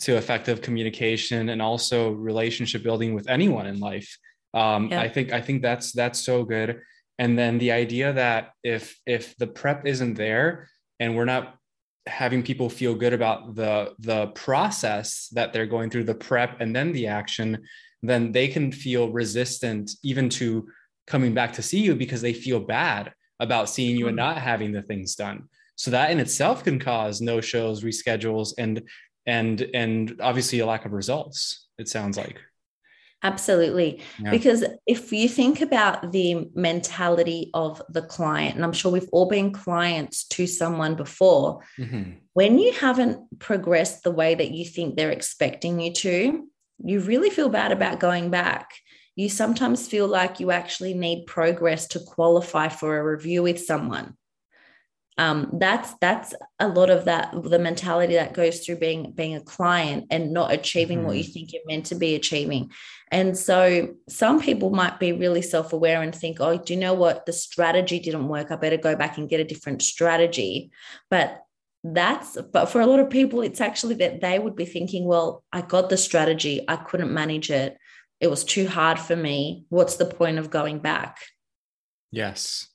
to 0.00 0.16
effective 0.16 0.60
communication 0.60 1.48
and 1.48 1.62
also 1.62 2.10
relationship 2.10 2.82
building 2.82 3.14
with 3.14 3.28
anyone 3.28 3.66
in 3.66 3.80
life. 3.80 4.18
Um, 4.52 4.88
yeah. 4.88 5.00
I 5.00 5.08
think 5.08 5.32
I 5.32 5.40
think 5.40 5.62
that's 5.62 5.92
that's 5.92 6.20
so 6.20 6.44
good. 6.44 6.80
And 7.18 7.38
then 7.38 7.58
the 7.58 7.72
idea 7.72 8.12
that 8.12 8.52
if 8.62 8.98
if 9.06 9.36
the 9.36 9.46
prep 9.46 9.86
isn't 9.86 10.14
there 10.14 10.68
and 11.00 11.16
we're 11.16 11.24
not 11.24 11.56
having 12.06 12.42
people 12.42 12.68
feel 12.68 12.94
good 12.94 13.12
about 13.12 13.54
the 13.54 13.94
the 13.98 14.28
process 14.28 15.28
that 15.32 15.52
they're 15.52 15.66
going 15.66 15.90
through 15.90 16.04
the 16.04 16.14
prep 16.14 16.60
and 16.60 16.76
then 16.76 16.92
the 16.92 17.08
action 17.08 17.64
then 18.08 18.32
they 18.32 18.48
can 18.48 18.72
feel 18.72 19.10
resistant 19.10 19.92
even 20.02 20.28
to 20.28 20.68
coming 21.06 21.34
back 21.34 21.52
to 21.54 21.62
see 21.62 21.80
you 21.80 21.94
because 21.94 22.20
they 22.20 22.32
feel 22.32 22.60
bad 22.60 23.12
about 23.40 23.68
seeing 23.68 23.96
you 23.96 24.08
and 24.08 24.18
mm-hmm. 24.18 24.34
not 24.34 24.38
having 24.38 24.72
the 24.72 24.82
things 24.82 25.14
done. 25.14 25.48
So 25.76 25.90
that 25.90 26.10
in 26.10 26.20
itself 26.20 26.64
can 26.64 26.78
cause 26.78 27.20
no 27.20 27.40
shows, 27.40 27.84
reschedules, 27.84 28.54
and 28.58 28.82
and 29.26 29.60
and 29.74 30.18
obviously 30.20 30.60
a 30.60 30.66
lack 30.66 30.84
of 30.84 30.92
results. 30.92 31.68
It 31.78 31.88
sounds 31.88 32.16
like. 32.16 32.40
Absolutely. 33.22 34.02
Yeah. 34.18 34.30
Because 34.30 34.64
if 34.86 35.12
you 35.12 35.28
think 35.28 35.60
about 35.60 36.12
the 36.12 36.48
mentality 36.54 37.50
of 37.54 37.82
the 37.88 38.02
client, 38.02 38.56
and 38.56 38.64
I'm 38.64 38.72
sure 38.72 38.92
we've 38.92 39.08
all 39.10 39.28
been 39.28 39.52
clients 39.52 40.28
to 40.28 40.46
someone 40.46 40.94
before, 40.94 41.60
mm-hmm. 41.78 42.12
when 42.34 42.58
you 42.58 42.72
haven't 42.72 43.38
progressed 43.38 44.04
the 44.04 44.10
way 44.10 44.34
that 44.34 44.52
you 44.52 44.64
think 44.64 44.96
they're 44.96 45.10
expecting 45.10 45.80
you 45.80 45.92
to, 45.94 46.48
you 46.84 47.00
really 47.00 47.30
feel 47.30 47.48
bad 47.48 47.72
about 47.72 48.00
going 48.00 48.30
back. 48.30 48.72
You 49.14 49.28
sometimes 49.28 49.88
feel 49.88 50.06
like 50.06 50.40
you 50.40 50.50
actually 50.50 50.94
need 50.94 51.26
progress 51.26 51.86
to 51.88 52.00
qualify 52.00 52.68
for 52.68 52.98
a 52.98 53.04
review 53.04 53.42
with 53.42 53.60
someone. 53.60 54.16
Um, 55.18 55.52
that's 55.54 55.94
that's 55.94 56.34
a 56.58 56.68
lot 56.68 56.90
of 56.90 57.06
that 57.06 57.32
the 57.42 57.58
mentality 57.58 58.14
that 58.14 58.34
goes 58.34 58.60
through 58.60 58.76
being 58.76 59.12
being 59.12 59.34
a 59.34 59.40
client 59.40 60.08
and 60.10 60.30
not 60.30 60.52
achieving 60.52 60.98
mm-hmm. 60.98 61.06
what 61.06 61.16
you 61.16 61.24
think 61.24 61.52
you're 61.52 61.62
meant 61.66 61.86
to 61.86 61.94
be 61.94 62.14
achieving. 62.14 62.70
And 63.10 63.38
so 63.38 63.94
some 64.10 64.42
people 64.42 64.70
might 64.70 65.00
be 65.00 65.12
really 65.12 65.40
self-aware 65.40 66.02
and 66.02 66.14
think, 66.14 66.38
oh, 66.40 66.58
do 66.58 66.74
you 66.74 66.80
know 66.80 66.92
what? 66.92 67.24
The 67.24 67.32
strategy 67.32 67.98
didn't 67.98 68.28
work. 68.28 68.50
I 68.50 68.56
better 68.56 68.76
go 68.76 68.94
back 68.94 69.16
and 69.16 69.28
get 69.28 69.40
a 69.40 69.44
different 69.44 69.80
strategy. 69.80 70.70
But 71.08 71.40
that's 71.94 72.38
but 72.52 72.66
for 72.66 72.80
a 72.80 72.86
lot 72.86 73.00
of 73.00 73.10
people 73.10 73.42
it's 73.42 73.60
actually 73.60 73.94
that 73.94 74.20
they 74.20 74.38
would 74.38 74.56
be 74.56 74.64
thinking 74.64 75.04
well 75.04 75.44
i 75.52 75.60
got 75.60 75.90
the 75.90 75.96
strategy 75.96 76.64
i 76.68 76.76
couldn't 76.76 77.12
manage 77.12 77.50
it 77.50 77.76
it 78.20 78.28
was 78.28 78.44
too 78.44 78.66
hard 78.66 78.98
for 78.98 79.16
me 79.16 79.64
what's 79.68 79.96
the 79.96 80.06
point 80.06 80.38
of 80.38 80.50
going 80.50 80.78
back? 80.78 81.18
Yes. 82.10 82.68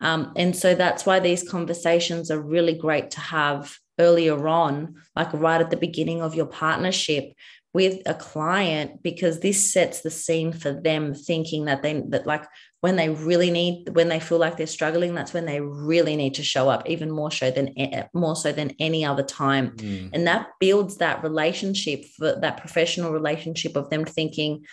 Um, 0.00 0.32
and 0.36 0.56
so 0.56 0.74
that's 0.74 1.04
why 1.04 1.20
these 1.20 1.48
conversations 1.48 2.30
are 2.30 2.40
really 2.40 2.74
great 2.74 3.10
to 3.12 3.20
have 3.20 3.76
earlier 3.98 4.48
on 4.48 4.94
like 5.14 5.32
right 5.34 5.60
at 5.60 5.70
the 5.70 5.76
beginning 5.76 6.22
of 6.22 6.34
your 6.34 6.46
partnership 6.46 7.32
with 7.74 8.00
a 8.06 8.14
client 8.14 9.02
because 9.02 9.40
this 9.40 9.72
sets 9.72 10.00
the 10.00 10.10
scene 10.10 10.52
for 10.52 10.72
them 10.72 11.14
thinking 11.14 11.66
that 11.66 11.82
they 11.82 12.00
that 12.08 12.26
like 12.26 12.44
when 12.80 12.96
they 12.96 13.10
really 13.10 13.50
need 13.50 13.94
when 13.94 14.08
they 14.08 14.20
feel 14.20 14.38
like 14.38 14.56
they're 14.56 14.66
struggling 14.66 15.14
that's 15.14 15.34
when 15.34 15.44
they 15.44 15.60
really 15.60 16.16
need 16.16 16.34
to 16.34 16.42
show 16.42 16.68
up 16.68 16.88
even 16.88 17.10
more 17.10 17.30
so 17.30 17.50
than 17.50 17.74
more 18.14 18.36
so 18.36 18.52
than 18.52 18.74
any 18.78 19.04
other 19.04 19.22
time. 19.22 19.70
Mm. 19.76 20.10
and 20.12 20.26
that 20.26 20.48
builds 20.58 20.96
that 20.96 21.22
relationship 21.22 22.04
for 22.16 22.38
that 22.40 22.56
professional 22.56 23.12
relationship 23.12 23.76
of 23.76 23.90
them 23.90 24.04
thinking 24.04 24.64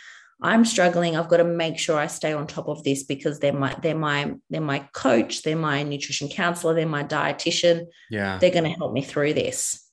i'm 0.42 0.66
struggling. 0.66 1.16
I've 1.16 1.30
got 1.30 1.38
to 1.38 1.44
make 1.44 1.78
sure 1.80 1.98
i 1.98 2.08
stay 2.08 2.32
on 2.34 2.48
top 2.48 2.68
of 2.68 2.84
this 2.84 3.04
because 3.04 3.40
they're 3.40 3.54
my 3.54 3.76
they're 3.82 3.98
my 3.98 4.36
they're 4.50 4.62
my 4.62 4.88
coach 4.94 5.44
they're 5.44 5.56
my 5.56 5.84
nutrition 5.84 6.30
counselor 6.30 6.74
they're 6.74 6.86
my 6.86 7.04
dietitian. 7.04 7.86
Yeah. 8.10 8.38
They're 8.38 8.52
going 8.52 8.70
to 8.72 8.78
help 8.78 8.94
me 8.94 9.02
through 9.02 9.34
this. 9.34 9.84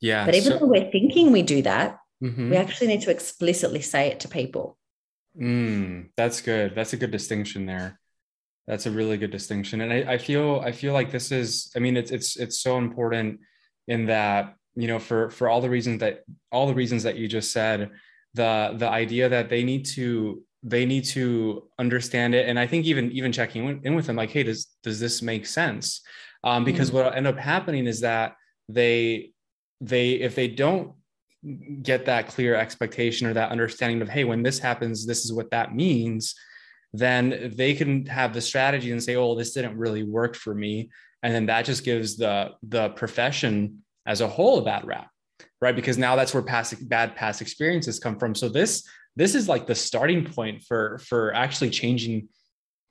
Yeah 0.00 0.26
but 0.26 0.34
even 0.34 0.52
so- 0.52 0.58
though 0.58 0.66
we're 0.66 0.90
thinking 0.90 1.32
we 1.32 1.42
do 1.42 1.62
that 1.62 1.98
mm-hmm. 2.22 2.50
we 2.50 2.56
actually 2.56 2.88
need 2.88 3.02
to 3.02 3.10
explicitly 3.10 3.80
say 3.80 4.08
it 4.08 4.20
to 4.20 4.28
people 4.28 4.76
Mm, 5.38 6.10
that's 6.16 6.40
good. 6.40 6.74
That's 6.74 6.92
a 6.92 6.96
good 6.96 7.10
distinction 7.10 7.66
there. 7.66 8.00
That's 8.66 8.86
a 8.86 8.90
really 8.90 9.18
good 9.18 9.30
distinction. 9.30 9.80
And 9.80 9.92
I, 9.92 10.14
I 10.14 10.18
feel 10.18 10.62
I 10.64 10.72
feel 10.72 10.92
like 10.92 11.10
this 11.10 11.32
is, 11.32 11.70
I 11.76 11.80
mean, 11.80 11.96
it's 11.96 12.10
it's 12.10 12.36
it's 12.36 12.58
so 12.58 12.78
important 12.78 13.40
in 13.88 14.06
that, 14.06 14.56
you 14.74 14.88
know, 14.88 14.98
for 14.98 15.30
for 15.30 15.48
all 15.48 15.60
the 15.60 15.68
reasons 15.68 16.00
that 16.00 16.24
all 16.50 16.66
the 16.66 16.74
reasons 16.74 17.02
that 17.02 17.16
you 17.16 17.28
just 17.28 17.52
said, 17.52 17.90
the 18.34 18.74
the 18.76 18.88
idea 18.88 19.28
that 19.28 19.50
they 19.50 19.64
need 19.64 19.84
to 19.86 20.42
they 20.62 20.86
need 20.86 21.04
to 21.04 21.68
understand 21.78 22.34
it. 22.34 22.48
And 22.48 22.58
I 22.58 22.66
think 22.66 22.86
even 22.86 23.12
even 23.12 23.32
checking 23.32 23.80
in 23.84 23.94
with 23.94 24.06
them, 24.06 24.16
like, 24.16 24.30
hey, 24.30 24.44
does 24.44 24.66
does 24.82 24.98
this 24.98 25.20
make 25.20 25.46
sense? 25.46 26.00
Um, 26.42 26.64
because 26.64 26.88
mm-hmm. 26.88 26.98
what 26.98 27.06
will 27.06 27.12
end 27.12 27.26
up 27.26 27.38
happening 27.38 27.86
is 27.86 28.00
that 28.00 28.36
they 28.68 29.32
they 29.80 30.12
if 30.12 30.34
they 30.34 30.48
don't 30.48 30.94
get 31.82 32.06
that 32.06 32.28
clear 32.28 32.54
expectation 32.54 33.26
or 33.26 33.34
that 33.34 33.50
understanding 33.50 34.00
of 34.00 34.08
hey 34.08 34.24
when 34.24 34.42
this 34.42 34.58
happens 34.58 35.06
this 35.06 35.24
is 35.24 35.32
what 35.32 35.50
that 35.50 35.74
means 35.74 36.34
then 36.94 37.52
they 37.56 37.74
can 37.74 38.06
have 38.06 38.32
the 38.32 38.40
strategy 38.40 38.92
and 38.92 39.02
say 39.02 39.16
oh 39.16 39.34
this 39.34 39.52
didn't 39.52 39.76
really 39.76 40.04
work 40.04 40.36
for 40.36 40.54
me. 40.54 40.90
And 41.22 41.34
then 41.34 41.46
that 41.46 41.64
just 41.64 41.84
gives 41.84 42.16
the 42.16 42.50
the 42.62 42.90
profession 42.90 43.82
as 44.06 44.20
a 44.20 44.28
whole 44.28 44.58
a 44.58 44.64
bad 44.64 44.86
rap 44.86 45.08
right? 45.60 45.74
Because 45.74 45.96
now 45.96 46.14
that's 46.14 46.34
where 46.34 46.42
past 46.42 46.88
bad 46.88 47.16
past 47.16 47.40
experiences 47.40 47.98
come 47.98 48.18
from. 48.18 48.34
So 48.34 48.48
this 48.48 48.86
this 49.16 49.34
is 49.34 49.48
like 49.48 49.66
the 49.66 49.74
starting 49.74 50.24
point 50.24 50.62
for 50.62 50.98
for 50.98 51.34
actually 51.34 51.70
changing 51.70 52.28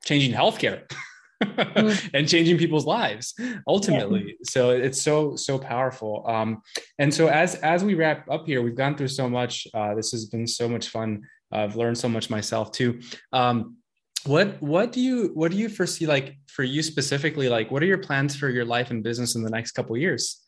changing 0.03 0.33
healthcare. 0.33 0.91
and 2.13 2.27
changing 2.27 2.57
people's 2.57 2.85
lives 2.85 3.33
ultimately. 3.67 4.25
Yeah. 4.27 4.33
so 4.43 4.69
it's 4.71 5.01
so 5.01 5.35
so 5.35 5.57
powerful. 5.57 6.23
Um 6.27 6.61
and 6.99 7.13
so 7.13 7.27
as 7.27 7.55
as 7.55 7.83
we 7.83 7.95
wrap 7.95 8.29
up 8.29 8.45
here 8.45 8.61
we've 8.61 8.75
gone 8.75 8.95
through 8.95 9.09
so 9.09 9.29
much 9.29 9.67
uh 9.73 9.93
this 9.95 10.11
has 10.11 10.25
been 10.25 10.47
so 10.47 10.67
much 10.67 10.89
fun. 10.89 11.23
I've 11.51 11.75
learned 11.75 11.97
so 11.97 12.09
much 12.09 12.29
myself 12.29 12.71
too. 12.71 12.99
Um 13.31 13.77
what 14.25 14.61
what 14.61 14.91
do 14.91 15.01
you 15.01 15.31
what 15.33 15.51
do 15.51 15.57
you 15.57 15.69
foresee 15.69 16.05
like 16.05 16.37
for 16.47 16.63
you 16.63 16.81
specifically 16.81 17.49
like 17.49 17.71
what 17.71 17.83
are 17.83 17.87
your 17.87 17.97
plans 17.97 18.35
for 18.35 18.49
your 18.49 18.65
life 18.65 18.89
and 18.89 19.03
business 19.03 19.35
in 19.35 19.43
the 19.43 19.49
next 19.49 19.71
couple 19.71 19.97
years? 19.97 20.39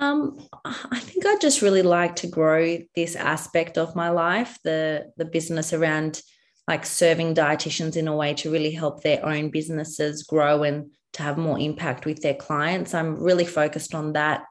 Um, 0.00 0.38
I 0.64 1.00
think 1.00 1.26
I 1.26 1.36
just 1.38 1.60
really 1.60 1.82
like 1.82 2.16
to 2.16 2.28
grow 2.28 2.78
this 2.94 3.16
aspect 3.16 3.78
of 3.78 3.96
my 3.96 4.10
life, 4.10 4.58
the 4.62 5.10
the 5.16 5.24
business 5.24 5.72
around 5.72 6.22
like 6.68 6.84
serving 6.84 7.34
dietitians 7.34 7.96
in 7.96 8.06
a 8.06 8.14
way 8.14 8.34
to 8.34 8.52
really 8.52 8.70
help 8.70 9.02
their 9.02 9.24
own 9.24 9.48
businesses 9.48 10.22
grow 10.22 10.62
and 10.62 10.90
to 11.14 11.22
have 11.22 11.38
more 11.38 11.58
impact 11.58 12.04
with 12.04 12.20
their 12.20 12.34
clients. 12.34 12.92
I'm 12.92 13.18
really 13.20 13.46
focused 13.46 13.94
on 13.94 14.12
that 14.12 14.44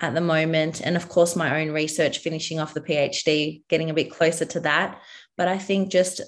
at 0.00 0.12
the 0.12 0.20
moment. 0.20 0.80
And 0.84 0.96
of 0.96 1.08
course, 1.08 1.36
my 1.36 1.62
own 1.62 1.70
research, 1.70 2.18
finishing 2.18 2.58
off 2.58 2.74
the 2.74 2.80
PhD, 2.80 3.62
getting 3.68 3.90
a 3.90 3.94
bit 3.94 4.10
closer 4.10 4.44
to 4.44 4.60
that. 4.60 5.00
But 5.36 5.46
I 5.46 5.56
think 5.56 5.92
just 5.92 6.20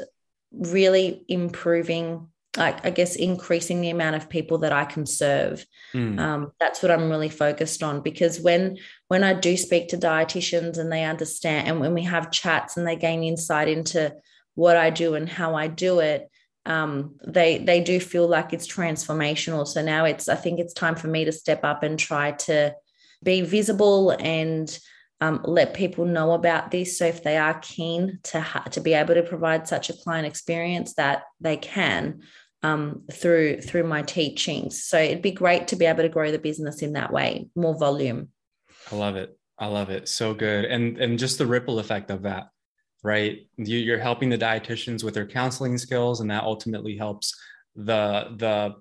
really 0.52 1.24
improving 1.28 2.28
like 2.56 2.86
I 2.86 2.90
guess 2.90 3.16
increasing 3.16 3.80
the 3.80 3.90
amount 3.90 4.14
of 4.14 4.28
people 4.28 4.58
that 4.58 4.72
I 4.72 4.84
can 4.84 5.06
serve. 5.06 5.66
Mm. 5.92 6.20
Um, 6.20 6.52
that's 6.60 6.82
what 6.82 6.92
I'm 6.92 7.10
really 7.10 7.28
focused 7.28 7.82
on 7.82 8.00
because 8.00 8.40
when 8.40 8.78
when 9.08 9.24
I 9.24 9.34
do 9.34 9.56
speak 9.56 9.88
to 9.88 9.96
dietitians 9.96 10.78
and 10.78 10.92
they 10.92 11.02
understand, 11.02 11.66
and 11.66 11.80
when 11.80 11.94
we 11.94 12.02
have 12.04 12.30
chats 12.30 12.76
and 12.76 12.86
they 12.86 12.94
gain 12.94 13.24
insight 13.24 13.66
into 13.66 14.14
what 14.54 14.76
I 14.76 14.90
do 14.90 15.14
and 15.14 15.28
how 15.28 15.54
I 15.54 15.66
do 15.66 16.00
it, 16.00 16.30
um, 16.66 17.16
they 17.26 17.58
they 17.58 17.80
do 17.82 18.00
feel 18.00 18.26
like 18.26 18.52
it's 18.52 18.66
transformational. 18.66 19.66
So 19.66 19.82
now 19.82 20.04
it's 20.04 20.28
I 20.28 20.36
think 20.36 20.60
it's 20.60 20.72
time 20.72 20.96
for 20.96 21.08
me 21.08 21.24
to 21.24 21.32
step 21.32 21.64
up 21.64 21.82
and 21.82 21.98
try 21.98 22.32
to 22.32 22.74
be 23.22 23.42
visible 23.42 24.10
and 24.10 24.76
um, 25.20 25.40
let 25.44 25.74
people 25.74 26.04
know 26.04 26.32
about 26.32 26.70
this. 26.70 26.98
So 26.98 27.06
if 27.06 27.22
they 27.22 27.36
are 27.36 27.58
keen 27.60 28.18
to 28.24 28.40
ha- 28.40 28.64
to 28.70 28.80
be 28.80 28.94
able 28.94 29.14
to 29.14 29.22
provide 29.22 29.68
such 29.68 29.90
a 29.90 29.94
client 29.94 30.26
experience, 30.26 30.94
that 30.94 31.24
they 31.40 31.56
can 31.56 32.22
um, 32.62 33.02
through 33.12 33.60
through 33.60 33.84
my 33.84 34.02
teachings. 34.02 34.84
So 34.84 34.98
it'd 34.98 35.22
be 35.22 35.32
great 35.32 35.68
to 35.68 35.76
be 35.76 35.84
able 35.84 36.02
to 36.02 36.08
grow 36.08 36.32
the 36.32 36.38
business 36.38 36.82
in 36.82 36.94
that 36.94 37.12
way, 37.12 37.48
more 37.54 37.78
volume. 37.78 38.30
I 38.90 38.96
love 38.96 39.16
it. 39.16 39.36
I 39.58 39.66
love 39.66 39.90
it. 39.90 40.08
So 40.08 40.32
good, 40.32 40.64
and 40.64 40.98
and 40.98 41.18
just 41.18 41.38
the 41.38 41.46
ripple 41.46 41.78
effect 41.78 42.10
of 42.10 42.22
that 42.22 42.48
right? 43.04 43.46
You, 43.58 43.94
are 43.94 43.98
helping 43.98 44.30
the 44.30 44.38
dietitians 44.38 45.04
with 45.04 45.14
their 45.14 45.26
counseling 45.26 45.78
skills, 45.78 46.20
and 46.20 46.30
that 46.30 46.42
ultimately 46.42 46.96
helps 46.96 47.38
the 47.76 48.34
the 48.36 48.74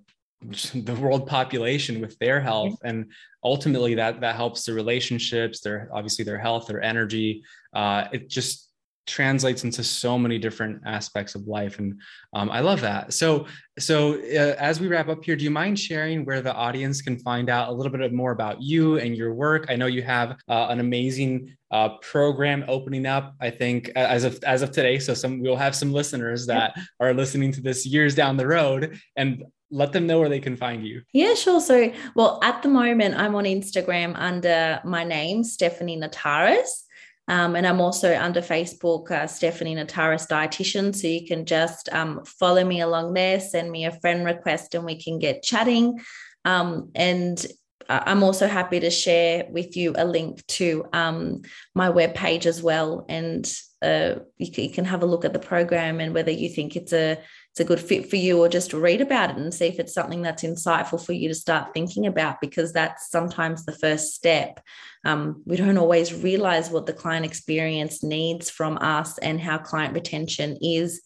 the 0.82 0.96
world 0.96 1.28
population 1.28 2.02
with 2.02 2.18
their 2.20 2.42
health. 2.42 2.76
And 2.84 3.12
ultimately 3.44 3.96
that 3.96 4.22
that 4.22 4.36
helps 4.36 4.66
the 4.66 4.74
relationships 4.74 5.60
their 5.60 5.90
obviously 5.94 6.26
their 6.26 6.40
health 6.40 6.68
their 6.68 6.82
energy. 6.82 7.44
Uh, 7.74 8.06
it 8.12 8.30
just 8.30 8.70
translates 9.06 9.64
into 9.64 9.84
so 9.84 10.18
many 10.18 10.38
different 10.38 10.82
aspects 10.86 11.36
of 11.36 11.46
life 11.48 11.80
and 11.80 12.00
um, 12.34 12.50
i 12.50 12.60
love 12.60 12.82
that 12.82 13.14
so 13.14 13.46
so 13.78 14.14
uh, 14.14 14.56
as 14.60 14.80
we 14.80 14.88
wrap 14.88 15.10
up 15.10 15.24
here 15.24 15.36
do 15.36 15.44
you 15.44 15.52
mind 15.52 15.78
sharing 15.78 16.24
where 16.26 16.42
the 16.42 16.54
audience 16.54 17.02
can 17.02 17.18
find 17.20 17.50
out 17.50 17.70
a 17.70 17.72
little 17.72 17.92
bit 17.92 18.14
more 18.14 18.32
about 18.32 18.62
you 18.62 18.98
and 19.00 19.18
your 19.18 19.34
work 19.34 19.66
i 19.70 19.76
know 19.76 19.88
you 19.88 20.02
have 20.02 20.38
uh, 20.48 20.68
an 20.70 20.80
amazing 20.80 21.56
uh, 21.72 21.90
program 22.02 22.64
opening 22.68 23.06
up 23.06 23.36
i 23.42 23.50
think 23.50 23.90
as 23.96 24.24
of 24.24 24.42
as 24.44 24.62
of 24.62 24.72
today 24.72 25.00
so 25.00 25.14
some 25.14 25.42
we'll 25.42 25.56
have 25.56 25.76
some 25.76 25.92
listeners 25.92 26.46
that 26.46 26.78
are 27.00 27.14
listening 27.14 27.52
to 27.52 27.62
this 27.62 27.86
years 27.86 28.16
down 28.16 28.38
the 28.38 28.48
road 28.48 28.98
and 29.18 29.44
let 29.74 29.92
them 29.92 30.06
know 30.06 30.20
where 30.20 30.30
they 30.30 30.40
can 30.40 30.56
find 30.56 30.86
you. 30.86 31.02
Yeah, 31.14 31.34
sure. 31.34 31.60
So, 31.60 31.92
well, 32.16 32.40
at 32.44 32.62
the 32.62 32.70
moment, 32.70 33.16
I'm 33.16 33.34
on 33.34 33.46
Instagram 33.46 34.14
under 34.16 34.80
my 34.86 35.04
name, 35.04 35.44
Stephanie 35.44 36.00
Notaras. 36.00 36.83
Um, 37.28 37.56
and 37.56 37.66
I'm 37.66 37.80
also 37.80 38.16
under 38.16 38.42
Facebook, 38.42 39.10
uh, 39.12 39.28
Stephanie 39.28 39.76
Notaras 39.76 40.28
Dietitian. 40.28 40.96
So 40.96 41.08
you 41.08 41.26
can 41.26 41.46
just 41.46 41.88
um, 41.94 42.24
follow 42.26 42.64
me 42.66 42.82
along 42.82 43.14
there, 43.14 43.40
send 43.40 43.72
me 43.72 43.86
a 43.86 43.98
friend 44.00 44.26
request, 44.26 44.76
and 44.76 44.84
we 44.84 45.02
can 45.02 45.20
get 45.20 45.44
chatting. 45.44 46.00
Um, 46.44 46.92
and 46.96 47.46
I'm 47.90 48.24
also 48.24 48.48
happy 48.48 48.80
to 48.80 48.90
share 48.90 49.46
with 49.50 49.76
you 49.76 49.94
a 49.98 50.06
link 50.06 50.46
to 50.48 50.86
um, 50.94 51.42
my 51.76 51.90
webpage 51.90 52.46
as 52.46 52.62
well. 52.62 53.06
And 53.10 53.52
uh, 53.82 54.16
you, 54.38 54.64
you 54.64 54.70
can 54.70 54.86
have 54.86 55.04
a 55.04 55.06
look 55.06 55.26
at 55.26 55.34
the 55.34 55.40
program 55.40 56.00
and 56.00 56.14
whether 56.14 56.32
you 56.32 56.50
think 56.50 56.76
it's 56.76 56.94
a 56.94 57.20
it's 57.54 57.60
a 57.60 57.66
good 57.66 57.80
fit 57.80 58.10
for 58.10 58.16
you 58.16 58.40
or 58.40 58.50
just 58.50 58.74
read 58.74 59.00
about 59.00 59.30
it 59.30 59.36
and 59.38 59.54
see 59.54 59.68
if 59.68 59.78
it's 59.78 59.94
something 59.94 60.24
that's 60.24 60.42
insightful 60.42 61.00
for 61.04 61.14
you 61.14 61.28
to 61.28 61.36
start 61.36 61.72
thinking 61.72 62.08
about 62.08 62.42
because 62.42 62.74
that's 62.74 63.12
sometimes 63.12 63.64
the 63.64 63.72
first 63.72 64.16
step. 64.16 64.60
Um, 65.06 65.44
we 65.46 65.56
don't 65.58 65.78
always 65.78 66.16
realize 66.16 66.72
what 66.72 66.88
the 66.88 66.94
client 66.94 67.28
experience 67.28 68.02
needs 68.02 68.50
from 68.50 68.80
us 68.80 69.20
and 69.20 69.40
how 69.40 69.60
client 69.60 69.94
retention 69.94 70.58
is 70.64 71.04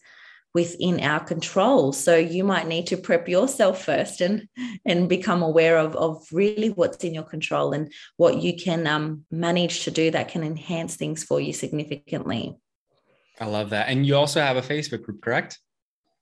within 0.54 1.00
our 1.00 1.20
control. 1.20 1.92
So 1.92 2.16
you 2.16 2.44
might 2.44 2.66
need 2.66 2.86
to 2.86 2.96
prep 2.96 3.28
yourself 3.28 3.84
first 3.84 4.22
and 4.22 4.48
and 4.86 5.06
become 5.06 5.42
aware 5.42 5.76
of 5.76 5.96
of 5.96 6.26
really 6.32 6.70
what's 6.70 7.04
in 7.04 7.12
your 7.12 7.24
control 7.24 7.74
and 7.74 7.92
what 8.16 8.38
you 8.38 8.56
can 8.56 8.86
um, 8.86 9.26
manage 9.30 9.84
to 9.84 9.90
do 9.90 10.10
that 10.12 10.28
can 10.28 10.42
enhance 10.42 10.96
things 10.96 11.22
for 11.22 11.42
you 11.42 11.52
significantly. 11.52 12.56
I 13.38 13.44
love 13.44 13.68
that. 13.70 13.90
And 13.90 14.06
you 14.06 14.16
also 14.16 14.40
have 14.40 14.56
a 14.56 14.62
facebook 14.62 15.02
group 15.02 15.20
correct 15.20 15.58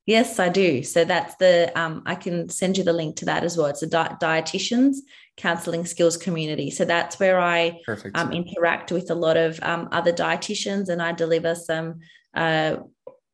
Yes, 0.06 0.38
I 0.38 0.48
do. 0.48 0.84
So 0.84 1.04
that's 1.04 1.34
the, 1.36 1.76
um, 1.78 2.02
I 2.06 2.14
can 2.14 2.48
send 2.48 2.78
you 2.78 2.84
the 2.84 2.92
link 2.92 3.16
to 3.16 3.24
that 3.24 3.42
as 3.42 3.56
well. 3.56 3.66
It's 3.66 3.82
a 3.82 3.88
di- 3.88 4.16
dietitians 4.22 4.98
counseling 5.36 5.84
skills 5.84 6.16
community. 6.16 6.70
So 6.70 6.84
that's 6.84 7.18
where 7.18 7.40
I 7.40 7.80
um, 8.14 8.32
interact 8.32 8.92
with 8.92 9.10
a 9.10 9.14
lot 9.14 9.36
of 9.36 9.58
um, 9.62 9.88
other 9.90 10.12
dietitians 10.12 10.88
and 10.88 11.02
I 11.02 11.12
deliver 11.12 11.56
some 11.56 12.00
uh, 12.34 12.76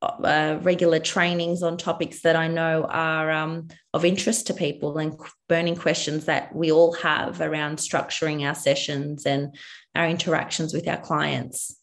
uh, 0.02 0.58
regular 0.62 0.98
trainings 0.98 1.62
on 1.62 1.76
topics 1.76 2.22
that 2.22 2.36
I 2.36 2.48
know 2.48 2.84
are 2.88 3.30
um, 3.30 3.68
of 3.94 4.04
interest 4.04 4.48
to 4.48 4.54
people 4.54 4.98
and 4.98 5.14
burning 5.48 5.76
questions 5.76 6.24
that 6.24 6.54
we 6.54 6.72
all 6.72 6.94
have 6.94 7.40
around 7.40 7.76
structuring 7.76 8.46
our 8.46 8.54
sessions 8.54 9.26
and 9.26 9.54
our 9.94 10.08
interactions 10.08 10.74
with 10.74 10.88
our 10.88 10.96
clients. 10.96 11.76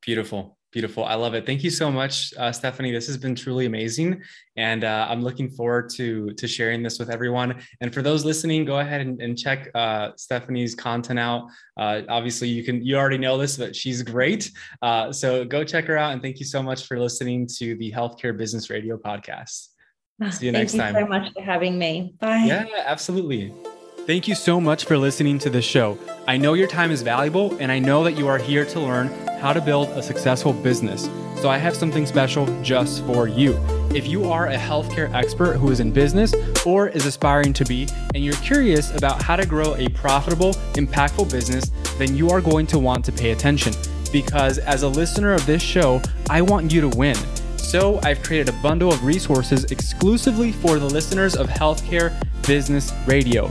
Beautiful. 0.00 0.56
Beautiful. 0.74 1.04
I 1.04 1.14
love 1.14 1.34
it. 1.34 1.46
Thank 1.46 1.62
you 1.62 1.70
so 1.70 1.88
much, 1.88 2.34
uh, 2.36 2.50
Stephanie. 2.50 2.90
This 2.90 3.06
has 3.06 3.16
been 3.16 3.36
truly 3.36 3.66
amazing. 3.66 4.20
And 4.56 4.82
uh, 4.82 5.06
I'm 5.08 5.22
looking 5.22 5.48
forward 5.48 5.88
to, 5.90 6.32
to 6.32 6.48
sharing 6.48 6.82
this 6.82 6.98
with 6.98 7.10
everyone. 7.10 7.62
And 7.80 7.94
for 7.94 8.02
those 8.02 8.24
listening, 8.24 8.64
go 8.64 8.80
ahead 8.80 9.00
and, 9.00 9.22
and 9.22 9.38
check 9.38 9.70
uh, 9.76 10.10
Stephanie's 10.16 10.74
content 10.74 11.20
out. 11.20 11.46
Uh, 11.76 12.00
obviously, 12.08 12.48
you 12.48 12.64
can, 12.64 12.84
you 12.84 12.96
already 12.96 13.18
know 13.18 13.38
this, 13.38 13.56
but 13.56 13.76
she's 13.76 14.02
great. 14.02 14.50
Uh, 14.82 15.12
so 15.12 15.44
go 15.44 15.62
check 15.62 15.84
her 15.84 15.96
out. 15.96 16.12
And 16.12 16.20
thank 16.20 16.40
you 16.40 16.44
so 16.44 16.60
much 16.60 16.88
for 16.88 16.98
listening 16.98 17.46
to 17.58 17.76
the 17.76 17.92
Healthcare 17.92 18.36
Business 18.36 18.68
Radio 18.68 18.96
podcast. 18.96 19.68
See 20.32 20.46
you 20.46 20.52
next 20.52 20.74
you 20.74 20.80
time. 20.80 20.92
Thank 20.92 21.06
you 21.08 21.14
so 21.14 21.20
much 21.20 21.32
for 21.34 21.42
having 21.42 21.78
me. 21.78 22.16
Bye. 22.18 22.46
Yeah, 22.46 22.66
absolutely. 22.84 23.54
Thank 24.06 24.28
you 24.28 24.34
so 24.34 24.60
much 24.60 24.84
for 24.84 24.98
listening 24.98 25.38
to 25.38 25.48
this 25.48 25.64
show. 25.64 25.96
I 26.28 26.36
know 26.36 26.52
your 26.52 26.68
time 26.68 26.90
is 26.90 27.00
valuable, 27.00 27.56
and 27.58 27.72
I 27.72 27.78
know 27.78 28.04
that 28.04 28.18
you 28.18 28.28
are 28.28 28.36
here 28.36 28.66
to 28.66 28.78
learn 28.78 29.08
how 29.40 29.54
to 29.54 29.62
build 29.62 29.88
a 29.88 30.02
successful 30.02 30.52
business. 30.52 31.08
So 31.40 31.48
I 31.48 31.56
have 31.56 31.74
something 31.74 32.04
special 32.04 32.44
just 32.62 33.02
for 33.06 33.28
you. 33.28 33.58
If 33.94 34.06
you 34.06 34.30
are 34.30 34.48
a 34.48 34.58
healthcare 34.58 35.10
expert 35.14 35.56
who 35.56 35.70
is 35.70 35.80
in 35.80 35.90
business 35.90 36.34
or 36.66 36.88
is 36.88 37.06
aspiring 37.06 37.54
to 37.54 37.64
be, 37.64 37.88
and 38.14 38.22
you're 38.22 38.34
curious 38.36 38.94
about 38.94 39.22
how 39.22 39.36
to 39.36 39.46
grow 39.46 39.74
a 39.76 39.88
profitable, 39.88 40.52
impactful 40.74 41.30
business, 41.32 41.70
then 41.96 42.14
you 42.14 42.28
are 42.28 42.42
going 42.42 42.66
to 42.66 42.78
want 42.78 43.06
to 43.06 43.12
pay 43.12 43.30
attention. 43.30 43.72
Because 44.12 44.58
as 44.58 44.82
a 44.82 44.88
listener 44.88 45.32
of 45.32 45.46
this 45.46 45.62
show, 45.62 46.02
I 46.28 46.42
want 46.42 46.70
you 46.70 46.82
to 46.82 46.90
win. 46.90 47.16
So 47.56 48.00
I've 48.02 48.22
created 48.22 48.50
a 48.50 48.58
bundle 48.58 48.92
of 48.92 49.02
resources 49.02 49.64
exclusively 49.72 50.52
for 50.52 50.78
the 50.78 50.84
listeners 50.84 51.36
of 51.36 51.48
Healthcare 51.48 52.14
Business 52.46 52.92
Radio. 53.06 53.50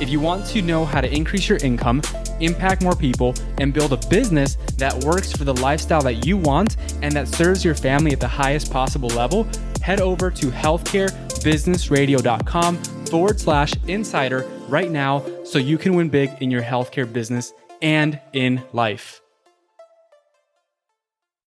if 0.00 0.08
you 0.08 0.20
want 0.20 0.46
to 0.46 0.62
know 0.62 0.84
how 0.84 1.00
to 1.00 1.12
increase 1.14 1.48
your 1.48 1.58
income, 1.58 2.02
impact 2.40 2.82
more 2.82 2.96
people, 2.96 3.34
and 3.58 3.72
build 3.72 3.92
a 3.92 3.96
business 4.08 4.56
that 4.76 5.04
works 5.04 5.30
for 5.32 5.44
the 5.44 5.54
lifestyle 5.54 6.02
that 6.02 6.26
you 6.26 6.36
want 6.36 6.76
and 7.02 7.12
that 7.12 7.28
serves 7.28 7.64
your 7.64 7.74
family 7.74 8.12
at 8.12 8.20
the 8.20 8.28
highest 8.28 8.72
possible 8.72 9.08
level, 9.10 9.46
head 9.82 10.00
over 10.00 10.30
to 10.30 10.46
healthcarebusinessradio.com 10.46 12.76
forward 13.06 13.40
slash 13.40 13.74
insider 13.88 14.48
right 14.68 14.90
now 14.90 15.24
so 15.44 15.58
you 15.58 15.76
can 15.76 15.94
win 15.94 16.08
big 16.08 16.30
in 16.40 16.50
your 16.50 16.62
healthcare 16.62 17.10
business 17.10 17.52
and 17.82 18.20
in 18.32 18.62
life. 18.72 19.19